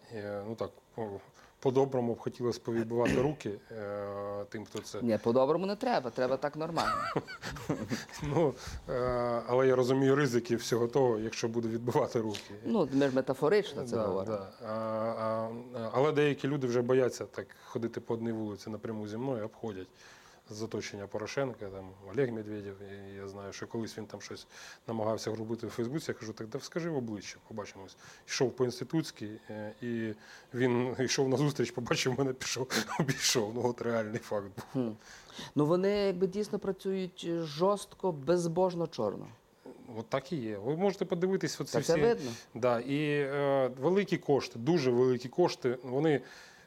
ну 0.48 0.56
так, 0.56 0.70
по- 0.96 1.20
по-доброму 1.62 2.14
б 2.14 2.20
хотілося 2.20 2.60
повідбивати 2.64 3.22
руки 3.22 3.52
е, 3.72 4.46
тим, 4.50 4.66
хто 4.66 4.80
це. 4.80 5.02
Ні, 5.02 5.20
по-доброму 5.24 5.66
не 5.66 5.76
треба, 5.76 6.10
треба 6.10 6.38
так 6.38 6.56
нормально. 6.56 6.94
Ну, 8.24 8.54
е, 8.90 8.94
але 9.48 9.68
я 9.68 9.76
розумію 9.76 10.16
ризики 10.16 10.56
всього 10.56 10.88
того, 10.88 11.20
якщо 11.20 11.48
буде 11.48 11.68
відбивати 11.68 12.20
руки. 12.22 12.40
Ну, 12.66 12.90
ми 12.94 13.08
ж 13.10 13.16
метафорично 13.16 13.84
це 13.84 13.96
Да, 13.96 14.08
говоримо. 14.08 14.38
да. 14.38 14.68
А, 14.68 14.72
а, 14.74 15.90
але 15.94 16.12
деякі 16.12 16.48
люди 16.48 16.68
вже 16.68 16.82
бояться 16.82 17.26
так 17.26 17.48
ходити 17.66 18.02
по 18.02 18.14
одній 18.14 18.32
вулиці 18.32 18.70
напряму 18.70 19.08
зі 19.08 19.18
мною, 19.18 19.46
обходять 19.46 19.88
з 20.52 20.62
оточення 20.64 21.08
Порошенка, 21.08 21.66
там 21.66 21.90
Олег 22.14 22.32
Медведєв. 22.32 22.76
І 22.82 23.16
я 23.16 23.28
знаю, 23.28 23.54
що 23.54 23.68
колись 23.68 23.98
він 23.98 24.06
там 24.06 24.22
щось 24.22 24.48
намагався 24.88 25.36
робити 25.36 25.68
в 25.68 25.70
Фейсбуці. 25.70 26.12
Я 26.12 26.14
кажу, 26.16 26.34
так 26.34 26.48
да 26.48 26.60
скажи 26.60 26.90
в 26.90 26.98
обличчя, 26.98 27.38
побачимось. 27.48 27.96
Йшов 28.28 28.52
по 28.52 28.66
інститутській, 28.66 29.40
е, 29.50 29.74
і 29.82 30.14
він 30.54 30.96
йшов 31.00 31.30
на 31.30 31.38
зустріч, 31.38 31.72
побачив 31.72 32.20
мене, 32.20 32.34
пішов, 32.34 32.68
обійшов. 33.00 33.52
Ну 33.56 33.66
от 33.66 33.82
реальний 33.82 34.20
факт 34.20 34.46
був. 34.46 34.66
Хм. 34.74 34.92
Ну 35.56 35.66
вони 35.66 35.90
якби 35.90 36.28
дійсно 36.28 36.60
працюють 36.60 37.28
жорстко, 37.44 38.12
безбожно 38.12 38.88
чорно. 38.88 39.28
От 39.98 40.10
так 40.10 40.32
і 40.32 40.36
є. 40.36 40.58
Ви 40.58 40.76
можете 40.76 41.06
подивитись 41.06 41.62
оці 41.62 41.74
Та 41.74 41.80
всі. 41.80 41.94
це 41.94 42.00
видно. 42.02 42.32
Да, 42.54 42.80
і 42.80 42.98
е, 43.12 43.72
великі 43.82 44.18
кошти, 44.18 44.60
дуже 44.60 44.92
великі 44.92 45.30
кошти, 45.30 45.78
вони 45.84 46.22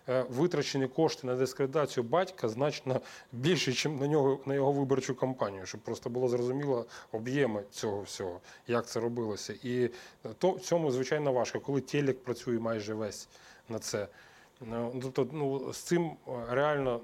витрачені 0.07 0.87
кошти 0.87 1.27
на 1.27 1.35
дискредитацію 1.35 2.05
батька 2.05 2.49
значно 2.49 3.01
більше, 3.33 3.71
ніж 3.71 3.85
на 3.85 4.07
нього 4.07 4.41
на 4.47 4.55
його 4.55 4.73
виборчу 4.73 5.15
кампанію, 5.15 5.67
щоб 5.67 5.81
просто 5.81 6.11
було 6.11 6.29
зрозуміло 6.29 6.87
об'єми 7.13 7.63
цього 7.71 8.03
всього, 8.03 8.41
як 8.67 8.87
це 8.87 9.01
робилося. 9.01 9.55
І 9.63 9.91
то 10.39 10.51
в 10.51 10.61
цьому 10.61 10.91
звичайно 10.91 11.33
важко, 11.33 11.61
коли 11.61 11.81
телек 11.81 12.23
працює 12.23 12.59
майже 12.59 12.95
весь 12.95 13.29
на 13.69 13.79
це. 13.79 14.09
Ну, 14.61 14.93
Тобто, 15.03 15.29
ну 15.33 15.73
з 15.73 15.79
цим 15.79 16.17
е, 16.29 16.31
реально. 16.51 17.01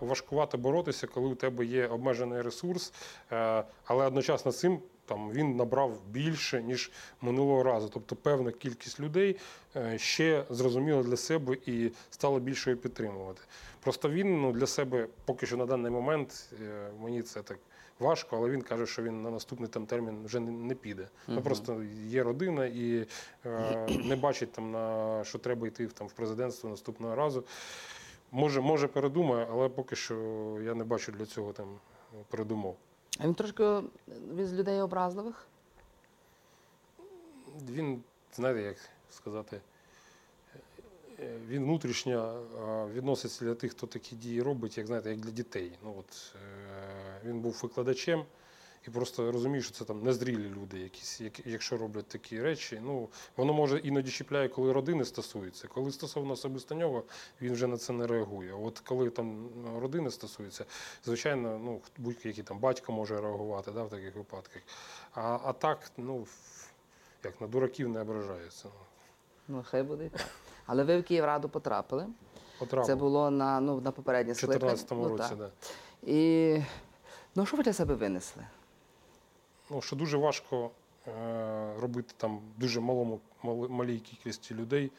Важкувато 0.00 0.58
боротися, 0.58 1.06
коли 1.06 1.28
у 1.28 1.34
тебе 1.34 1.64
є 1.64 1.86
обмежений 1.86 2.42
ресурс, 2.42 2.92
е, 3.32 3.64
але 3.84 4.06
одночасно 4.06 4.52
з 4.52 4.58
цим 4.58 4.80
там 5.06 5.30
він 5.32 5.56
набрав 5.56 6.00
більше 6.10 6.62
ніж 6.62 6.90
минулого 7.20 7.62
разу. 7.62 7.88
Тобто 7.88 8.16
певна 8.16 8.52
кількість 8.52 9.00
людей 9.00 9.36
е, 9.76 9.98
ще 9.98 10.44
зрозуміла 10.50 11.02
для 11.02 11.16
себе 11.16 11.56
і 11.66 11.90
стала 12.10 12.38
більшою 12.38 12.76
підтримувати. 12.76 13.40
Просто 13.80 14.10
він 14.10 14.40
ну, 14.40 14.52
для 14.52 14.66
себе 14.66 15.06
поки 15.24 15.46
що 15.46 15.56
на 15.56 15.66
даний 15.66 15.92
момент 15.92 16.52
е, 16.62 16.90
мені 17.00 17.22
це 17.22 17.42
так 17.42 17.58
важко, 17.98 18.36
але 18.36 18.50
він 18.50 18.62
каже, 18.62 18.86
що 18.86 19.02
він 19.02 19.22
на 19.22 19.30
наступний 19.30 19.68
там 19.68 19.86
термін 19.86 20.24
вже 20.24 20.40
не, 20.40 20.74
піде. 20.74 21.08
Ну 21.28 21.42
просто 21.42 21.82
є 22.06 22.22
родина 22.22 22.66
і 22.66 23.06
е, 23.46 23.86
не 24.04 24.16
бачить 24.16 24.52
там 24.52 24.70
на 24.70 25.24
що 25.24 25.38
треба 25.38 25.66
йти 25.66 25.86
там 25.86 26.06
в 26.06 26.12
президентство 26.12 26.70
наступного 26.70 27.14
разу. 27.14 27.44
Може, 28.30 28.60
може 28.60 28.88
передумає, 28.88 29.46
але 29.50 29.68
поки 29.68 29.96
що 29.96 30.14
я 30.64 30.74
не 30.74 30.84
бачу 30.84 31.12
для 31.12 31.26
цього 31.26 31.52
там 31.52 31.66
передумов. 32.30 32.76
А 33.18 33.26
він 33.26 33.34
трошки 33.34 33.82
він 34.34 34.46
з 34.46 34.52
людей 34.52 34.80
образливих. 34.80 35.46
Він, 37.70 38.02
знаєте, 38.34 38.62
як 38.62 38.76
сказати, 39.10 39.60
е, 41.20 41.38
він 41.48 41.64
внутрішньо 41.64 42.42
е, 42.58 42.92
відноситься 42.92 43.44
для 43.44 43.54
тих, 43.54 43.70
хто 43.70 43.86
такі 43.86 44.16
дії 44.16 44.42
робить, 44.42 44.78
як 44.78 44.86
знаєте, 44.86 45.10
як 45.10 45.20
для 45.20 45.30
дітей. 45.30 45.72
Ну, 45.84 45.94
от, 45.98 46.34
е, 46.36 47.20
він 47.24 47.40
був 47.40 47.60
викладачем 47.62 48.24
і 48.88 48.90
просто 48.90 49.32
розумів, 49.32 49.64
що 49.64 49.72
це 49.72 49.84
там 49.84 50.02
незрілі 50.02 50.48
люди, 50.48 50.78
якісь, 50.78 51.20
як- 51.20 51.46
якщо 51.46 51.76
роблять 51.76 52.06
такі 52.06 52.40
речі. 52.42 52.80
Ну, 52.84 53.08
воно 53.36 53.52
може 53.52 53.78
іноді 53.78 54.10
чіпляє, 54.10 54.48
коли 54.48 54.72
родини 54.72 55.04
стосується. 55.04 55.68
Коли 55.68 55.92
стосовно 55.92 56.32
особисто 56.32 56.74
нього, 56.74 57.04
він 57.40 57.52
вже 57.52 57.66
на 57.66 57.76
це 57.76 57.92
не 57.92 58.06
реагує. 58.06 58.52
От 58.52 58.78
коли 58.78 59.10
там 59.10 59.48
ну, 59.64 59.80
родини 59.80 60.10
стосується, 60.10 60.64
звичайно, 61.04 61.60
ну, 61.64 61.80
будь-який 61.98 62.44
там 62.44 62.58
батько 62.58 62.92
може 62.92 63.20
реагувати 63.20 63.70
да, 63.70 63.82
в 63.82 63.90
таких 63.90 64.16
випадках. 64.16 64.62
А, 65.14 65.38
а 65.44 65.52
так, 65.52 65.92
ну, 65.96 66.26
як 67.24 67.40
на 67.40 67.46
дураків 67.46 67.88
не 67.88 68.00
ображається. 68.00 68.68
Ну, 69.48 69.64
хай 69.68 69.82
буде. 69.82 70.10
Але 70.66 70.84
ви 70.84 71.00
в 71.00 71.04
Київраду 71.04 71.48
потрапили. 71.48 72.06
Потрапив. 72.58 72.86
Це 72.86 72.94
було 72.94 73.30
на, 73.30 73.60
ну, 73.60 73.80
на 73.80 73.90
попереднє 73.90 74.32
в 74.32 74.36
2014 74.36 74.86
скликання. 74.86 75.08
Ну, 75.08 75.16
році, 75.16 75.28
так. 75.28 75.38
да. 75.38 75.50
І 76.12 76.62
ну, 77.34 77.46
що 77.46 77.56
ви 77.56 77.62
для 77.62 77.72
себе 77.72 77.94
винесли? 77.94 78.46
Ну, 79.72 79.80
що 79.80 79.96
дуже 79.96 80.16
важко 80.16 80.70
е, 81.08 81.10
робити 81.80 82.14
там 82.16 82.40
дуже 82.56 82.80
малому, 82.80 83.20
мали- 83.42 83.68
малій 83.68 83.98
кількості 83.98 84.54
людей. 84.54 84.90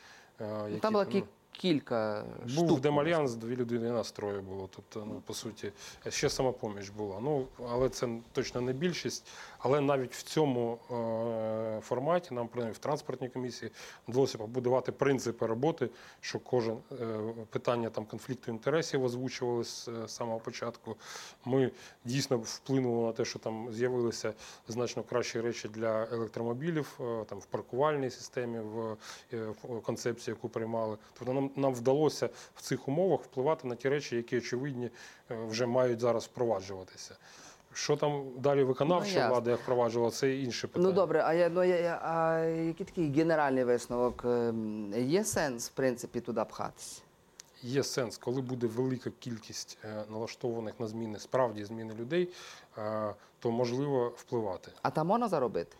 Е, 0.42 0.46
які, 0.48 0.70
Ну, 0.74 0.80
Там 0.80 0.94
була 0.94 1.06
ну, 1.06 1.24
кілька 1.54 2.26
Був 2.42 2.50
штук. 2.50 2.80
демальянс, 2.80 3.34
дві 3.34 3.56
людини 3.56 3.92
нас 3.92 4.12
троє 4.12 4.40
було. 4.42 4.70
Тобто, 4.76 5.06
ну, 5.08 5.22
по 5.26 5.34
суті, 5.34 5.72
ще 6.10 6.30
самопоміч 6.30 6.90
була. 6.90 7.20
Ну, 7.20 7.48
але 7.70 7.90
це 7.90 8.08
точно 8.32 8.62
не 8.62 8.74
більшість. 8.74 9.28
Але 9.60 9.82
навіть 9.82 10.14
в 10.16 10.24
цьому 10.24 10.80
е, 10.92 11.82
форматі, 11.82 12.34
нам 12.34 12.48
принаймні 12.48 12.76
в 12.76 12.78
транспортній 12.78 13.30
комісії, 13.30 13.72
вдалося 14.08 14.38
побудувати 14.38 14.92
принципи 14.92 15.46
роботи, 15.46 15.90
що 16.22 16.40
кожен 16.40 16.78
е, 16.92 17.20
питання 17.50 17.90
там 17.90 18.06
конфлікту 18.06 18.52
інтересів 18.52 19.04
озвучували 19.04 19.64
з 19.64 19.88
е, 19.88 20.08
самого 20.08 20.40
початку. 20.40 20.96
Ми 21.46 21.72
дійсно 22.06 22.38
вплинули 22.38 23.06
на 23.06 23.12
те, 23.12 23.26
що 23.26 23.40
там 23.40 23.68
з'явилися 23.72 24.34
значно 24.68 25.04
кращі 25.04 25.42
речі 25.42 25.68
для 25.68 26.08
електромобілів, 26.12 27.00
е, 27.00 27.26
там 27.26 27.40
в 27.40 27.46
паркувальній 27.46 28.10
системі, 28.10 28.60
в, 28.60 28.98
е, 29.34 29.46
в 29.64 29.82
концепції, 29.82 30.34
яку 30.36 30.50
приймали. 30.50 30.98
Тобто 31.14 31.34
нам, 31.34 31.43
нам 31.56 31.74
вдалося 31.74 32.30
в 32.56 32.62
цих 32.62 32.88
умовах 32.88 33.22
впливати 33.22 33.68
на 33.68 33.76
ті 33.76 33.90
речі, 33.90 34.16
які 34.16 34.38
очевидні 34.38 34.90
е, 35.32 35.36
вже 35.50 35.66
мають 35.66 36.00
зараз 36.00 36.24
впроваджуватися. 36.26 37.16
Що 37.74 37.96
там 37.96 38.24
далі 38.38 38.64
виконавча 38.64 39.24
Ну, 39.24 39.30
влада 39.30 39.52
як 39.52 39.60
впроваджувала, 39.60 40.12
це 40.12 40.36
інше 40.36 40.68
питання. 40.68 40.88
Ну 40.88 40.92
добре, 40.92 41.24
а 41.26 41.34
я 41.34 41.50
ну 41.50 41.64
я, 41.64 41.80
я 41.80 42.00
а 42.04 42.40
який 42.46 42.86
такий 42.86 43.12
генеральний 43.12 43.64
висновок? 43.64 44.26
Ем, 44.26 44.94
Є 44.98 45.24
сенс, 45.24 45.70
в 45.70 45.72
принципі, 45.74 46.22
туди 46.22 46.46
пхатись? 46.50 47.04
Є 47.62 47.84
сенс, 47.84 48.18
коли 48.18 48.42
буде 48.42 48.68
велика 48.68 49.12
кількість 49.20 49.78
е, 49.84 50.04
налаштованих 50.12 50.80
на 50.80 50.88
зміни, 50.88 51.20
справді 51.20 51.66
зміни 51.66 51.94
людей, 51.94 52.30
е, 52.78 53.14
то 53.40 53.52
можливо 53.52 54.14
впливати. 54.18 54.72
А 54.82 54.90
там 54.90 55.08
можна 55.08 55.28
заробити? 55.28 55.76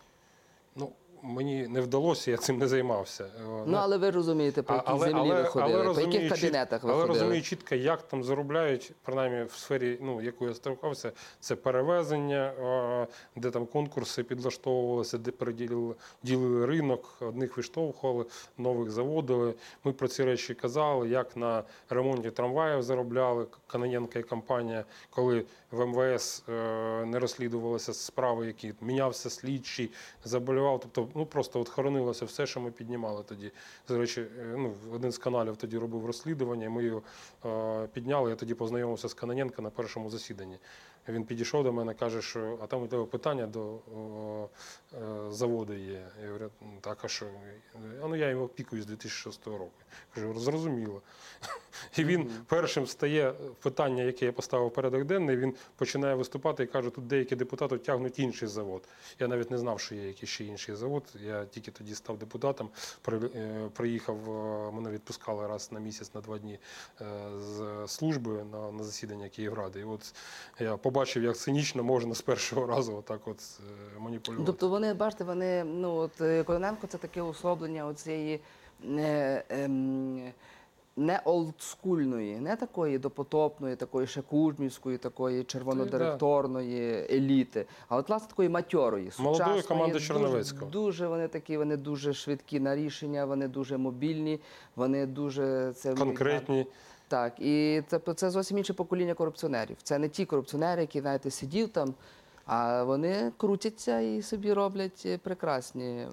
Ну, 0.76 0.92
мені 1.24 1.68
не 1.68 1.80
вдалося, 1.80 2.30
я 2.30 2.36
цим 2.36 2.58
не 2.58 2.68
займався. 2.68 3.24
Е, 3.24 3.64
Ну, 3.66 3.76
але 3.80 3.96
ви 3.96 4.10
розумієте, 4.10 4.62
по 4.62 4.74
якій 4.74 4.98
землі 4.98 5.32
ви 5.32 5.44
ходили, 5.44 5.78
по 5.78 5.82
розумію 5.82 6.12
яких 6.22 6.40
кабінетах 6.40 6.82
ви 6.82 6.90
але 6.92 7.00
ходили. 7.00 7.18
розумію 7.18 7.42
чітко, 7.42 7.74
як 7.74 8.02
там 8.02 8.24
заробляють, 8.24 8.92
принаймні 9.02 9.44
в 9.44 9.52
сфері, 9.52 9.98
ну, 10.02 10.20
якою 10.22 10.50
я 10.50 10.54
стикався, 10.54 11.12
це 11.40 11.56
перевезення, 11.56 12.52
е, 12.60 13.06
де 13.36 13.50
там 13.50 13.66
конкурси 13.66 14.22
підлаштовувалися, 14.22 15.18
де 15.18 15.30
переділили 15.30 15.94
ділили 16.22 16.66
ринок, 16.66 17.14
одних 17.20 17.56
виштовхували, 17.56 18.24
нових 18.58 18.90
заводили. 18.90 19.54
Ми 19.84 19.92
про 19.92 20.08
ці 20.08 20.24
речі 20.24 20.54
казали, 20.54 21.08
як 21.08 21.36
на 21.36 21.62
ремонті 21.90 22.30
трамваїв 22.30 22.82
заробляли 22.82 23.46
Каноненко 23.66 24.18
і 24.18 24.22
компанія, 24.22 24.84
коли 25.10 25.44
в 25.70 25.86
МВС 25.86 26.42
е, 26.48 27.04
не 27.04 27.18
розслідувалися 27.18 27.94
справи, 27.94 28.46
які 28.46 28.74
мінявся 28.80 29.30
слідчий, 29.30 29.90
заболівав. 30.24 30.80
Тобто, 30.80 31.13
ну 31.14 31.26
просто 31.26 31.60
от 31.60 31.68
хоронилося 31.68 32.24
все, 32.24 32.46
що 32.46 32.60
ми 32.60 32.70
піднімали 32.70 33.22
тоді. 33.22 33.52
До 33.88 33.98
речі, 33.98 34.20
е, 34.20 34.54
ну, 34.56 34.74
один 34.92 35.12
з 35.12 35.18
каналів 35.18 35.56
тоді 35.56 35.78
робив 35.78 36.06
розслідування, 36.06 36.70
ми 36.70 36.84
його 36.84 37.02
е, 37.44 37.88
підняли. 37.92 38.30
Я 38.30 38.36
тоді 38.36 38.54
познайомився 38.54 39.08
з 39.08 39.14
Каноненко 39.14 39.62
на 39.62 39.70
першому 39.70 40.10
засіданні. 40.10 40.58
Він 41.08 41.24
підійшов 41.24 41.64
до 41.64 41.72
мене, 41.72 41.94
каже, 41.94 42.22
що 42.22 42.58
а 42.62 42.66
там 42.66 42.82
у 42.82 42.86
тебе 42.86 43.04
питання 43.04 43.46
до 43.46 43.74
о, 43.74 44.48
е, 44.94 45.30
заводу 45.30 45.74
є. 45.74 46.06
Я 46.22 46.26
говорю, 46.26 46.50
«Ну, 46.60 46.78
так, 46.80 46.98
а 47.04 47.08
що? 47.08 47.26
А 48.02 48.08
ну 48.08 48.16
я 48.16 48.28
його 48.28 48.44
опікую 48.44 48.82
з 48.82 48.86
2006 48.86 49.46
року. 49.46 49.70
Кажу, 50.14 50.40
зрозуміло. 50.40 51.02
І 51.96 52.04
він 52.04 52.30
першим 52.46 52.86
стає 52.86 53.34
питання, 53.62 54.02
яке 54.02 54.26
я 54.26 54.32
поставив 54.32 54.70
порядок 54.70 55.04
денний, 55.04 55.36
він 55.36 55.54
починає 55.76 56.14
виступати 56.14 56.62
і 56.62 56.66
каже, 56.66 56.90
тут 56.90 57.06
деякі 57.06 57.36
депутати 57.36 57.78
тягнуть 57.78 58.18
інший 58.18 58.48
завод. 58.48 58.82
Я 59.18 59.28
навіть 59.28 59.50
не 59.50 59.58
знав, 59.58 59.80
що 59.80 59.94
є 59.94 60.06
якийсь 60.06 60.30
ще 60.30 60.44
інший 60.44 60.74
завод. 60.74 61.02
Я 61.24 61.44
тільки 61.44 61.70
тоді 61.70 61.94
став 61.94 62.18
депутатом. 62.18 62.68
Е, 63.08 63.70
Приїхав, 63.72 64.16
е, 64.30 64.70
мене 64.72 64.90
відпускали 64.90 65.46
раз 65.46 65.72
на 65.72 65.80
місяць, 65.80 66.14
на 66.14 66.20
два 66.20 66.38
дні 66.38 66.58
е, 67.00 67.04
з 67.38 67.84
служби 67.86 68.44
на, 68.52 68.72
на 68.72 68.84
засідання 68.84 69.28
Київради. 69.28 69.80
І 69.80 69.84
от 69.84 70.14
я 70.60 70.76
побачив, 70.76 71.22
як 71.22 71.36
цинічно 71.36 71.84
можна 71.84 72.14
з 72.14 72.22
першого 72.22 72.66
разу 72.66 72.96
отак 72.96 73.28
от 73.28 73.60
е, 73.60 74.00
маніпулювати. 74.00 74.46
Тобто 74.46 74.68
вони, 74.68 74.94
бачите, 74.94 75.24
вони, 75.24 75.64
ну 75.64 75.94
от 75.94 76.20
е, 76.20 76.44
Кононенко 76.44 76.86
це 76.86 76.98
таке 76.98 77.22
особлення 77.22 77.86
оцієї 77.86 78.40
е, 78.84 79.44
ем, 79.48 80.32
не 80.96 81.20
олдскульної, 81.24 82.36
не 82.40 82.56
такої 82.56 82.98
допотопної, 82.98 83.76
такої 83.76 84.06
ще 84.06 84.22
кужмівської, 84.22 84.98
такої 84.98 85.44
червонодиректорної 85.44 87.06
еліти, 87.10 87.66
а 87.88 87.96
от 87.96 88.08
власне 88.08 88.28
такої 88.28 88.48
матьорої, 88.48 89.10
Молодої 89.18 89.34
сучасної, 89.44 89.62
команди 89.62 89.92
дуже- 89.92 90.06
Дуже 90.72 91.06
вони 91.06 91.28
такі, 91.28 91.56
вони 91.56 91.76
дуже 91.76 92.14
швидкі 92.14 92.60
на 92.60 92.76
рішення, 92.76 93.24
вони 93.24 93.48
дуже 93.48 93.76
мобільні, 93.76 94.40
вони 94.76 95.06
дуже 95.06 95.72
це 95.76 95.94
Конкретні. 95.94 96.66
так, 97.08 97.32
і 97.40 97.82
це, 97.88 98.00
це 98.14 98.30
зовсім 98.30 98.58
інше 98.58 98.74
покоління 98.74 99.14
корупціонерів. 99.14 99.76
Це 99.82 99.98
не 99.98 100.08
ті 100.08 100.24
корупціонери, 100.24 100.80
які, 100.80 101.00
знаєте, 101.00 101.30
сидів 101.30 101.68
там, 101.68 101.94
а 102.46 102.82
вони 102.82 103.32
крутяться 103.36 104.00
і 104.00 104.22
собі 104.22 104.52
роблять 104.52 105.02
е, 105.06 105.18
прекрасні 105.18 106.08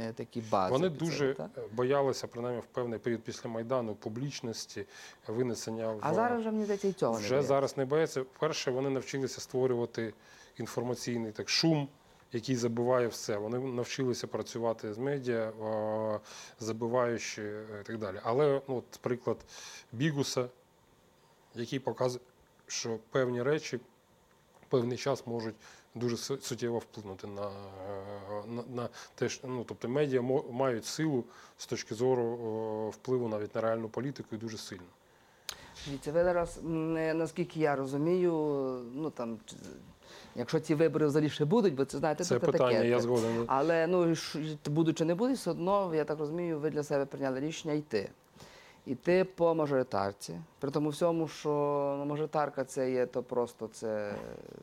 е, 0.00 0.12
такі 0.12 0.42
бази. 0.50 0.72
Вони 0.72 0.88
дуже 0.88 1.34
так? 1.34 1.50
боялися, 1.72 2.26
принаймні, 2.26 2.60
в 2.60 2.64
певний 2.64 2.98
період 2.98 3.20
після 3.20 3.50
Майдану 3.50 3.94
публічності, 3.94 4.86
винесення 5.26 5.92
в 5.92 5.98
А 6.00 6.14
зараз 6.14 6.40
вже 6.40 6.50
мені 6.50 6.64
здається 6.64 6.88
і 6.88 6.92
цього 6.92 7.12
не 7.12 7.18
вже 7.18 7.28
бояться. 7.28 7.48
зараз 7.48 7.76
не 7.76 7.84
бояться. 7.84 8.24
Перше, 8.38 8.70
вони 8.70 8.90
навчилися 8.90 9.40
створювати 9.40 10.14
інформаційний 10.58 11.32
так 11.32 11.48
шум, 11.48 11.88
який 12.32 12.56
забиває 12.56 13.08
все. 13.08 13.36
Вони 13.36 13.58
навчилися 13.58 14.26
працювати 14.26 14.94
з 14.94 14.98
медіа, 14.98 15.48
е, 15.48 16.20
забиваючи 16.60 17.42
е, 17.42 17.64
і 17.80 17.84
так 17.86 17.98
далі. 17.98 18.20
Але 18.22 18.62
ну, 18.68 18.76
от 18.76 18.98
приклад 19.00 19.36
Бігуса, 19.92 20.48
який 21.54 21.78
показує, 21.78 22.24
що 22.66 22.98
певні 23.10 23.42
речі 23.42 23.80
певний 24.68 24.98
час 24.98 25.26
можуть 25.26 25.54
дуже 25.94 26.16
су- 26.16 26.40
суттєво 26.40 26.78
вплинути 26.78 27.26
на, 27.26 27.46
е, 27.46 28.42
на, 28.48 28.62
на 28.82 28.88
те, 29.14 29.28
що 29.28 29.48
ну, 29.48 29.64
тобто 29.68 29.88
медіа 29.88 30.22
мають 30.50 30.84
силу 30.86 31.24
з 31.58 31.66
точки 31.66 31.94
зору 31.94 32.88
впливу 32.88 33.28
навіть 33.28 33.54
на 33.54 33.60
реальну 33.60 33.88
політику 33.88 34.28
і 34.32 34.38
дуже 34.38 34.58
сильно. 34.58 34.82
Дивіться, 35.86 36.12
ви 36.12 36.24
зараз, 36.24 36.58
е, 36.96 37.14
наскільки 37.14 37.60
я 37.60 37.76
розумію, 37.76 38.32
ну 38.94 39.10
там, 39.10 39.38
якщо 40.36 40.60
ці 40.60 40.74
вибори 40.74 41.06
взагалі 41.06 41.30
ще 41.30 41.44
будуть, 41.44 41.74
бо 41.74 41.84
це 41.84 41.98
знаєте, 41.98 42.24
Це 42.24 42.38
таке. 42.38 42.52
питання, 42.52 42.82
я 42.84 43.00
згоден. 43.00 43.44
Але 43.46 43.86
ну 43.86 44.14
будучи 44.66 45.04
не 45.04 45.14
буде, 45.14 45.32
все 45.34 45.50
одно, 45.50 45.94
я 45.94 46.04
так 46.04 46.18
розумію, 46.18 46.58
ви 46.58 46.70
для 46.70 46.82
себе 46.82 47.06
прийняли 47.06 47.40
рішення 47.40 47.74
йти. 47.74 48.10
Йти 48.88 49.24
по 49.24 49.54
мажоритарці. 49.54 50.40
При 50.58 50.70
тому 50.70 50.88
всьому, 50.88 51.28
що 51.28 51.48
ну, 51.98 52.04
мажоритарка 52.04 52.64
це 52.64 52.90
є 52.90 53.06
то 53.06 53.22
просто 53.22 53.68
це, 53.72 54.14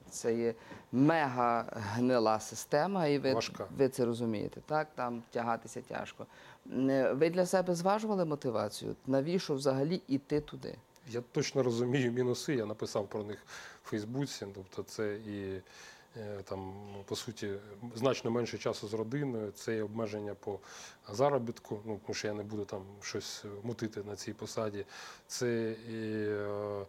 це 0.10 0.36
є 0.36 0.54
мега 0.92 1.66
гнила 1.72 2.40
система, 2.40 3.08
і 3.08 3.20
ви, 3.20 3.34
Важка. 3.34 3.68
ви 3.78 3.90
це 3.90 4.06
розумієте. 4.06 4.62
Так, 4.66 4.88
там 4.96 5.24
тягатися 5.32 5.82
тяжко. 5.82 6.26
Ви 7.12 7.30
для 7.30 7.46
себе 7.46 7.76
зважували 7.76 8.26
мотивацію? 8.26 8.96
Навіщо 9.08 9.54
взагалі 9.56 10.02
йти 10.08 10.42
туди? 10.42 10.76
Я 11.10 11.22
точно 11.32 11.64
розумію 11.64 12.12
мінуси, 12.12 12.56
я 12.56 12.66
написав 12.66 13.08
про 13.08 13.24
них 13.24 13.40
в 13.84 13.90
Фейсбуці. 13.90 14.46
Тобто 14.56 14.84
це 14.84 15.16
і 15.16 15.62
там, 16.44 16.74
по 17.06 17.16
суті, 17.16 17.50
значно 17.96 18.32
менше 18.32 18.58
часу 18.58 18.88
з 18.88 18.94
родиною, 18.94 19.52
це 19.52 19.78
і 19.78 19.82
обмеження 19.82 20.36
по 20.36 20.60
заробітку, 21.10 21.80
ну, 21.86 22.00
тому 22.06 22.14
що 22.14 22.28
я 22.28 22.34
не 22.34 22.44
буду 22.44 22.66
там 22.66 22.82
щось 23.02 23.46
мутити 23.64 24.04
на 24.04 24.16
цій 24.16 24.34
посаді. 24.34 24.86
Це 25.28 25.72
і 25.72 26.28
е, 26.30 26.86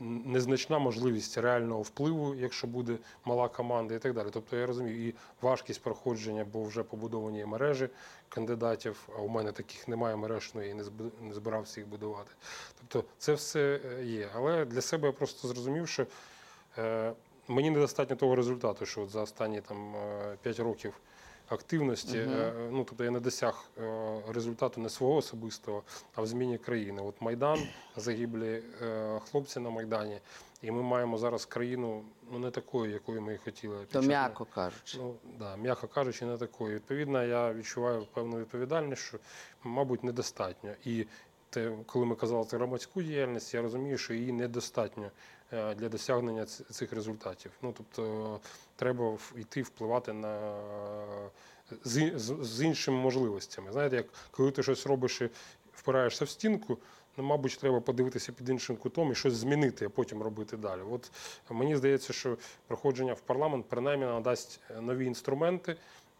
незначна 0.00 0.78
можливість 0.78 1.38
реального 1.38 1.82
впливу, 1.82 2.34
якщо 2.34 2.66
буде 2.66 2.98
мала 3.24 3.48
команда 3.48 3.94
і 3.94 3.98
так 3.98 4.14
далі. 4.14 4.28
Тобто 4.32 4.56
я 4.56 4.66
розумію, 4.66 5.08
і 5.08 5.14
важкість 5.42 5.82
проходження, 5.82 6.46
бо 6.52 6.64
вже 6.64 6.82
побудовані 6.82 7.44
мережі 7.44 7.88
кандидатів, 8.28 9.08
а 9.16 9.20
у 9.20 9.28
мене 9.28 9.52
таких 9.52 9.88
немає 9.88 10.16
мереж, 10.16 10.50
ну, 10.54 10.62
і 10.62 10.74
не 11.20 11.34
збирався 11.34 11.80
їх 11.80 11.88
будувати. 11.88 12.30
Тобто 12.78 13.08
це 13.18 13.32
все 13.32 13.80
е, 13.84 14.04
є. 14.04 14.28
Але 14.34 14.64
для 14.64 14.80
себе 14.80 15.06
я 15.06 15.12
просто 15.12 15.48
зрозумів, 15.48 15.88
що 15.88 16.06
е, 16.78 17.12
мені 17.48 17.70
недостатньо 17.70 18.16
того 18.16 18.36
результату, 18.36 18.86
що 18.86 19.02
от 19.02 19.10
за 19.10 19.22
останні 19.22 19.60
там, 19.60 19.94
5 20.42 20.60
років 20.60 20.94
активності, 21.48 22.18
е, 22.18 22.52
ну, 22.70 22.84
тобто 22.84 23.04
я 23.04 23.10
не 23.10 23.20
досяг 23.20 23.70
е, 23.78 24.22
результату 24.28 24.80
не 24.80 24.88
свого 24.88 25.16
особистого, 25.16 25.82
а 26.14 26.22
в 26.22 26.26
зміні 26.26 26.58
країни. 26.58 27.02
От 27.02 27.20
Майдан, 27.20 27.58
загиблі 27.96 28.62
е, 28.82 29.20
хлопці 29.30 29.60
на 29.60 29.70
Майдані, 29.70 30.20
і 30.62 30.70
ми 30.70 30.82
маємо 30.82 31.18
зараз 31.18 31.44
країну 31.44 32.04
ну, 32.32 32.38
не 32.38 32.50
такою, 32.50 32.92
якою 32.92 33.22
ми 33.22 33.34
і 33.34 33.38
хотіли. 33.38 33.86
То 33.92 34.02
м'яко 34.02 34.46
кажучи. 34.54 34.98
Ну, 34.98 35.14
да, 35.38 35.56
м'яко 35.56 35.88
кажучи, 35.88 36.26
не 36.26 36.38
такою. 36.38 36.74
Відповідно, 36.74 37.24
я 37.24 37.54
відчуваю 37.54 38.06
певну 38.14 38.38
відповідальність, 38.38 39.02
що, 39.02 39.18
мабуть, 39.64 40.04
недостатньо. 40.04 40.70
І 40.84 41.06
те, 41.50 41.72
коли 41.86 42.06
ми 42.06 42.14
казали 42.14 42.44
за 42.44 42.56
громадську 42.56 43.02
діяльність, 43.02 43.54
я 43.54 43.62
розумію, 43.62 43.98
що 43.98 44.14
її 44.14 44.32
недостатньо 44.32 45.04
е, 45.04 45.10
для 45.52 45.88
досягнення 45.88 46.46
цих 46.46 46.92
результатів. 46.92 47.52
Ну, 47.62 47.74
тобто, 47.76 48.40
треба 48.76 49.18
йти 49.36 49.62
впливати 49.62 50.12
на 50.12 50.38
е, 51.86 52.12
з, 52.42 52.64
іншими 52.64 52.98
можливостями. 52.98 53.72
Знаєте, 53.72 53.96
як 53.96 54.06
коли 54.30 54.50
ти 54.50 54.62
щось 54.62 54.86
робиш 54.86 55.20
і 55.20 55.30
впираєшся 55.72 56.24
в 56.24 56.28
стінку. 56.28 56.78
Ну, 57.16 57.24
мабуть, 57.24 57.58
треба 57.60 57.80
подивитися 57.80 58.32
під 58.32 58.48
іншим 58.48 58.76
кутом 58.76 59.12
і 59.12 59.14
щось 59.14 59.34
змінити, 59.34 59.86
а 59.86 59.88
потім 59.88 60.22
робити 60.22 60.56
далі. 60.56 60.80
От 60.90 61.10
мені 61.50 61.76
здається, 61.76 62.12
що 62.12 62.36
проходження 62.66 63.12
в 63.12 63.20
парламент 63.20 63.66
принаймні 63.68 64.06
надасть 64.06 64.60
е, 64.70 64.80
нові 64.80 65.06
інструменти 65.06 65.76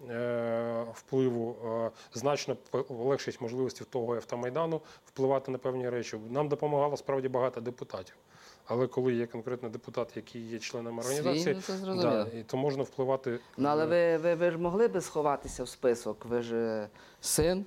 е, 0.08 0.84
впливу, 0.94 1.56
е, 1.66 1.90
значно 2.14 2.56
полегшить 2.70 3.40
можливості 3.40 3.84
того 3.84 4.16
автомайдану 4.16 4.80
впливати 5.06 5.50
на 5.50 5.58
певні 5.58 5.88
речі. 5.88 6.18
Нам 6.30 6.48
допомагало 6.48 6.96
справді 6.96 7.28
багато 7.28 7.60
депутатів. 7.60 8.14
Але 8.68 8.86
коли 8.86 9.14
є 9.14 9.26
конкретно 9.26 9.68
депутат, 9.68 10.16
який 10.16 10.48
є 10.48 10.58
членом 10.58 10.98
організації, 10.98 11.60
Свій, 11.60 11.74
ну, 11.86 11.96
це 11.96 12.02
да, 12.02 12.26
і 12.38 12.42
то 12.42 12.56
можна 12.56 12.82
впливати. 12.82 13.40
Ну, 13.56 13.68
але 13.68 13.86
ви, 13.86 14.16
ви, 14.16 14.34
ви 14.34 14.50
ж 14.50 14.58
могли 14.58 14.88
би 14.88 15.00
сховатися 15.00 15.64
в 15.64 15.68
список. 15.68 16.24
Ви 16.24 16.42
ж 16.42 16.56
е, 16.56 16.88
син 17.20 17.66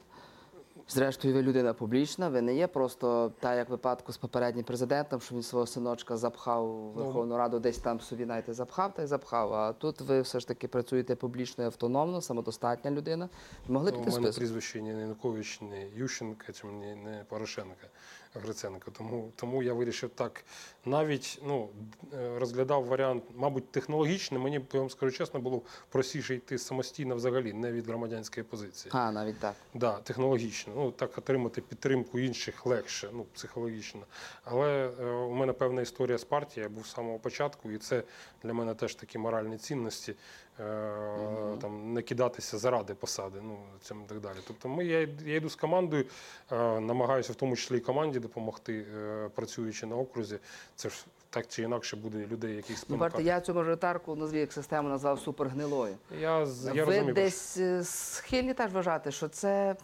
Зрештою, 0.94 1.34
ви 1.34 1.42
людина 1.42 1.74
публічна, 1.74 2.30
ви 2.30 2.42
не 2.42 2.56
є 2.56 2.68
просто 2.68 3.32
та 3.40 3.56
як 3.56 3.70
в 3.70 3.72
випадку 3.72 4.12
з 4.12 4.18
попереднім 4.18 4.64
президентом, 4.64 5.22
що 5.22 5.36
він 5.36 5.44
свого 5.44 5.68
синочка 5.68 6.18
запхав 6.18 6.66
в 6.68 6.98
Ну, 6.98 7.04
Верховну 7.04 7.38
Раду, 7.38 7.60
десь 7.60 7.78
там 7.78 8.00
собі 8.00 8.26
знаєте, 8.26 8.54
запхав 8.54 8.94
та 8.94 9.04
й 9.04 9.06
запхав. 9.08 9.54
А 9.54 9.74
тут 9.74 10.02
ви 10.02 10.22
все 10.22 10.40
ж 10.40 10.48
таки 10.48 10.68
працюєте 10.68 11.16
публічно 11.16 11.64
і 11.64 11.68
автономно, 11.68 12.22
самодостатня 12.22 12.92
людина. 12.92 13.30
Могли 13.68 13.92
Ну, 13.92 13.98
піти 13.98 14.12
у 14.12 14.14
мене 14.14 14.32
прізвище 14.32 14.82
не 14.82 15.02
Янукович, 15.02 15.62
не 15.62 15.88
Ющенка, 15.88 16.54
чи 16.54 16.68
не 16.68 17.26
Порошенка, 17.30 17.88
Гриценко. 18.36 18.92
Тому, 18.92 19.32
тому 19.36 19.64
я 19.64 19.74
вирішив 19.74 20.10
так. 20.10 20.44
Навіть 20.86 21.42
ну, 21.46 21.70
е, 22.14 22.40
розглядав 22.40 22.86
варіант, 22.86 23.24
мабуть, 23.36 23.72
технологічний. 23.72 24.42
Мені, 24.42 24.66
я 24.74 24.80
вам 24.80 24.90
скажу 24.90 25.12
чесно, 25.12 25.40
було 25.40 25.62
простіше 25.90 26.36
йти 26.36 26.58
самостійно 26.58 27.16
взагалі, 27.16 27.54
не 27.54 27.72
від 27.72 27.88
громадянської 27.88 28.44
позиції. 28.44 28.92
А, 28.96 29.12
навіть 29.12 29.40
так. 29.40 29.56
Да, 29.74 29.98
технологічно. 29.98 30.74
Ну 30.76 30.92
так 30.92 31.18
отримати 31.18 31.62
підтримку 31.62 32.20
інших 32.20 32.66
легше, 32.66 33.10
ну 33.14 33.26
психологічно. 33.34 34.02
Але 34.44 34.92
е, 35.00 35.06
у 35.06 35.34
мене 35.34 35.54
певна 35.54 35.82
історія 35.82 36.18
з 36.18 36.24
партією, 36.24 36.70
я 36.70 36.76
був 36.76 36.88
з 36.88 36.92
самого 36.92 37.20
початку, 37.20 37.72
і 37.72 37.78
це 37.78 38.04
для 38.44 38.54
мене 38.54 38.76
теж 38.76 38.96
такі 38.96 39.18
моральні 39.18 39.58
цінності. 39.58 40.16
Е, 40.62 41.58
Там 41.62 41.94
не 41.94 42.02
кидатися 42.02 42.58
заради 42.58 42.94
посади, 42.94 43.40
ну 43.44 43.58
і 43.92 44.08
так 44.10 44.20
далі. 44.20 44.38
Тобто, 44.48 44.70
ми 44.70 44.86
я, 44.86 45.08
я 45.26 45.36
йду 45.36 45.50
з 45.50 45.56
командою, 45.56 46.06
е, 46.52 46.80
намагаюся 46.80 47.34
в 47.34 47.36
тому 47.36 47.56
числі 47.56 47.78
і 47.78 47.80
команді 47.80 48.20
допомогти, 48.20 48.86
е, 48.98 49.30
працюючи 49.36 49.86
на 49.86 49.96
окрузі. 49.96 50.40
Це 50.76 50.90
ж 50.90 51.06
так 51.30 51.48
чи 51.48 51.64
інакше 51.64 51.96
буде 51.96 52.28
людей, 52.28 52.56
яких 52.56 52.70
Ну, 52.70 52.76
спонукати. 52.78 53.12
бачите, 53.14 53.30
я 53.30 53.42
цю 53.42 53.54
мажоритарку 53.54 54.16
назві 54.16 54.40
як 54.40 54.54
систему 54.54 54.90
назвав 54.90 55.20
супергнилою. 55.20 55.96
я, 56.20 56.40
я 56.40 56.46
ви 56.74 56.82
розумію, 56.86 57.14
десь 57.14 57.58
е, 57.58 57.84
схильні 57.84 58.54
теж 58.54 58.72
вважати, 58.72 59.12
що 59.12 59.28
це 59.28 59.76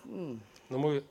Ну, 0.69 0.79
ми 0.79 1.01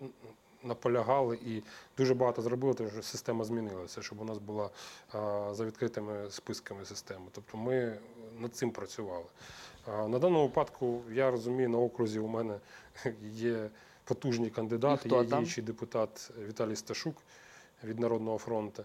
наполягали 0.62 1.38
і 1.46 1.62
дуже 1.98 2.14
багато 2.14 2.42
зробили, 2.42 2.74
тому 2.74 2.90
що 2.90 3.02
система 3.02 3.44
змінилася, 3.44 4.02
щоб 4.02 4.20
у 4.20 4.24
нас 4.24 4.38
була 4.38 4.70
а, 5.12 5.48
за 5.54 5.64
відкритими 5.64 6.30
списками 6.30 6.84
система. 6.84 7.24
Тобто 7.32 7.56
ми 7.58 7.98
над 8.40 8.54
цим 8.54 8.70
працювали. 8.70 9.24
На 9.86 10.18
даному 10.18 10.42
випадку 10.42 11.02
я 11.12 11.30
розумію, 11.30 11.68
на 11.68 11.78
окрузі 11.78 12.18
у 12.18 12.26
мене 12.26 12.58
є 13.22 13.70
потужні 14.04 14.50
кандидати. 14.50 15.08
Є 15.08 15.14
діючий 15.40 15.64
депутат 15.64 16.30
Віталій 16.48 16.76
Сташук 16.76 17.16
від 17.84 17.98
Народного 17.98 18.38
фронту. 18.38 18.84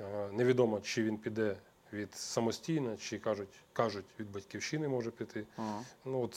Е, 0.00 0.28
Невідомо, 0.32 0.80
чи 0.80 1.02
він 1.02 1.18
піде 1.18 1.56
від 1.92 2.14
самостійно, 2.14 2.96
чи 2.96 3.18
кажуть, 3.18 3.48
кажуть, 3.72 4.04
від 4.20 4.32
батьківщини 4.32 4.88
може 4.88 5.10
піти. 5.10 5.44
о, 5.58 5.62
Ну, 6.04 6.22
от 6.22 6.34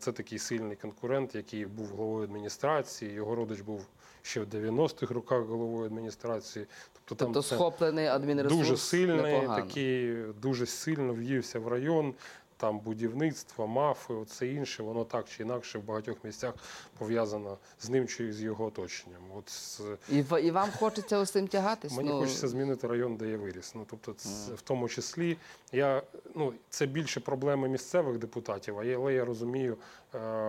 це 0.00 0.12
такий 0.12 0.38
сильний 0.38 0.76
конкурент, 0.76 1.34
який 1.34 1.66
був 1.66 1.86
головою 1.86 2.24
адміністрації. 2.24 3.12
Його 3.12 3.34
родич 3.34 3.60
був 3.60 3.86
ще 4.24 4.40
в 4.40 4.44
90-х 4.44 5.14
роках 5.14 5.44
головою 5.46 5.86
адміністрації. 5.86 6.66
Тобто, 6.92 7.14
там 7.24 7.32
тобто 7.32 7.48
це 7.48 7.54
схоплений 7.54 8.06
адмінресурс 8.06 8.58
дуже 8.58 8.76
сильний, 8.76 9.32
непогано. 9.32 9.62
такий 9.62 10.16
дуже 10.42 10.66
сильно 10.66 11.14
в'ївся 11.14 11.58
в 11.58 11.68
район. 11.68 12.14
Там 12.56 12.78
будівництво, 12.78 13.66
мафи, 13.66 14.14
оце 14.14 14.48
інше, 14.48 14.82
воно 14.82 15.04
так 15.04 15.28
чи 15.28 15.42
інакше 15.42 15.78
в 15.78 15.84
багатьох 15.84 16.24
місцях 16.24 16.54
пов'язано 16.98 17.58
з 17.80 17.88
ним 17.88 18.08
чи 18.08 18.32
з 18.32 18.42
його 18.42 18.64
оточенням. 18.64 19.20
От 19.36 19.50
з- 19.50 19.80
І, 20.12 20.24
і 20.46 20.50
вам 20.50 20.70
хочеться 20.78 21.18
ось 21.18 21.30
цим 21.30 21.48
тягатись? 21.48 21.96
Мені 21.96 22.08
ну, 22.08 22.20
хочеться 22.20 22.48
змінити 22.48 22.86
район, 22.86 23.16
де 23.16 23.28
я 23.28 23.38
виріс. 23.38 23.74
Ну 23.74 23.86
тобто, 23.90 24.12
це, 24.12 24.54
в 24.54 24.60
тому 24.60 24.88
числі 24.88 25.36
я 25.72 26.02
ну 26.34 26.52
це 26.70 26.86
більше 26.86 27.20
проблеми 27.20 27.68
місцевих 27.68 28.18
депутатів, 28.18 28.78
але 28.78 29.14
я 29.14 29.24
розумію 29.24 29.76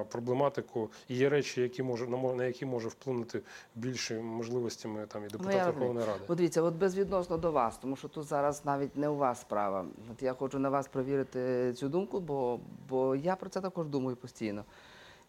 проблематику 0.10 0.90
і 1.08 1.16
є 1.16 1.30
речі, 1.30 1.62
які 1.62 1.84
може 1.84 2.08
на 2.08 2.46
які 2.46 2.66
може 2.66 2.88
вплинути 2.88 3.42
більше 3.76 4.20
можливостями 4.20 5.06
там 5.08 5.26
і 5.26 5.28
депутат 5.28 5.54
Ну, 5.56 5.66
Верховної 5.66 6.08
Ради. 6.08 6.20
От 6.28 6.38
дивіться, 6.38 6.62
от 6.62 6.76
безвідносно 6.76 7.38
до 7.38 7.52
вас, 7.52 7.78
тому 7.78 7.96
що 7.96 8.08
тут 8.08 8.24
зараз 8.24 8.66
навіть 8.66 8.98
не 8.98 9.10
у 9.10 9.16
вас 9.16 9.42
справа. 9.42 9.86
От 10.12 10.24
я 10.24 10.34
хочу 10.34 10.60
на 10.60 10.70
вас 10.70 10.88
провірити 10.88 11.74
цю 11.74 11.90
думку, 11.90 12.20
бо, 12.20 12.60
бо 12.90 13.16
я 13.16 13.36
про 13.36 13.50
це 13.50 13.62
також 13.62 13.88
думаю 13.88 14.16
постійно. 14.16 14.64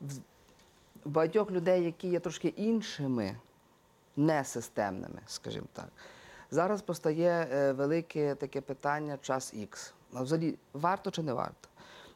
В 0.01 1.11
багатьох 1.11 1.51
людей, 1.51 1.85
які 1.85 2.09
є 2.09 2.21
трошки 2.21 2.49
іншими, 2.49 3.37
несистемними, 4.17 5.21
скажімо 5.27 5.67
так, 5.73 5.89
зараз 6.51 6.83
постає 6.83 7.49
е, 7.53 7.73
велике 7.73 8.35
таке 8.35 8.61
питання 8.61 9.19
час 9.23 9.55
Х. 9.71 9.93
А 10.15 10.23
взагалі, 10.23 10.59
варто 10.73 11.11
чи 11.11 11.23
не 11.23 11.33
варто? 11.33 11.69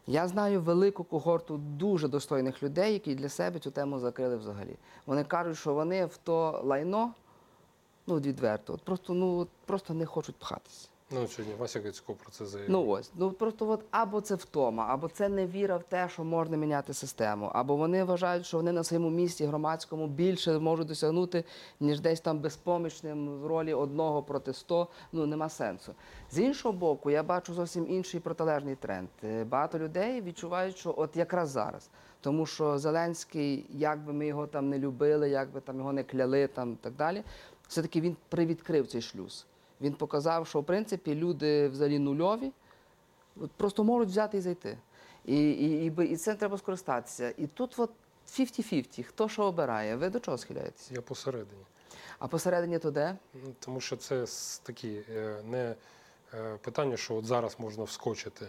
Я 0.06 0.28
знаю 0.28 0.60
велику 0.60 1.04
когорту 1.04 1.56
дуже 1.56 2.08
достойних 2.08 2.62
людей, 2.62 2.92
які 2.92 3.14
для 3.14 3.28
себе 3.28 3.58
цю 3.58 3.70
тему 3.70 3.98
закрили 3.98 4.36
взагалі. 4.36 4.76
Вони 5.06 5.24
кажуть, 5.24 5.58
що 5.58 5.74
вони 5.74 6.06
в 6.06 6.16
то 6.16 6.60
лайно, 6.64 7.14
ну 8.06 8.18
відверто, 8.20 8.74
от 8.74 8.82
просто, 8.82 9.14
ну, 9.14 9.46
просто 9.66 9.94
не 9.94 10.06
хочуть 10.06 10.36
пхатися. 10.36 10.88
Ну 11.12 11.26
сьогодні 11.28 11.54
Вася 11.58 11.80
Гацько 11.84 12.14
про 12.14 12.30
це 12.30 12.46
заявив. 12.46 12.70
Ну 12.70 12.86
ось, 12.88 13.10
ну 13.14 13.30
просто 13.32 13.68
от 13.68 13.84
або 13.90 14.20
це 14.20 14.34
втома, 14.34 14.86
або 14.88 15.08
це 15.08 15.28
невіра 15.28 15.76
в 15.76 15.82
те, 15.82 16.08
що 16.08 16.24
можна 16.24 16.56
міняти 16.56 16.94
систему, 16.94 17.50
або 17.54 17.76
вони 17.76 18.04
вважають, 18.04 18.46
що 18.46 18.56
вони 18.56 18.72
на 18.72 18.84
своєму 18.84 19.10
місці 19.10 19.46
громадському 19.46 20.06
більше 20.06 20.58
можуть 20.58 20.86
досягнути, 20.88 21.44
ніж 21.80 22.00
десь 22.00 22.20
там 22.20 22.38
безпомічним 22.38 23.28
в 23.40 23.46
ролі 23.46 23.74
одного 23.74 24.22
проти 24.22 24.52
сто. 24.52 24.88
Ну 25.12 25.26
нема 25.26 25.48
сенсу. 25.48 25.94
З 26.30 26.38
іншого 26.38 26.72
боку, 26.72 27.10
я 27.10 27.22
бачу 27.22 27.54
зовсім 27.54 27.86
інший 27.88 28.20
протилежний 28.20 28.74
тренд. 28.74 29.08
Е, 29.24 29.44
Багато 29.44 29.78
людей 29.78 30.20
відчувають, 30.22 30.76
що 30.76 30.94
от 30.96 31.16
якраз 31.16 31.48
зараз. 31.48 31.90
Тому 32.20 32.46
що 32.46 32.78
Зеленський, 32.78 33.66
як 33.70 34.04
би 34.04 34.12
ми 34.12 34.26
його 34.26 34.46
там 34.46 34.68
не 34.68 34.78
любили, 34.78 35.30
як 35.30 35.50
би 35.52 35.60
там 35.60 35.78
його 35.78 35.92
не 35.92 36.04
кляли, 36.04 36.46
там 36.46 36.76
так 36.76 36.92
далі, 36.92 37.22
все-таки 37.68 38.00
він 38.00 38.16
привідкрив 38.28 38.86
цей 38.86 39.02
шлюз. 39.02 39.46
Він 39.80 39.92
показав, 39.92 40.46
що 40.46 40.60
в 40.60 40.64
принципі 40.64 41.14
люди 41.14 41.68
взагалі 41.68 41.98
нульові, 41.98 42.52
просто 43.56 43.84
можуть 43.84 44.08
взяти 44.08 44.38
і 44.38 44.40
зайти. 44.40 44.78
І, 45.24 45.50
і, 45.50 45.86
і, 45.86 46.04
і 46.04 46.16
цим 46.16 46.36
треба 46.36 46.58
скористатися. 46.58 47.34
І 47.36 47.46
тут 47.46 47.78
от 47.78 47.90
50-50, 48.28 49.02
хто 49.02 49.28
що 49.28 49.42
обирає, 49.42 49.96
ви 49.96 50.10
до 50.10 50.20
чого 50.20 50.38
схиляєтеся? 50.38 50.94
Я 50.94 51.00
посередині. 51.00 51.62
А 52.18 52.28
посередині 52.28 52.78
то 52.78 52.90
де? 52.90 53.16
Ну, 53.34 53.54
тому 53.58 53.80
що 53.80 53.96
це 53.96 54.24
такі 54.62 55.00
е, 55.16 55.42
не 55.50 55.74
е, 56.34 56.56
питання, 56.62 56.96
що 56.96 57.14
от 57.14 57.24
зараз 57.26 57.56
можна 57.58 57.84
вскочити. 57.84 58.46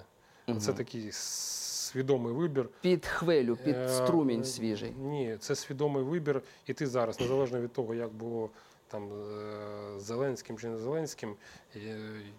а 0.47 0.55
Це 0.55 0.73
такий 0.73 1.11
свідомий 1.11 2.33
вибір. 2.33 2.69
Під 2.81 3.05
хвилю, 3.05 3.55
під 3.63 3.75
Е, 3.75 3.89
струмінь 3.89 4.41
е, 4.41 4.45
свіжий. 4.45 4.91
Ні, 4.91 5.37
це 5.39 5.55
свідомий 5.55 6.03
вибір. 6.03 6.41
І 6.67 6.73
ти 6.73 6.87
зараз, 6.87 7.19
незалежно 7.19 7.61
від 7.61 7.73
того, 7.73 7.93
як 7.93 8.13
було 8.13 8.49
там 8.91 9.09
е, 9.13 9.99
Зеленським 9.99 10.57
чи 10.57 10.67
не 10.67 10.77
Зеленським. 10.77 11.35
Е, 11.75 11.97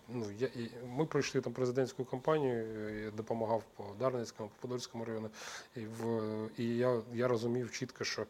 ну, 0.08 0.26
я, 0.38 0.46
і 0.46 0.70
ми 0.86 1.06
пройшли 1.06 1.40
там 1.40 1.52
президентську 1.52 2.04
кампанію, 2.04 2.64
е, 2.64 3.00
я 3.04 3.10
допомагав 3.10 3.62
по 3.76 3.84
Дарницькому, 3.98 4.48
по 4.48 4.68
Подольському 4.68 5.04
району. 5.04 5.30
І, 5.76 5.80
в, 5.80 6.48
і 6.58 6.76
я, 6.76 7.00
я 7.14 7.28
розумів 7.28 7.70
чітко, 7.70 8.04
що 8.04 8.26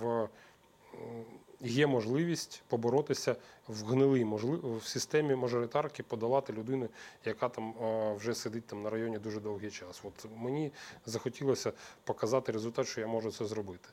в 0.00 0.28
є 1.60 1.86
можливість 1.86 2.62
поборотися 2.68 3.36
в 3.68 3.84
гнилій 3.84 4.24
можли- 4.24 4.78
в 4.78 4.84
системі 4.84 5.34
мажоритарки, 5.34 6.02
подолати 6.02 6.52
людину, 6.52 6.88
яка 7.24 7.48
там 7.48 7.74
вже 8.16 8.34
сидить 8.34 8.66
там 8.66 8.82
на 8.82 8.90
районі 8.90 9.18
дуже 9.18 9.40
довгий 9.40 9.70
час. 9.70 10.00
От 10.04 10.26
мені 10.36 10.72
захотілося 11.06 11.72
показати 12.04 12.52
результат, 12.52 12.86
що 12.86 13.00
я 13.00 13.06
можу 13.06 13.32
це 13.32 13.44
зробити. 13.44 13.88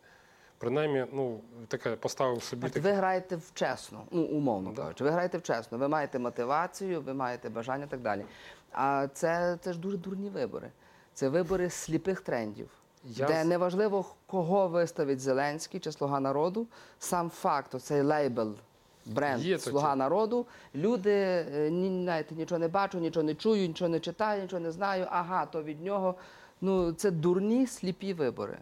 Принаймні, 0.58 1.06
ну 1.14 1.40
таке 1.68 1.96
поставив 1.96 2.44
собі 2.44 2.68
От 2.68 2.74
таке. 2.74 2.90
ви 2.90 2.96
граєте 2.96 3.36
в 3.36 3.52
чесно, 3.54 4.04
ну 4.12 4.22
умовно 4.24 4.72
Да. 4.76 4.82
кажучи, 4.82 5.04
ви 5.04 5.10
граєте 5.10 5.38
в 5.38 5.42
чесно, 5.44 5.78
ви 5.78 5.88
маєте 5.88 6.20
мотивацію, 6.20 7.02
ви 7.02 7.14
маєте 7.14 7.50
бажання 7.50 7.86
і 7.86 7.90
так 7.90 8.02
далі. 8.02 8.26
А 8.72 9.08
це, 9.14 9.58
це 9.62 9.74
ж 9.74 9.80
дуже 9.80 9.98
дурні 9.98 10.30
вибори. 10.30 10.72
Це 11.14 11.30
вибори 11.30 11.70
сліпих 11.70 12.22
трендів. 12.22 12.70
Я 13.04 13.28
де 13.28 13.44
неважливо, 13.44 14.06
кого 14.28 14.68
виставить 14.68 15.20
Зеленський 15.20 15.80
чи 15.80 15.92
Слуга 15.92 16.20
народу, 16.20 16.68
сам 17.00 17.30
факт, 17.30 17.76
оцей 17.76 18.02
лейбл, 18.02 18.54
бренд 19.06 19.44
Є. 19.44 19.60
Слуга 19.60 19.96
народу, 19.96 20.46
люди 20.76 21.12
е, 21.12 21.70
ні, 21.72 22.04
знаєте, 22.04 22.36
нічого 22.36 22.60
не 22.60 22.68
бачу, 22.68 23.00
нічого 23.00 23.24
не 23.24 23.36
чую, 23.36 23.68
нічого 23.68 23.90
не 23.90 24.00
читаю, 24.00 24.42
нічого 24.42 24.60
не 24.60 24.72
знаю. 24.72 25.08
Ага, 25.12 25.46
то 25.46 25.64
від 25.64 25.82
нього. 25.84 26.16
Ну, 26.62 26.92
це 26.94 27.12
дурні 27.12 27.68
сліпі 27.68 28.14
вибори. 28.14 28.58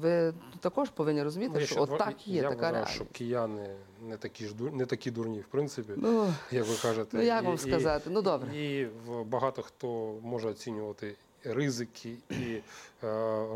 Ви 0.00 0.34
також 0.60 0.90
повинні 0.90 1.22
розуміти, 1.22 1.52
Ну, 1.60 1.66
що 1.66 1.82
от 1.82 1.98
так 1.98 2.28
є 2.28 2.36
я 2.36 2.42
така 2.42 2.54
вважаю, 2.54 2.72
реальність. 2.72 2.94
що 2.94 3.04
кияни 3.12 3.70
не 4.02 4.16
такі 4.16 4.46
ж 4.46 4.54
дур- 4.54 4.72
не 4.72 4.86
такі 4.86 5.10
дурні, 5.10 5.40
в 5.40 5.46
принципі, 5.46 5.92
Ну, 5.96 6.32
як 6.50 6.66
ви 6.66 6.74
кажете. 6.82 7.16
ну 7.16 7.22
як 7.22 7.42
І- 7.42 7.46
вам 7.46 7.58
і- 7.66 8.00
Ну 8.06 8.22
добре. 8.22 8.56
І 8.56 8.88
багато 9.26 9.62
хто 9.62 10.14
може 10.22 10.48
оцінювати 10.48 11.16
ризики 11.44 12.14
і 12.30 12.34
е, 12.44 12.62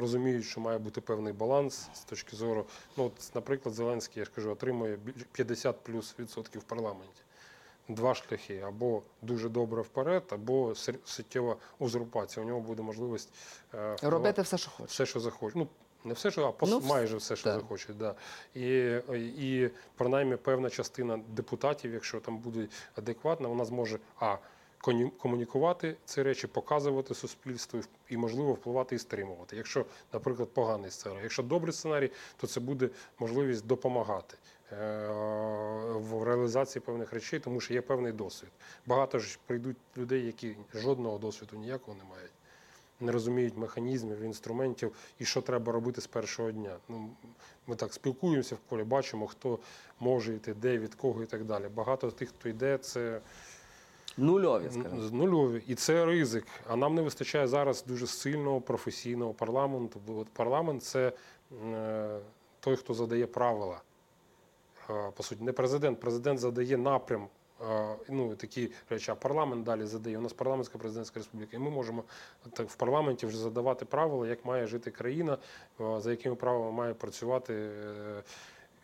розуміють, 0.01 0.45
що 0.45 0.61
має 0.61 0.79
бути 0.79 1.01
певний 1.01 1.33
баланс 1.33 1.89
з 1.95 2.01
точки 2.01 2.37
зору. 2.37 2.65
Ну, 2.97 3.05
от, 3.05 3.13
наприклад, 3.35 3.75
Зеленський, 3.75 4.21
я 4.21 4.25
ж 4.25 4.31
кажу, 4.35 4.51
отримує 4.51 4.97
біль- 4.97 5.25
50 5.33 5.77
плюс 5.83 6.15
відсотків 6.19 6.61
в 6.61 6.65
парламенті. 6.65 7.23
Два 7.89 8.15
шляхи: 8.15 8.61
або 8.67 9.03
дуже 9.23 9.49
добре 9.49 9.83
вперед, 9.83 10.23
або 10.31 10.75
суттєва 11.05 11.57
узурпація. 11.79 12.45
У 12.47 12.49
нього 12.49 12.61
буде 12.61 12.83
можливість 12.83 13.29
е, 13.75 13.97
Робити 14.03 14.43
все, 14.43 14.59
що 14.59 14.71
хоче. 14.71 14.87
все, 14.89 15.07
що 15.07 15.21
захоче. 15.21 15.59
Ну, 15.59 15.67
Не 16.05 16.15
все, 16.15 16.31
що 16.31 16.47
а 16.47 16.51
пос- 16.65 16.69
Ну, 16.71 16.81
майже 16.81 17.17
все, 17.17 17.37
що 17.37 17.51
так. 17.51 17.61
захочуть. 17.61 17.97
Да. 17.99 18.15
І, 18.55 18.69
і 19.39 19.71
принаймні 19.97 20.37
певна 20.37 20.71
частина 20.71 21.21
депутатів, 21.29 21.93
якщо 21.93 22.21
там 22.21 22.39
буде 22.39 22.69
адекватна, 22.97 23.49
вона 23.49 23.65
зможе 23.65 23.99
а 24.21 24.37
комунікувати 25.19 25.97
ці 26.05 26.23
речі, 26.23 26.47
показувати 26.47 27.15
суспільству 27.15 27.81
і, 28.09 28.17
можливо, 28.17 28.53
впливати 28.53 28.95
і 28.95 28.99
стримувати. 28.99 29.57
Якщо, 29.57 29.85
наприклад, 30.13 30.49
поганий 30.49 30.91
сценарій. 30.91 31.23
Якщо 31.23 31.43
добрий 31.43 31.73
сценарій, 31.73 32.11
то 32.37 32.47
це 32.47 32.61
буде 32.61 32.89
можливість 33.19 33.67
допомагати. 33.67 34.37
е, 34.73 35.09
В 35.97 36.23
реалізації 36.25 36.83
певних 36.87 37.13
речей, 37.13 37.41
тому 37.41 37.61
що 37.61 37.75
є 37.75 37.81
певний 37.81 38.13
досвід. 38.13 38.51
Багато 38.87 39.19
ж 39.19 39.39
прийдуть 39.47 39.77
людей, 39.97 40.27
які 40.27 40.57
жодного 40.75 41.19
досвіду 41.19 41.57
ніякого 41.57 41.97
не 41.97 42.05
мають 42.05 42.33
не 43.03 43.13
розуміють 43.13 43.57
механізмів, 43.57 44.21
інструментів 44.21 44.93
і 45.19 45.25
що 45.25 45.41
треба 45.43 45.73
робити 45.73 46.01
з 46.01 46.07
першого 46.07 46.51
дня. 46.51 46.77
Ну, 46.89 47.11
ми 47.67 47.77
так 47.77 47.93
спілкуємося 47.93 48.55
в 48.55 48.59
колі, 48.69 48.85
бачимо, 48.85 49.27
хто 49.27 49.59
може 50.01 50.35
йти, 50.35 50.55
де, 50.55 50.79
від 50.79 50.95
кого 50.95 51.23
і 51.23 51.27
так 51.27 51.45
далі. 51.45 51.69
Багато 51.75 52.11
тих, 52.11 52.29
хто 52.29 52.49
йде, 52.49 52.79
це 52.79 53.21
Нульові, 54.17 54.71
скажімо. 54.71 55.11
нульові, 55.13 55.63
і 55.67 55.75
це 55.75 56.05
ризик. 56.05 56.47
А 56.69 56.77
нам 56.77 56.95
не 56.95 57.03
вистачає 57.03 57.47
зараз 57.47 57.85
дуже 57.85 58.07
сильного 58.07 58.61
професійного 58.61 59.35
парламенту. 59.35 60.01
Бо 60.07 60.19
от 60.19 60.29
парламент 60.29 60.83
це 60.83 61.13
е, 61.73 62.19
той, 62.61 62.77
хто 62.77 62.95
задає 62.95 63.27
правила. 63.27 63.81
Е, 64.91 65.11
По 65.17 65.23
суті, 65.23 65.45
не 65.45 65.53
президент. 65.53 66.01
Президент 66.01 66.39
задає 66.39 66.77
напрям. 66.77 67.29
Ну, 68.09 68.35
такі 68.37 68.71
речі, 68.91 69.11
а 69.11 69.15
парламент 69.15 69.65
далі 69.65 69.87
задає. 69.87 70.19
У 70.19 70.21
нас 70.21 70.33
парламентська 70.33 70.79
президентська 70.79 71.21
республіка, 71.21 71.57
і 71.57 71.61
ми 71.61 71.71
можемо 71.71 72.05
так 72.53 72.69
в 72.69 72.75
парламенті 72.75 73.27
вже 73.27 73.39
задавати 73.39 73.85
правила, 73.85 74.29
як 74.29 74.45
має 74.45 74.67
жити 74.67 74.91
країна, 74.91 75.39
за 75.79 76.11
якими 76.11 76.35
правилами 76.35 76.73
має 76.73 76.95
працювати. 76.95 77.55
е, 77.55 78.23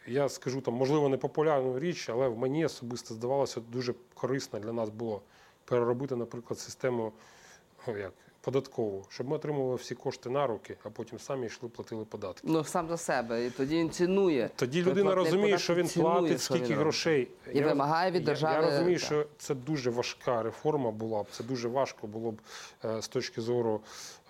Я 0.07 0.29
скажу 0.29 0.61
там, 0.61 0.75
можливо, 0.75 1.09
не 1.09 1.17
популярну 1.17 1.79
річ, 1.79 2.09
але 2.09 2.29
в 2.29 2.39
мені 2.39 2.65
особисто 2.65 3.15
здавалося 3.15 3.61
дуже 3.61 3.95
корисно 4.15 4.59
для 4.59 4.73
нас 4.73 4.89
було 4.91 5.23
переробити, 5.65 6.17
наприклад, 6.17 6.59
систему 6.59 7.13
як, 7.87 8.13
податкову, 8.41 9.05
щоб 9.09 9.29
ми 9.29 9.37
отримували 9.37 9.77
всі 9.77 9.95
кошти 9.95 10.31
на 10.31 10.47
руки, 10.47 10.77
а 10.85 10.91
потім 10.91 11.19
самі 11.19 11.47
йшли 11.47 11.69
платили 11.69 12.05
податки. 12.05 12.47
Ну, 12.51 12.65
сам 12.65 12.89
за 12.89 12.97
себе. 12.97 13.47
І 13.47 13.51
тоді 13.51 13.77
він 13.77 13.91
цінує. 13.91 14.51
Тоді 14.57 14.83
людина 14.83 15.15
розуміє, 15.15 15.59
що 15.59 15.75
він 15.75 15.89
цінує, 15.89 16.19
платить, 16.19 16.41
що 16.41 16.55
скільки 16.55 16.63
робить. 16.65 16.79
грошей. 16.79 17.29
І 17.53 17.59
Я 17.59 17.67
вимагає 17.67 18.11
від 18.11 18.25
держави, 18.25 18.65
Я 18.65 18.71
розумію, 18.71 18.99
так. 18.99 19.07
що 19.07 19.27
це 19.39 19.55
дуже 19.55 19.91
важка 19.91 20.43
реформа 20.43 20.91
була 20.91 21.23
б. 21.23 21.27
Це 21.31 21.45
дуже 21.45 21.69
важко 21.69 22.07
було 22.07 22.31
б 22.31 22.41
е, 22.85 23.03
з 23.03 23.09
точки 23.09 23.41
зору 23.41 23.81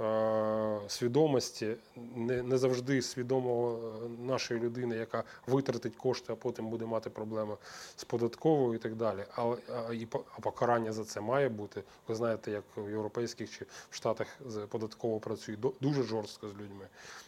е, 0.01 0.79
свідомості, 0.89 1.77
не, 2.17 2.43
не 2.43 2.59
завжди 2.59 3.03
свідомого 3.03 3.79
е, 4.05 4.09
нашої 4.27 4.61
людини, 4.61 4.97
яка 4.97 5.25
витратить 5.47 5.97
кошти, 5.97 6.33
а 6.33 6.37
потім 6.37 6.69
буде 6.69 6.87
мати 6.87 7.11
проблеми 7.11 7.57
з 7.97 8.05
податковою 8.05 8.75
і 8.75 8.79
так 8.79 8.95
далі. 8.95 9.25
Але 9.35 9.57
і 9.93 10.07
покарання 10.41 10.93
за 10.93 11.05
це 11.05 11.21
має 11.21 11.49
бути. 11.49 11.83
Ви 12.09 12.15
знаєте, 12.15 12.51
як 12.51 12.65
в 12.77 12.91
європейських 12.91 13.51
чи 13.51 13.65
в 13.91 13.95
Штатах 13.95 14.08
з- 14.47 14.67
податково 14.67 15.21
працюють 15.21 15.61
дуже 15.81 16.03
жорстко 16.03 16.49
з 16.49 16.53
людьми. 16.53 16.87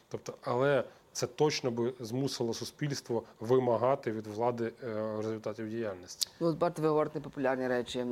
Тобто, 0.08 0.34
але 0.42 0.84
це 1.12 1.26
точно 1.26 1.70
би 1.70 1.94
змусило 2.00 2.54
суспільство 2.54 3.22
вимагати 3.40 4.12
від 4.12 4.26
влади 4.26 4.72
е, 4.84 5.16
результатів 5.16 5.70
діяльності. 5.70 6.28
Ну, 6.40 6.46
от 6.46 6.58
бачите, 6.58 6.82
ви 6.82 6.88
говорите 6.88 7.20
популярні 7.20 7.68
речі. 7.68 8.06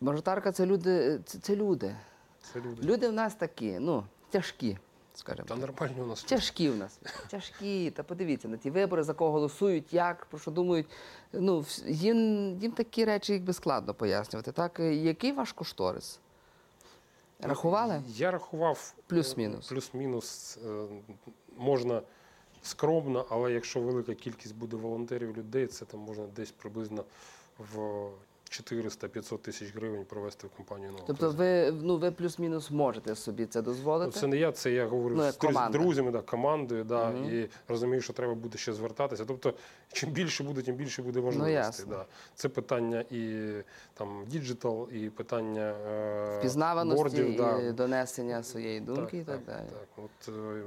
Мажоритарка 0.00 0.52
це 0.52 0.66
люди, 0.66 1.20
це, 1.24 1.38
це 1.38 1.56
люди. 1.56 1.96
Це 2.52 2.60
люди. 2.60 2.82
Люди 2.82 3.08
в 3.08 3.12
нас 3.12 3.34
такі, 3.34 3.78
ну, 3.78 4.04
тяжкі, 4.30 4.78
скажімо. 5.14 5.46
Та 5.48 5.56
нормальні 5.56 6.00
у 6.00 6.06
нас. 6.06 6.22
Тяжкі 6.24 6.70
в 6.70 6.76
нас. 6.76 7.00
Тяжкі. 7.30 7.90
Та 7.90 8.02
подивіться 8.02 8.48
на 8.48 8.56
ті 8.56 8.70
вибори, 8.70 9.02
за 9.02 9.14
кого 9.14 9.30
голосують, 9.32 9.92
як, 9.92 10.24
про 10.26 10.38
що 10.38 10.50
думають. 10.50 10.86
Ну, 11.32 11.64
їм, 11.86 12.18
їм 12.58 12.72
такі 12.72 13.04
речі 13.04 13.32
якби 13.32 13.52
складно 13.52 13.94
пояснювати. 13.94 14.52
Так? 14.52 14.80
Який 14.80 15.32
ваш 15.32 15.52
кошторис? 15.52 16.20
Рахували? 17.40 18.02
Я 18.06 18.30
рахував 18.30 18.94
е, 18.98 19.02
Плюс-мінус. 19.06 19.68
Плюс-мінус 19.68 20.58
е, 20.66 20.86
можна 21.56 22.02
скромно, 22.62 23.26
але 23.30 23.52
якщо 23.52 23.80
велика 23.80 24.14
кількість 24.14 24.54
буде 24.54 24.76
волонтерів 24.76 25.36
людей, 25.36 25.66
це 25.66 25.84
там 25.84 26.00
можна 26.00 26.26
десь 26.26 26.50
приблизно 26.50 27.04
в 27.58 28.08
400-500 28.50 29.38
тисяч 29.38 29.74
гривень 29.74 30.04
провести 30.04 30.46
в 30.46 30.50
компанію 30.50 30.90
нового. 30.90 31.06
Тобто 31.06 31.30
ви, 31.30 31.70
ну, 31.72 31.96
ви 31.96 32.10
плюс-мінус 32.10 32.70
можете 32.70 33.14
собі 33.14 33.46
це 33.46 33.62
дозволити? 33.62 34.12
Ну, 34.14 34.20
це 34.20 34.26
не 34.26 34.36
я, 34.36 34.52
це 34.52 34.70
я 34.72 34.86
говорю 34.86 35.14
Ну, 35.16 35.30
з 35.32 35.36
команда. 35.36 35.78
друзями, 35.78 36.10
да, 36.10 36.20
командою, 36.20 36.84
да, 36.84 37.10
Мгм. 37.10 37.24
і 37.24 37.48
розумію, 37.68 38.00
що 38.02 38.12
треба 38.12 38.34
буде 38.34 38.58
ще 38.58 38.72
звертатися. 38.72 39.24
Тобто, 39.24 39.54
чим 39.92 40.10
більше 40.10 40.44
буде, 40.44 40.62
тим 40.62 40.74
більше 40.76 41.02
буде 41.02 41.20
можливостей. 41.20 41.86
Ну, 41.88 41.94
да. 41.96 42.04
Це 42.34 42.48
питання 42.48 43.04
і 43.10 43.50
там 43.94 44.24
digital, 44.26 44.88
і 44.92 45.10
питання 45.10 45.74
е, 45.88 46.38
Впізнаваності 46.38 47.02
бордів, 47.02 47.28
і 47.30 47.36
да. 47.36 47.72
донесення 47.72 48.42
своєї 48.42 48.80
думки 48.80 49.18
і 49.18 49.24
так, 49.24 49.40
далі. 49.46 49.66
Так. 49.70 50.04
От, 50.04 50.28
е, 50.34 50.62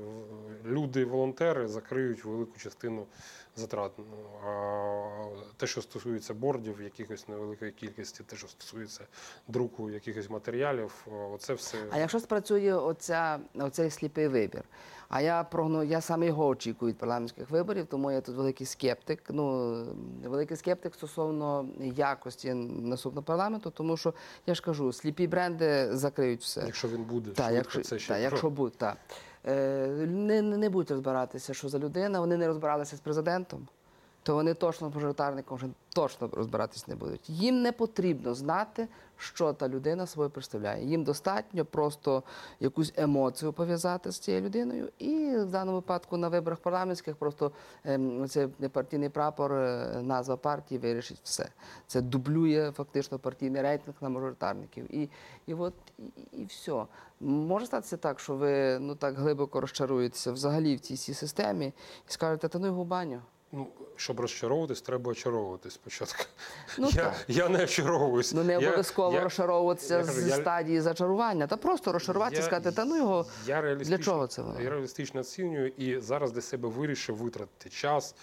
люди-волонтери 0.65 1.67
закриють 1.67 2.25
велику 2.25 2.57
частину 2.57 3.05
затрат. 3.55 3.91
Ну, 3.97 4.05
А 4.47 5.51
те, 5.57 5.67
що 5.67 5.81
стосується 5.81 6.33
бордів, 6.33 6.81
якихось 6.81 7.27
невеликої 7.27 7.71
кількості, 7.71 8.23
те, 8.23 8.35
що 8.35 8.47
стосується 8.47 9.01
друку 9.47 9.89
якихось 9.89 10.29
матеріалів, 10.29 11.07
оце 11.33 11.53
все. 11.53 11.77
А 11.91 11.97
якщо 11.97 12.19
спрацює 12.19 12.73
оця, 12.73 13.39
оцей 13.55 13.89
сліпий 13.89 14.27
вибір? 14.27 14.63
А 15.09 15.21
я 15.21 15.43
прогну, 15.43 15.83
я 15.83 16.01
саме 16.01 16.25
його 16.25 16.47
очікую 16.47 16.91
від 16.91 16.97
парламентських 16.97 17.49
виборів, 17.49 17.85
тому 17.85 18.11
я 18.11 18.21
тут 18.21 18.35
великий 18.35 18.67
скептик. 18.67 19.23
Ну 19.29 19.75
великий 20.23 20.57
скептик 20.57 20.95
стосовно 20.95 21.69
якості 21.81 22.53
наступного 22.53 23.23
парламенту, 23.23 23.69
тому 23.69 23.97
що 23.97 24.13
я 24.47 24.55
ж 24.55 24.61
кажу, 24.61 24.93
сліпі 24.93 25.27
бренди 25.27 25.95
закриють 25.97 26.41
все. 26.41 26.63
Якщо 26.65 26.87
він 26.87 27.03
буде, 27.03 27.31
Так, 27.31 27.45
швидко, 27.45 27.55
якщо, 27.55 27.81
це 27.81 27.99
ще 27.99 28.13
та, 28.13 28.17
якщо 28.17 28.49
буде, 28.49 28.75
так. 28.77 28.97
Е, 29.47 29.87
не, 30.07 30.41
не 30.41 30.69
будуть 30.69 30.91
розбиратися, 30.91 31.53
що 31.53 31.69
за 31.69 31.79
людина, 31.79 32.19
вони 32.19 32.37
не 32.37 32.47
розбиралися 32.47 32.95
з 32.95 32.99
президентом, 32.99 33.67
то 34.23 34.35
вони 34.35 34.53
точно 34.53 34.89
з 34.89 34.95
мажоритарником 34.95 35.57
вже 35.57 35.67
точно 35.93 36.29
розбиратись 36.33 36.87
не 36.87 36.95
будуть. 36.95 37.29
Їм 37.29 37.61
не 37.61 37.71
потрібно 37.71 38.33
знати, 38.33 38.87
що 39.21 39.53
та 39.53 39.69
людина 39.69 40.07
собою 40.07 40.29
представляє. 40.29 40.85
Їм 40.85 41.03
достатньо 41.03 41.65
просто 41.65 42.23
якусь 42.59 42.93
емоцію 42.95 43.53
пов'язати 43.53 44.11
з 44.11 44.19
цією 44.19 44.43
людиною, 44.43 44.89
і 44.99 45.37
в 45.37 45.45
даному 45.45 45.77
випадку 45.77 46.17
на 46.17 46.29
виборах 46.29 46.59
парламентських 46.59 47.15
просто 47.15 47.51
ем, 47.83 48.27
цей 48.27 48.47
партійний 48.47 49.09
прапор, 49.09 49.53
е, 49.53 50.01
назва 50.01 50.37
партії 50.37 50.79
вирішить 50.79 51.19
все. 51.23 51.49
Це 51.87 52.01
дублює 52.01 52.71
фактично 52.71 53.19
партійний 53.19 53.61
рейтинг 53.61 53.95
на 54.01 54.09
мажоритарників. 54.09 54.95
І, 54.95 55.09
і 55.45 55.53
от 55.53 55.73
і, 55.97 56.03
і 56.31 56.45
все. 56.45 56.85
Може 57.19 57.65
статися 57.65 57.97
так, 57.97 58.19
що 58.19 58.35
ви 58.35 58.79
ну 58.79 58.95
так 58.95 59.15
глибоко 59.15 59.61
розчаруєтеся 59.61 60.31
взагалі 60.31 60.75
в 60.75 60.79
цій 60.79 61.13
системі 61.13 61.65
і 62.09 62.11
скажете, 62.11 62.47
та 62.47 62.59
ну 62.59 62.67
його 62.67 62.85
баню. 62.85 63.21
Ну, 63.53 63.67
щоб 63.95 64.19
розчаровуватись, 64.19 64.81
треба 64.81 65.11
очаровуватись 65.11 65.73
спочатку. 65.73 66.23
Ну, 66.77 66.89
я, 66.91 67.03
так. 67.03 67.25
я 67.27 67.49
не 67.49 67.63
очаровуюсь. 67.63 68.33
Ну 68.33 68.43
не 68.43 68.57
обов'язково 68.57 69.13
я- 69.15 69.23
розчаровуватися 69.23 69.97
я 69.97 70.03
з 70.03 70.27
я- 70.27 70.35
стадії 70.35 70.81
зачарування, 70.81 71.47
та 71.47 71.57
просто 71.57 71.91
розчаруватися 71.91 72.41
і 72.41 72.45
сказати, 72.45 72.71
та 72.71 72.85
ну 72.85 72.97
його. 72.97 73.25
Я 73.45 73.75
Для 73.75 73.97
чого 73.97 74.27
це 74.27 74.41
воно? 74.41 74.61
Я 74.61 74.69
реалістично 74.69 75.21
оцінюю 75.21 75.67
і 75.67 75.99
зараз 75.99 76.31
для 76.31 76.41
себе 76.41 76.69
вирішив 76.69 77.15
витратити 77.15 77.69
час, 77.69 78.15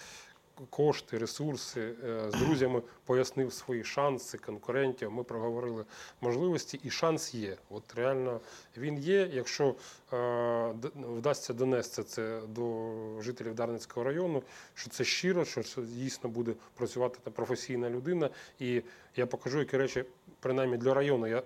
кошти, 0.71 1.19
ресурси. 1.19 1.95
Е, 2.05 2.31
З 2.31 2.35
друзями 2.35 2.83
пояснив 3.05 3.53
свої 3.53 3.85
шанси 3.85 4.39
конкурентів. 4.39 5.13
Ми 5.13 5.23
проговорили 5.25 5.85
можливості, 6.21 6.81
і 6.85 6.91
шанс 6.91 7.35
є. 7.35 7.57
От 7.71 7.95
реально 7.95 8.41
він 8.77 8.99
є. 8.99 9.31
Якщо 9.33 9.75
е, 10.13 10.75
вдасться 10.97 11.55
донести 11.55 12.03
це 12.03 12.41
до 12.49 12.93
жителів 13.21 13.55
Дарницького 13.55 14.05
району, 14.05 14.43
що 14.75 14.91
це 14.91 15.05
щиро, 15.05 15.45
що 15.45 15.63
це 15.63 15.83
дійсно 15.83 16.31
буде 16.31 16.55
працювати 16.75 17.19
та 17.25 17.31
професійна 17.31 17.91
людина. 17.91 18.31
І 18.59 18.83
я 19.17 19.27
покажу, 19.27 19.59
які 19.59 19.77
речі, 19.77 20.05
принаймні 20.41 20.77
для 20.77 20.95
району, 20.95 21.27
я 21.27 21.39
е, 21.39 21.43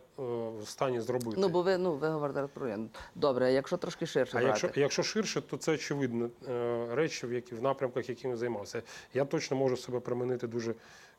в 0.63 0.69
стані 0.69 1.01
зробити. 1.01 1.37
Ну, 1.41 1.49
бо 1.49 1.63
ви 1.63 1.79
ну 1.79 1.95
ви 1.95 2.09
говорите 2.09 2.49
про 2.55 2.67
район. 2.67 2.91
Добре, 3.15 3.53
якщо 3.53 3.77
трошки 3.77 4.07
ширше 4.07 4.39
А 4.39 4.41
брати. 4.41 4.49
якщо, 4.49 4.81
якщо 4.81 5.03
ширше, 5.03 5.41
то 5.41 5.57
це 5.57 5.73
очевидно 5.73 6.31
е, 6.49 6.87
речі, 6.95 7.27
в 7.27 7.33
які 7.33 7.55
в 7.55 7.63
напрямках, 7.63 8.09
якими 8.09 8.37
займався. 8.37 8.83
Я 9.15 9.25
точно 9.25 9.57
можу 9.57 9.77
себе 9.77 10.01
примінити 10.01 10.47
дуже 10.47 10.75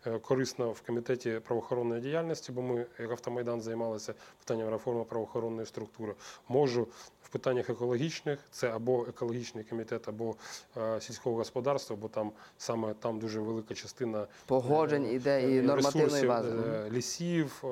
е, 0.08 0.20
корисно 0.20 0.72
в 0.72 0.82
комітеті 0.82 1.40
правоохоронної 1.46 2.02
діяльності, 2.02 2.52
бо 2.52 2.62
ми, 2.62 2.86
як 3.00 3.12
автомайдан, 3.12 3.62
займалися 3.62 4.14
питанням 4.40 4.70
реформи 4.70 5.04
правоохоронної 5.04 5.66
структури. 5.68 6.14
Можу 6.50 6.88
в 7.24 7.30
питаннях 7.30 7.70
екологічних, 7.70 8.40
це 8.52 8.70
або 8.72 9.06
екологічний 9.10 9.64
комітет, 9.64 10.08
або 10.08 10.36
е, 10.78 11.02
сільського 11.02 11.36
господарства, 11.36 11.96
бо 11.96 12.08
там 12.08 12.32
саме 12.58 12.94
там 12.94 13.20
дуже 13.20 13.40
велика 13.40 13.74
частина 13.74 14.28
Погоджень 14.46 15.06
іде 15.12 15.52
і 15.52 15.58
е, 15.58 15.62
нормативної 15.62 16.28
бази. 16.28 16.50
е, 16.68 16.90
лісів, 16.92 17.64
е, 17.66 17.68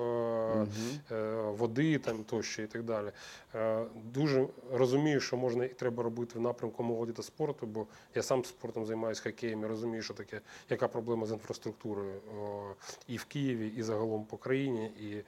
е, 1.12 1.34
води 1.58 1.98
там 2.00 2.24
тощо 2.24 2.62
і 2.62 2.68
так 2.68 2.84
далі. 2.84 3.12
Е, 3.56 3.86
Дуже 4.14 4.48
розумію, 4.74 5.20
що 5.20 5.38
можна 5.38 5.66
і 5.66 5.70
треба 5.70 6.04
робити 6.04 6.40
в 6.40 6.42
напрямку 6.42 6.84
молоді 6.84 7.12
та 7.12 7.24
спорту, 7.24 7.66
бо 7.66 7.86
я 8.16 8.24
сам 8.24 8.46
спортом 8.46 8.86
займаюся 8.86 9.22
хокеєм 9.24 9.64
і 9.64 9.66
розумію, 9.68 10.02
що 10.04 10.14
таке, 10.14 10.42
яка 10.70 10.88
проблема 10.88 11.26
з 11.28 11.32
інфраструктурою 11.32 12.14
о, 12.42 12.62
і 13.08 13.18
в 13.18 13.26
Києві, 13.26 13.68
і 13.78 13.84
загалом 13.84 14.26
по 14.26 14.38
країні, 14.38 14.86
і 15.00 15.16
е, 15.16 15.24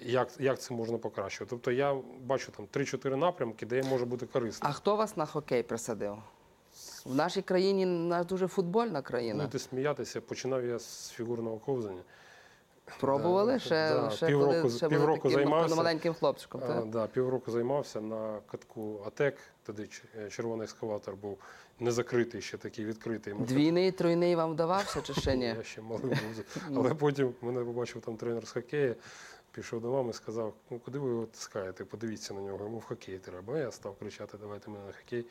як, 0.00 0.28
як 0.38 0.60
це 0.60 0.74
можна 0.74 0.98
покращувати. 0.98 1.50
Тобто 1.50 1.70
я 1.70 1.96
бачу 2.22 2.52
там 2.56 2.66
3-4 2.72 3.16
напрямки, 3.16 3.66
де 3.66 3.76
я 3.76 3.82
можу 3.84 4.06
бути 4.06 4.26
корисним. 4.26 4.70
А 4.70 4.72
хто 4.72 4.96
вас 4.96 5.16
на 5.16 5.26
хокей 5.26 5.62
присадив? 5.62 6.16
В 7.06 7.14
нашій 7.14 7.42
країні 7.42 7.86
нас 7.86 8.26
дуже 8.26 8.46
футбольна 8.48 9.02
країна. 9.02 9.44
Будете 9.44 9.58
сміятися, 9.58 10.20
починав 10.20 10.64
я 10.66 10.78
з 10.78 11.10
фігурного 11.10 11.56
ковзання. 11.56 12.02
Пробували 13.00 13.52
да, 13.52 13.58
ще, 13.58 13.90
да, 13.94 14.10
ще 14.10 14.26
півроку- 14.26 14.62
коли 14.62 14.76
ще 14.76 14.88
були 14.88 14.98
півроку 15.00 15.22
таким 15.28 15.30
займався. 15.44 15.74
маленьким 15.74 16.14
хлопчиком. 16.14 16.60
А, 16.64 16.66
Так? 16.66 16.86
да, 16.90 17.06
півроку 17.06 17.50
займався 17.50 18.00
на 18.00 18.38
катку 18.50 19.00
АТЕК, 19.06 19.36
тоді 19.66 19.88
е, 20.18 20.30
червоний 20.30 20.64
ескаватор 20.64 21.16
був 21.16 21.38
не 21.80 21.90
закритий, 21.92 22.42
ще 22.42 22.58
такий 22.58 22.84
відкритий. 22.84 23.34
Двійний, 23.38 23.92
тройний 23.92 24.36
вам 24.36 24.52
вдавався 24.52 25.00
чи 25.02 25.14
ще 25.14 25.36
ні? 25.36 25.44
Я 25.44 25.62
ще 25.62 25.80
малий 25.80 26.02
був. 26.04 26.44
Але 26.76 26.94
потім 26.94 27.34
мене 27.42 27.64
побачив 27.64 28.02
там 28.02 28.16
тренер 28.16 28.46
з 28.46 28.50
хокею, 28.50 28.94
пішов 29.52 29.80
до 29.80 29.90
мами 29.92 30.10
і 30.10 30.12
сказав, 30.12 30.54
ну 30.70 30.78
куди 30.78 30.98
ви 30.98 31.10
його 31.10 31.26
тискаєте, 31.26 31.84
подивіться 31.84 32.34
на 32.34 32.40
нього, 32.40 32.64
йому 32.64 32.78
в 32.78 32.84
хокей 32.84 33.18
треба. 33.18 33.58
Я 33.58 33.70
став 33.72 33.96
кричати, 33.98 34.38
давайте 34.40 34.70
мене 34.70 34.86
на 34.86 34.92
хокей. 34.92 35.26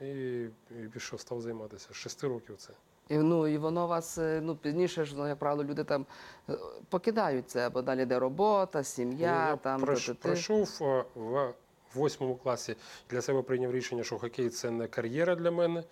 І, 0.00 0.40
і 0.82 0.88
пішов, 0.92 1.20
став 1.20 1.40
займатися. 1.40 1.88
З 1.92 1.94
шести 1.96 2.28
років 2.28 2.56
це. 2.56 2.72
І, 3.08 3.18
ну, 3.18 3.46
і 3.46 3.58
воно 3.58 3.86
вас 3.86 4.18
е, 4.18 4.40
ну, 4.42 4.56
пізніше 4.56 5.04
ж, 5.04 5.14
ну, 5.16 5.28
як 5.28 5.38
правило, 5.38 5.64
люди 5.64 5.84
там 5.84 6.06
е, 6.48 6.58
покидають 6.88 7.50
це, 7.50 7.68
бо 7.68 7.82
далі 7.82 8.02
йде 8.02 8.18
робота, 8.18 8.84
сім'я, 8.84 9.42
Ну, 9.44 9.50
я 9.50 9.56
там 9.56 9.80
пройш- 9.84 10.06
ти-ти-ти. 10.06 10.28
пройшов 10.28 10.78
е, 10.82 11.04
в 11.16 11.52
восьмому 11.94 12.36
класі 12.36 12.76
для 13.10 13.22
себе 13.22 13.42
прийняв 13.42 13.72
рішення, 13.72 14.04
що 14.04 14.18
хокей 14.18 14.48
це 14.50 14.70
не 14.70 14.88
кар'єра 14.88 15.34
для 15.34 15.50
мене. 15.50 15.84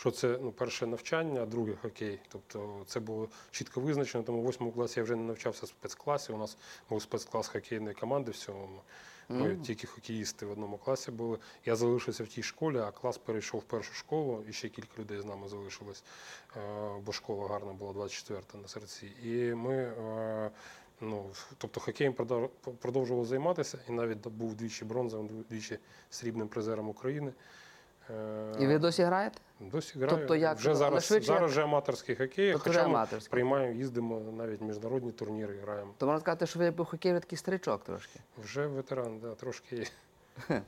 Що 0.00 0.10
це 0.10 0.38
ну, 0.42 0.52
перше 0.52 0.86
навчання, 0.86 1.42
а 1.42 1.46
друге 1.46 1.74
хокей. 1.82 2.18
Тобто 2.28 2.82
це 2.86 3.00
було 3.00 3.28
чітко 3.50 3.80
визначено. 3.80 4.24
Тому 4.24 4.40
в 4.40 4.44
восьмому 4.44 4.72
класі 4.72 5.00
я 5.00 5.04
вже 5.04 5.16
не 5.16 5.22
навчався 5.22 5.66
в 5.66 5.68
спецкласі. 5.68 6.32
У 6.32 6.38
нас 6.38 6.56
був 6.90 7.02
спецклас 7.02 7.48
хокейної 7.48 7.94
команди 7.94 8.30
в 8.30 8.36
сьомому. 8.36 8.80
Ми 9.28 9.48
Мгм. 9.48 9.62
тільки 9.62 9.86
хокеїсти 9.86 10.46
в 10.46 10.50
одному 10.50 10.78
класі 10.78 11.10
були. 11.10 11.38
Я 11.64 11.76
залишився 11.76 12.24
в 12.24 12.26
тій 12.26 12.42
школі, 12.42 12.78
а 12.78 12.90
клас 12.90 13.18
перейшов 13.18 13.60
в 13.60 13.64
першу 13.64 13.92
школу, 13.94 14.44
і 14.48 14.52
ще 14.52 14.68
кілька 14.68 15.02
людей 15.02 15.20
з 15.20 15.24
нами 15.24 15.48
залишилось, 15.48 16.04
е, 16.56 16.60
бо 17.06 17.12
школа 17.12 17.48
гарна 17.48 17.72
була 17.72 17.92
24-та 17.92 18.58
на 18.58 18.68
серці. 18.68 19.12
І 19.24 19.54
ми, 19.54 19.74
е, 19.74 20.50
ну, 21.00 21.30
тобто 21.58 21.80
хокеєм 21.80 22.14
продовжував 22.80 23.26
займатися, 23.26 23.78
і 23.88 23.92
навіть 23.92 24.28
був 24.28 24.54
двічі 24.54 24.84
бронзовим, 24.84 25.44
двічі 25.50 25.78
срібним 26.10 26.48
призером 26.48 26.88
України. 26.88 27.32
І 28.58 28.66
ви 28.66 28.78
досі 28.78 29.02
граєте? 29.02 29.38
Досі 29.60 29.98
граю. 29.98 30.16
Тобто 30.16 30.36
як? 30.36 30.58
вже 30.58 30.74
зараз, 30.74 31.04
швидше 31.04 31.26
зараз 31.26 31.50
вже 31.50 31.62
аматорський 31.62 32.16
хокей, 32.16 32.52
Тобто 32.52 32.70
хоча 32.70 32.88
ми 32.88 33.06
приймаємо, 33.30 33.74
їздимо 33.74 34.20
навіть 34.20 34.60
міжнародні 34.60 35.12
турніри, 35.12 35.58
граємо. 35.62 35.94
То 35.98 36.06
можна 36.06 36.20
сказати, 36.20 36.46
що 36.46 36.58
ви 36.58 36.72
по 36.72 36.84
хокею 36.84 37.20
такий 37.20 37.38
старичок 37.38 37.84
трошки. 37.84 38.20
Вже 38.38 38.66
ветеран, 38.66 39.18
да, 39.18 39.34
трошки 39.34 39.76
є. 39.76 39.86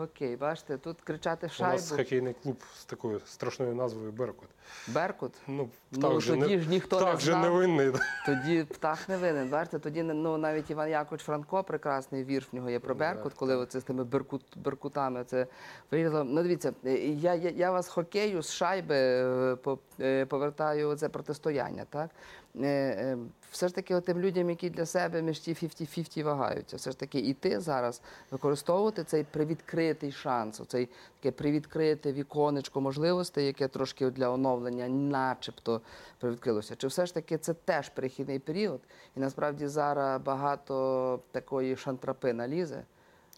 Хокей, 0.00 0.36
бачите, 0.36 0.78
тут 0.78 1.00
кричати 1.00 1.50
У 1.60 1.62
нас 1.62 1.90
хокейний 1.90 2.34
клуб 2.42 2.56
з 2.78 2.84
такою 2.84 3.20
страшною 3.26 3.74
назвою 3.74 4.12
Беркут. 4.12 4.48
Беркут. 4.88 5.32
Ну, 5.46 5.68
Ну, 5.90 5.98
птах 6.00 6.20
же 6.20 6.36
тоді 6.36 6.56
не, 6.56 6.62
ж 6.62 6.68
ніхто 6.68 6.96
не 6.96 7.02
птах 7.02 7.20
же 7.20 7.32
знав. 7.32 7.42
невинний. 7.42 7.92
Тоді 8.26 8.64
птах 8.64 9.08
не 9.08 9.16
винен. 9.16 9.48
Бачите, 9.48 9.78
тоді 9.78 10.02
ну, 10.02 10.38
навіть 10.38 10.70
Іван 10.70 10.90
Якович 10.90 11.22
Франко, 11.22 11.62
прекрасний 11.62 12.24
вірш 12.24 12.48
в 12.52 12.56
нього 12.56 12.70
є 12.70 12.78
про 12.78 12.94
Беркут, 12.94 13.34
коли 13.34 13.56
оце 13.56 13.80
з 13.80 13.84
тими 13.84 14.04
беркут, 14.04 14.42
беркутами 14.56 15.24
це 15.24 15.46
вирізало. 15.90 16.24
Ну 16.24 16.42
дивіться, 16.42 16.72
е, 16.84 16.92
я, 16.98 17.34
я, 17.34 17.50
я 17.50 17.70
вас 17.70 17.88
хокею, 17.88 18.42
з 18.42 18.52
шайби 18.52 18.94
е, 18.96 19.56
е, 20.00 20.26
повертаю 20.26 20.96
це 20.96 21.08
протистояння. 21.08 21.84
Так? 21.90 22.10
Е, 22.56 22.66
е, 22.66 23.18
Все 23.50 23.68
ж 23.68 23.74
таки, 23.74 24.00
тим 24.00 24.18
людям, 24.18 24.50
які 24.50 24.70
для 24.70 24.86
себе 24.86 25.22
між 25.22 25.38
ті 25.38 25.54
50-50 25.54 26.22
вагаються, 26.22 26.76
все 26.76 26.90
ж 26.90 26.98
таки 26.98 27.18
і 27.18 27.34
ти 27.34 27.60
зараз 27.60 28.02
використовувати 28.30 29.04
цей 29.04 29.24
привідкритий 29.24 30.12
шанс, 30.12 30.62
цей 30.68 30.88
таке 31.20 31.30
привідкрите 31.30 32.12
віконечко 32.12 32.80
можливостей, 32.80 33.46
яке 33.46 33.68
трошки 33.68 34.10
для 34.10 34.30
оновлення, 34.30 34.88
начебто, 34.88 35.80
привідкрилося. 36.18 36.76
Чи 36.76 36.86
все 36.86 37.06
ж 37.06 37.14
таки 37.14 37.38
це 37.38 37.54
теж 37.54 37.88
перехідний 37.88 38.38
період? 38.38 38.80
І 39.16 39.20
насправді 39.20 39.66
зараз 39.66 40.22
багато 40.22 41.20
такої 41.30 41.76
шантрапи 41.76 42.32
налізе, 42.32 42.84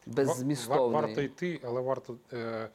беззмістовної. 0.06 0.92
Варто 1.06 1.22
йти, 1.22 1.60
але 1.64 1.80
варто 1.80 2.16
е, 2.32 2.68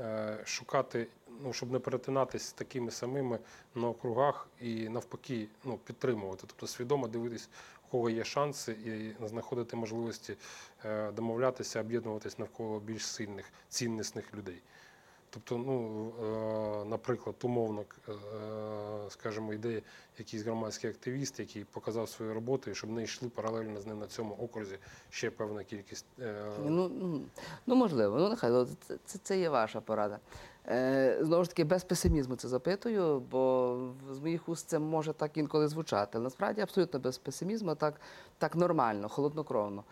е, 0.00 0.38
шукати, 0.44 1.06
ну, 1.42 1.52
щоб 1.52 1.72
не 1.72 1.78
перетинатись 1.78 2.42
з 2.42 2.52
такими 2.52 2.90
самими 2.90 3.38
на 3.74 3.88
округах 3.88 4.48
і 4.60 4.88
навпаки 4.88 5.48
ну, 5.64 5.78
підтримувати. 5.84 6.44
Тобто 6.46 6.66
свідомо 6.66 7.08
дивитись, 7.08 7.48
у 7.88 7.90
кого 7.90 8.10
є 8.10 8.24
шанси, 8.24 8.72
і 8.72 9.26
знаходити 9.26 9.76
можливості 9.76 10.36
е, 10.84 11.12
домовлятися, 11.12 11.80
об'єднуватись 11.80 12.38
навколо 12.38 12.80
більш 12.80 13.06
сильних, 13.06 13.52
ціннісних 13.68 14.34
людей. 14.34 14.62
Тобто, 15.34 15.58
ну, 15.58 16.12
е, 16.22 16.84
наприклад, 16.84 17.36
умовно, 17.42 17.84
е, 18.08 18.12
скажімо, 19.08 19.52
йде 19.52 19.82
якийсь 20.18 20.42
громадський 20.42 20.90
активіст, 20.90 21.40
який 21.40 21.64
показав 21.64 22.08
свою 22.08 22.34
роботу, 22.34 22.70
і 22.70 22.74
щоб 22.74 22.90
не 22.90 23.02
йшли 23.02 23.28
паралельно 23.28 23.80
з 23.80 23.86
ним 23.86 23.98
на 23.98 24.06
цьому 24.06 24.34
окрузі 24.34 24.78
ще 25.10 25.30
певна 25.30 25.64
кількість. 25.64 26.06
Ну, 26.64 26.88
ну, 26.88 27.20
ну 27.66 27.74
можливо, 27.74 28.18
ну 28.18 28.28
нехай 28.28 28.50
це, 28.50 28.96
це, 29.04 29.18
це 29.22 29.38
є 29.38 29.48
ваша 29.48 29.80
порада. 29.80 30.18
Е, 30.68 31.18
знову 31.20 31.44
ж 31.44 31.50
таки, 31.50 31.64
без 31.64 31.84
песимізму 31.84 32.36
це 32.36 32.48
запитую, 32.48 33.20
бо 33.30 33.76
з 34.10 34.18
моїх 34.18 34.48
уст 34.48 34.68
це 34.68 34.78
може 34.78 35.12
так 35.12 35.36
інколи 35.36 35.68
звучати. 35.68 36.10
Але 36.14 36.24
насправді 36.24 36.60
абсолютно 36.60 37.00
без 37.00 37.18
песимізму, 37.18 37.74
так, 37.74 38.00
так 38.38 38.56
нормально, 38.56 39.08
холоднокровно. 39.08 39.84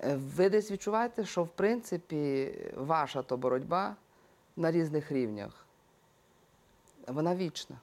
Е, 0.00 0.16
ви 0.36 0.50
десь 0.50 0.70
відчуваєте, 0.70 1.24
що 1.24 1.42
в 1.42 1.48
принципі 1.48 2.54
ваша 2.76 3.22
то 3.22 3.36
боротьба 3.36 3.96
на 4.56 4.72
різних 4.72 5.12
рівнях, 5.12 5.66
вона 7.06 7.34
вічна. 7.34 7.76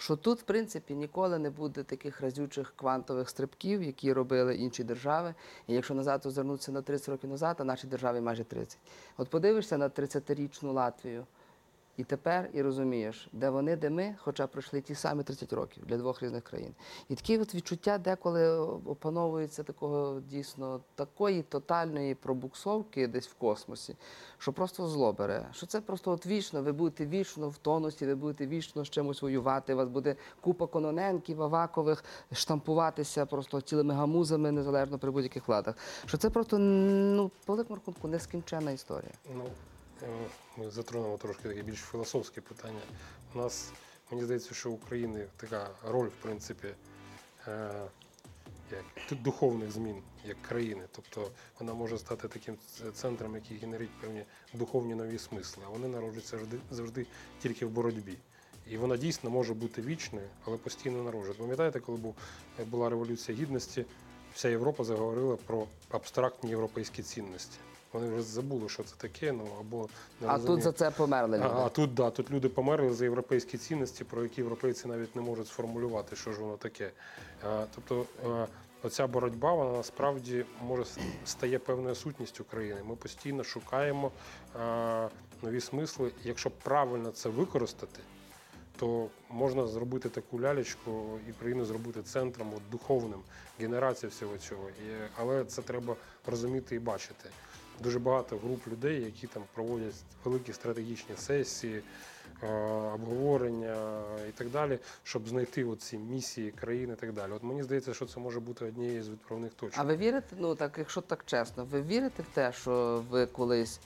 Що 0.00 0.16
тут, 0.16 0.40
в 0.40 0.42
принципі, 0.42 0.94
ніколи 0.94 1.38
не 1.38 1.50
буде 1.50 1.82
таких 1.82 2.20
разючих 2.20 2.72
квантових 2.76 3.28
стрибків, 3.28 3.82
які 3.82 4.12
робили 4.12 4.56
інші 4.56 4.84
держави. 4.84 5.34
І 5.66 5.74
якщо 5.74 5.94
назад 5.94 6.26
озирнутися 6.26 6.72
на 6.72 6.82
30 6.82 7.08
років 7.08 7.30
назад, 7.30 7.56
а 7.60 7.64
нашій 7.64 7.86
державі 7.86 8.20
майже 8.20 8.44
30. 8.44 8.78
От 9.16 9.28
подивишся 9.30 9.78
на 9.78 9.88
30-річну 9.88 10.72
Латвію, 10.72 11.26
і 11.98 12.04
тепер 12.04 12.50
і 12.52 12.62
розумієш, 12.62 13.28
де 13.32 13.50
вони, 13.50 13.76
де 13.76 13.90
ми, 13.90 14.14
хоча 14.18 14.46
пройшли 14.46 14.80
ті 14.80 14.94
самі 14.94 15.22
30 15.22 15.52
років 15.52 15.84
для 15.86 15.96
двох 15.96 16.22
різних 16.22 16.44
країн. 16.44 16.74
І 17.08 17.14
таке 17.14 17.38
от 17.38 17.54
відчуття 17.54 17.98
деколи 17.98 18.48
опановується 18.86 19.62
такого 19.62 20.20
дійсно 20.20 20.80
такої 20.94 21.42
тотальної 21.42 22.14
пробуксовки 22.14 23.06
десь 23.06 23.28
в 23.28 23.34
космосі, 23.34 23.96
що 24.38 24.52
просто 24.52 24.88
зло 24.88 25.12
бере. 25.12 25.46
Що 25.52 25.66
це 25.66 25.80
просто 25.80 26.10
от 26.10 26.26
вічно, 26.26 26.62
ви 26.62 26.72
будете 26.72 27.06
вічно 27.06 27.48
в 27.48 27.58
тонусі, 27.58 28.06
ви 28.06 28.14
будете 28.14 28.46
вічно 28.46 28.84
з 28.84 28.90
чимось 28.90 29.22
воювати. 29.22 29.74
У 29.74 29.76
вас 29.76 29.88
буде 29.88 30.16
купа 30.40 30.66
кононенків, 30.66 31.42
авакових, 31.42 32.04
штампуватися 32.32 33.26
просто 33.26 33.60
цілими 33.60 33.94
гамузами, 33.94 34.52
незалежно 34.52 34.98
при 34.98 35.10
будь-яких 35.10 35.48
владах. 35.48 35.74
Що 36.06 36.18
це 36.18 36.30
просто 36.30 36.58
ну, 36.58 37.30
по 37.44 37.52
великому 37.52 37.76
рахунку 37.76 38.08
нескінченна 38.08 38.70
історія. 38.70 39.12
Ми 40.56 40.70
затронули 40.70 41.18
трошки 41.18 41.48
таке 41.48 41.62
більш 41.62 41.78
філософське 41.78 42.40
питання. 42.40 42.80
У 43.34 43.38
нас, 43.38 43.72
мені 44.10 44.24
здається, 44.24 44.54
що 44.54 44.70
у 44.70 44.74
України 44.74 45.26
така 45.36 45.70
роль, 45.84 46.06
в 46.06 46.22
принципі, 46.22 46.68
е, 47.48 47.70
як 48.70 49.20
духовних 49.22 49.70
змін 49.70 50.02
як 50.24 50.42
країни. 50.42 50.84
Тобто 50.92 51.30
вона 51.60 51.74
може 51.74 51.98
стати 51.98 52.28
таким 52.28 52.56
центром, 52.94 53.34
який 53.34 53.58
генерить 53.58 54.00
певні 54.00 54.24
духовні 54.54 54.94
нові 54.94 55.18
смисли. 55.18 55.62
А 55.66 55.70
вони 55.70 55.88
народжуються 55.88 56.36
завжди, 56.36 56.58
завжди 56.70 57.06
тільки 57.42 57.66
в 57.66 57.70
боротьбі. 57.70 58.18
І 58.66 58.76
вона 58.76 58.96
дійсно 58.96 59.30
може 59.30 59.54
бути 59.54 59.82
вічною, 59.82 60.28
але 60.44 60.56
постійно 60.56 61.02
народжується. 61.02 61.42
Пам'ятаєте, 61.42 61.80
коли 61.80 62.14
е, 62.60 62.64
була 62.64 62.88
революція 62.88 63.38
гідності, 63.38 63.84
вся 64.34 64.48
Європа 64.48 64.84
заговорила 64.84 65.36
про 65.36 65.66
абстрактні 65.90 66.50
європейські 66.50 67.02
цінності. 67.02 67.58
Вони 67.92 68.14
вже 68.14 68.22
забули, 68.22 68.68
що 68.68 68.82
це 68.82 68.94
таке, 68.96 69.32
ну 69.32 69.44
або 69.60 69.88
не 70.20 70.28
А 70.28 70.38
тут 70.38 70.62
за 70.62 70.72
це 70.72 70.90
померли 70.90 71.38
люди. 71.38 71.48
А, 71.52 71.66
а 71.66 71.68
тут 71.68 71.94
да, 71.94 72.10
тут 72.10 72.30
люди 72.30 72.48
померли 72.48 72.94
за 72.94 73.04
європейські 73.04 73.58
цінності, 73.58 74.04
про 74.04 74.22
які 74.22 74.40
європейці 74.40 74.88
навіть 74.88 75.16
не 75.16 75.22
можуть 75.22 75.48
сформулювати, 75.48 76.16
що 76.16 76.32
ж 76.32 76.40
воно 76.40 76.56
таке. 76.56 76.90
А, 77.48 77.64
тобто 77.74 78.06
е, 78.26 78.46
оця 78.82 79.06
боротьба, 79.06 79.52
вона 79.52 79.72
насправді 79.72 80.44
може 80.62 80.84
стає 81.24 81.58
певною 81.58 81.94
сутністю 81.94 82.44
країни. 82.44 82.80
Ми 82.84 82.96
постійно 82.96 83.44
шукаємо 83.44 84.10
е, 84.60 85.08
нові 85.42 85.60
смисли. 85.60 86.10
Якщо 86.24 86.50
правильно 86.50 87.10
це 87.10 87.28
використати, 87.28 88.00
то 88.76 89.06
можна 89.30 89.66
зробити 89.66 90.08
таку 90.08 90.40
лялечку 90.40 91.18
і 91.28 91.32
країну 91.32 91.64
зробити 91.64 92.02
центром 92.02 92.52
от, 92.56 92.62
духовним, 92.70 93.20
генерацією 93.60 94.10
всього 94.10 94.38
цього. 94.38 94.68
І, 94.70 94.90
але 95.16 95.44
це 95.44 95.62
треба 95.62 95.96
розуміти 96.26 96.74
і 96.74 96.78
бачити. 96.78 97.30
Дуже 97.82 97.98
багато 97.98 98.36
груп 98.38 98.68
людей, 98.68 99.04
які 99.04 99.26
там 99.26 99.42
проводять 99.54 99.94
великі 100.24 100.52
стратегічні 100.52 101.16
сесії, 101.16 101.82
е, 102.42 102.52
обговорення 102.94 104.00
і 104.28 104.32
так 104.32 104.50
далі, 104.50 104.78
щоб 105.02 105.28
знайти 105.28 105.76
ці 105.76 105.98
місії 105.98 106.50
країни 106.50 106.92
і 106.92 106.96
так 106.96 107.12
далі. 107.12 107.32
От 107.32 107.42
мені 107.42 107.62
здається, 107.62 107.94
що 107.94 108.06
це 108.06 108.20
може 108.20 108.40
бути 108.40 108.64
однією 108.64 109.02
з 109.02 109.08
відправних 109.08 109.52
точок. 109.54 109.74
А 109.78 109.82
ви 109.82 109.96
вірите, 109.96 110.36
ну 110.38 110.54
так, 110.54 110.74
якщо 110.78 111.00
так 111.00 111.24
чесно, 111.26 111.64
ви 111.64 111.82
вірите 111.82 112.22
в 112.22 112.34
те, 112.34 112.52
що 112.52 113.04
ви 113.10 113.26
колись 113.26 113.80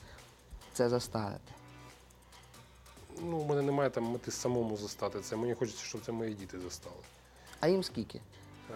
це 0.73 0.89
заставите? 0.89 1.53
Ну, 3.21 3.37
у 3.37 3.45
мене 3.45 3.61
немає 3.61 3.89
там 3.89 4.03
мети 4.03 4.31
самому 4.31 4.77
застати 4.77 5.19
це. 5.19 5.35
Мені 5.35 5.53
хочеться, 5.53 5.85
щоб 5.85 6.01
це 6.05 6.11
мої 6.11 6.33
діти 6.33 6.59
застали. 6.59 6.95
А 7.59 7.67
їм 7.67 7.83
скільки? 7.83 8.21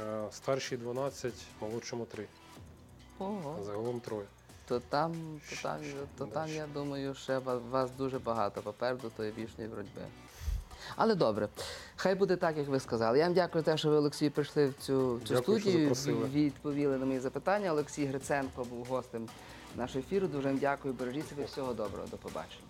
Е, 0.03 0.28
Старші 0.32 0.78
12, 0.78 1.34
молодшому 1.61 2.05
3, 2.05 2.26
Ого. 3.20 3.63
загалом 3.65 3.99
троє. 3.99 4.26
То 4.68 4.80
там, 4.80 5.13
то 5.49 5.55
там, 5.63 5.80
то 6.18 6.26
там 6.26 6.49
я 6.49 6.68
думаю, 6.74 7.15
ще 7.15 7.38
вас 7.39 7.91
дуже 7.97 8.20
багато 8.20 8.61
попереду 8.61 9.11
тої 9.18 9.34
вічної 9.38 9.70
боротьби. 9.70 10.01
Але 10.95 11.15
добре, 11.15 11.49
хай 11.95 12.15
буде 12.15 12.36
так, 12.36 12.57
як 12.57 12.68
ви 12.68 12.80
сказали. 12.80 13.18
Я 13.18 13.26
вам 13.26 13.34
дякую 13.34 13.63
за 13.63 13.72
те, 13.72 13.78
що 13.78 13.89
ви, 13.89 13.95
Олексій, 13.95 14.30
прийшли 14.30 14.68
в 14.68 14.74
цю, 14.74 15.20
цю 15.26 15.34
Дякую, 15.34 15.59
студію, 15.59 15.95
і 16.34 16.45
відповіли 16.45 16.97
на 16.97 17.05
мої 17.05 17.20
запитання. 17.20 17.72
Олексій 17.72 18.05
Гриценко 18.05 18.63
був 18.63 18.86
гостем 18.86 19.30
нашого 19.76 19.99
ефіру. 19.99 20.28
Дуже 20.28 20.47
вам 20.47 20.57
дякую. 20.57 20.93
Бережіть 20.93 21.30
себе 21.30 21.43
всього 21.45 21.74
доброго. 21.74 22.07
До 22.11 22.18
побачення. 22.18 22.63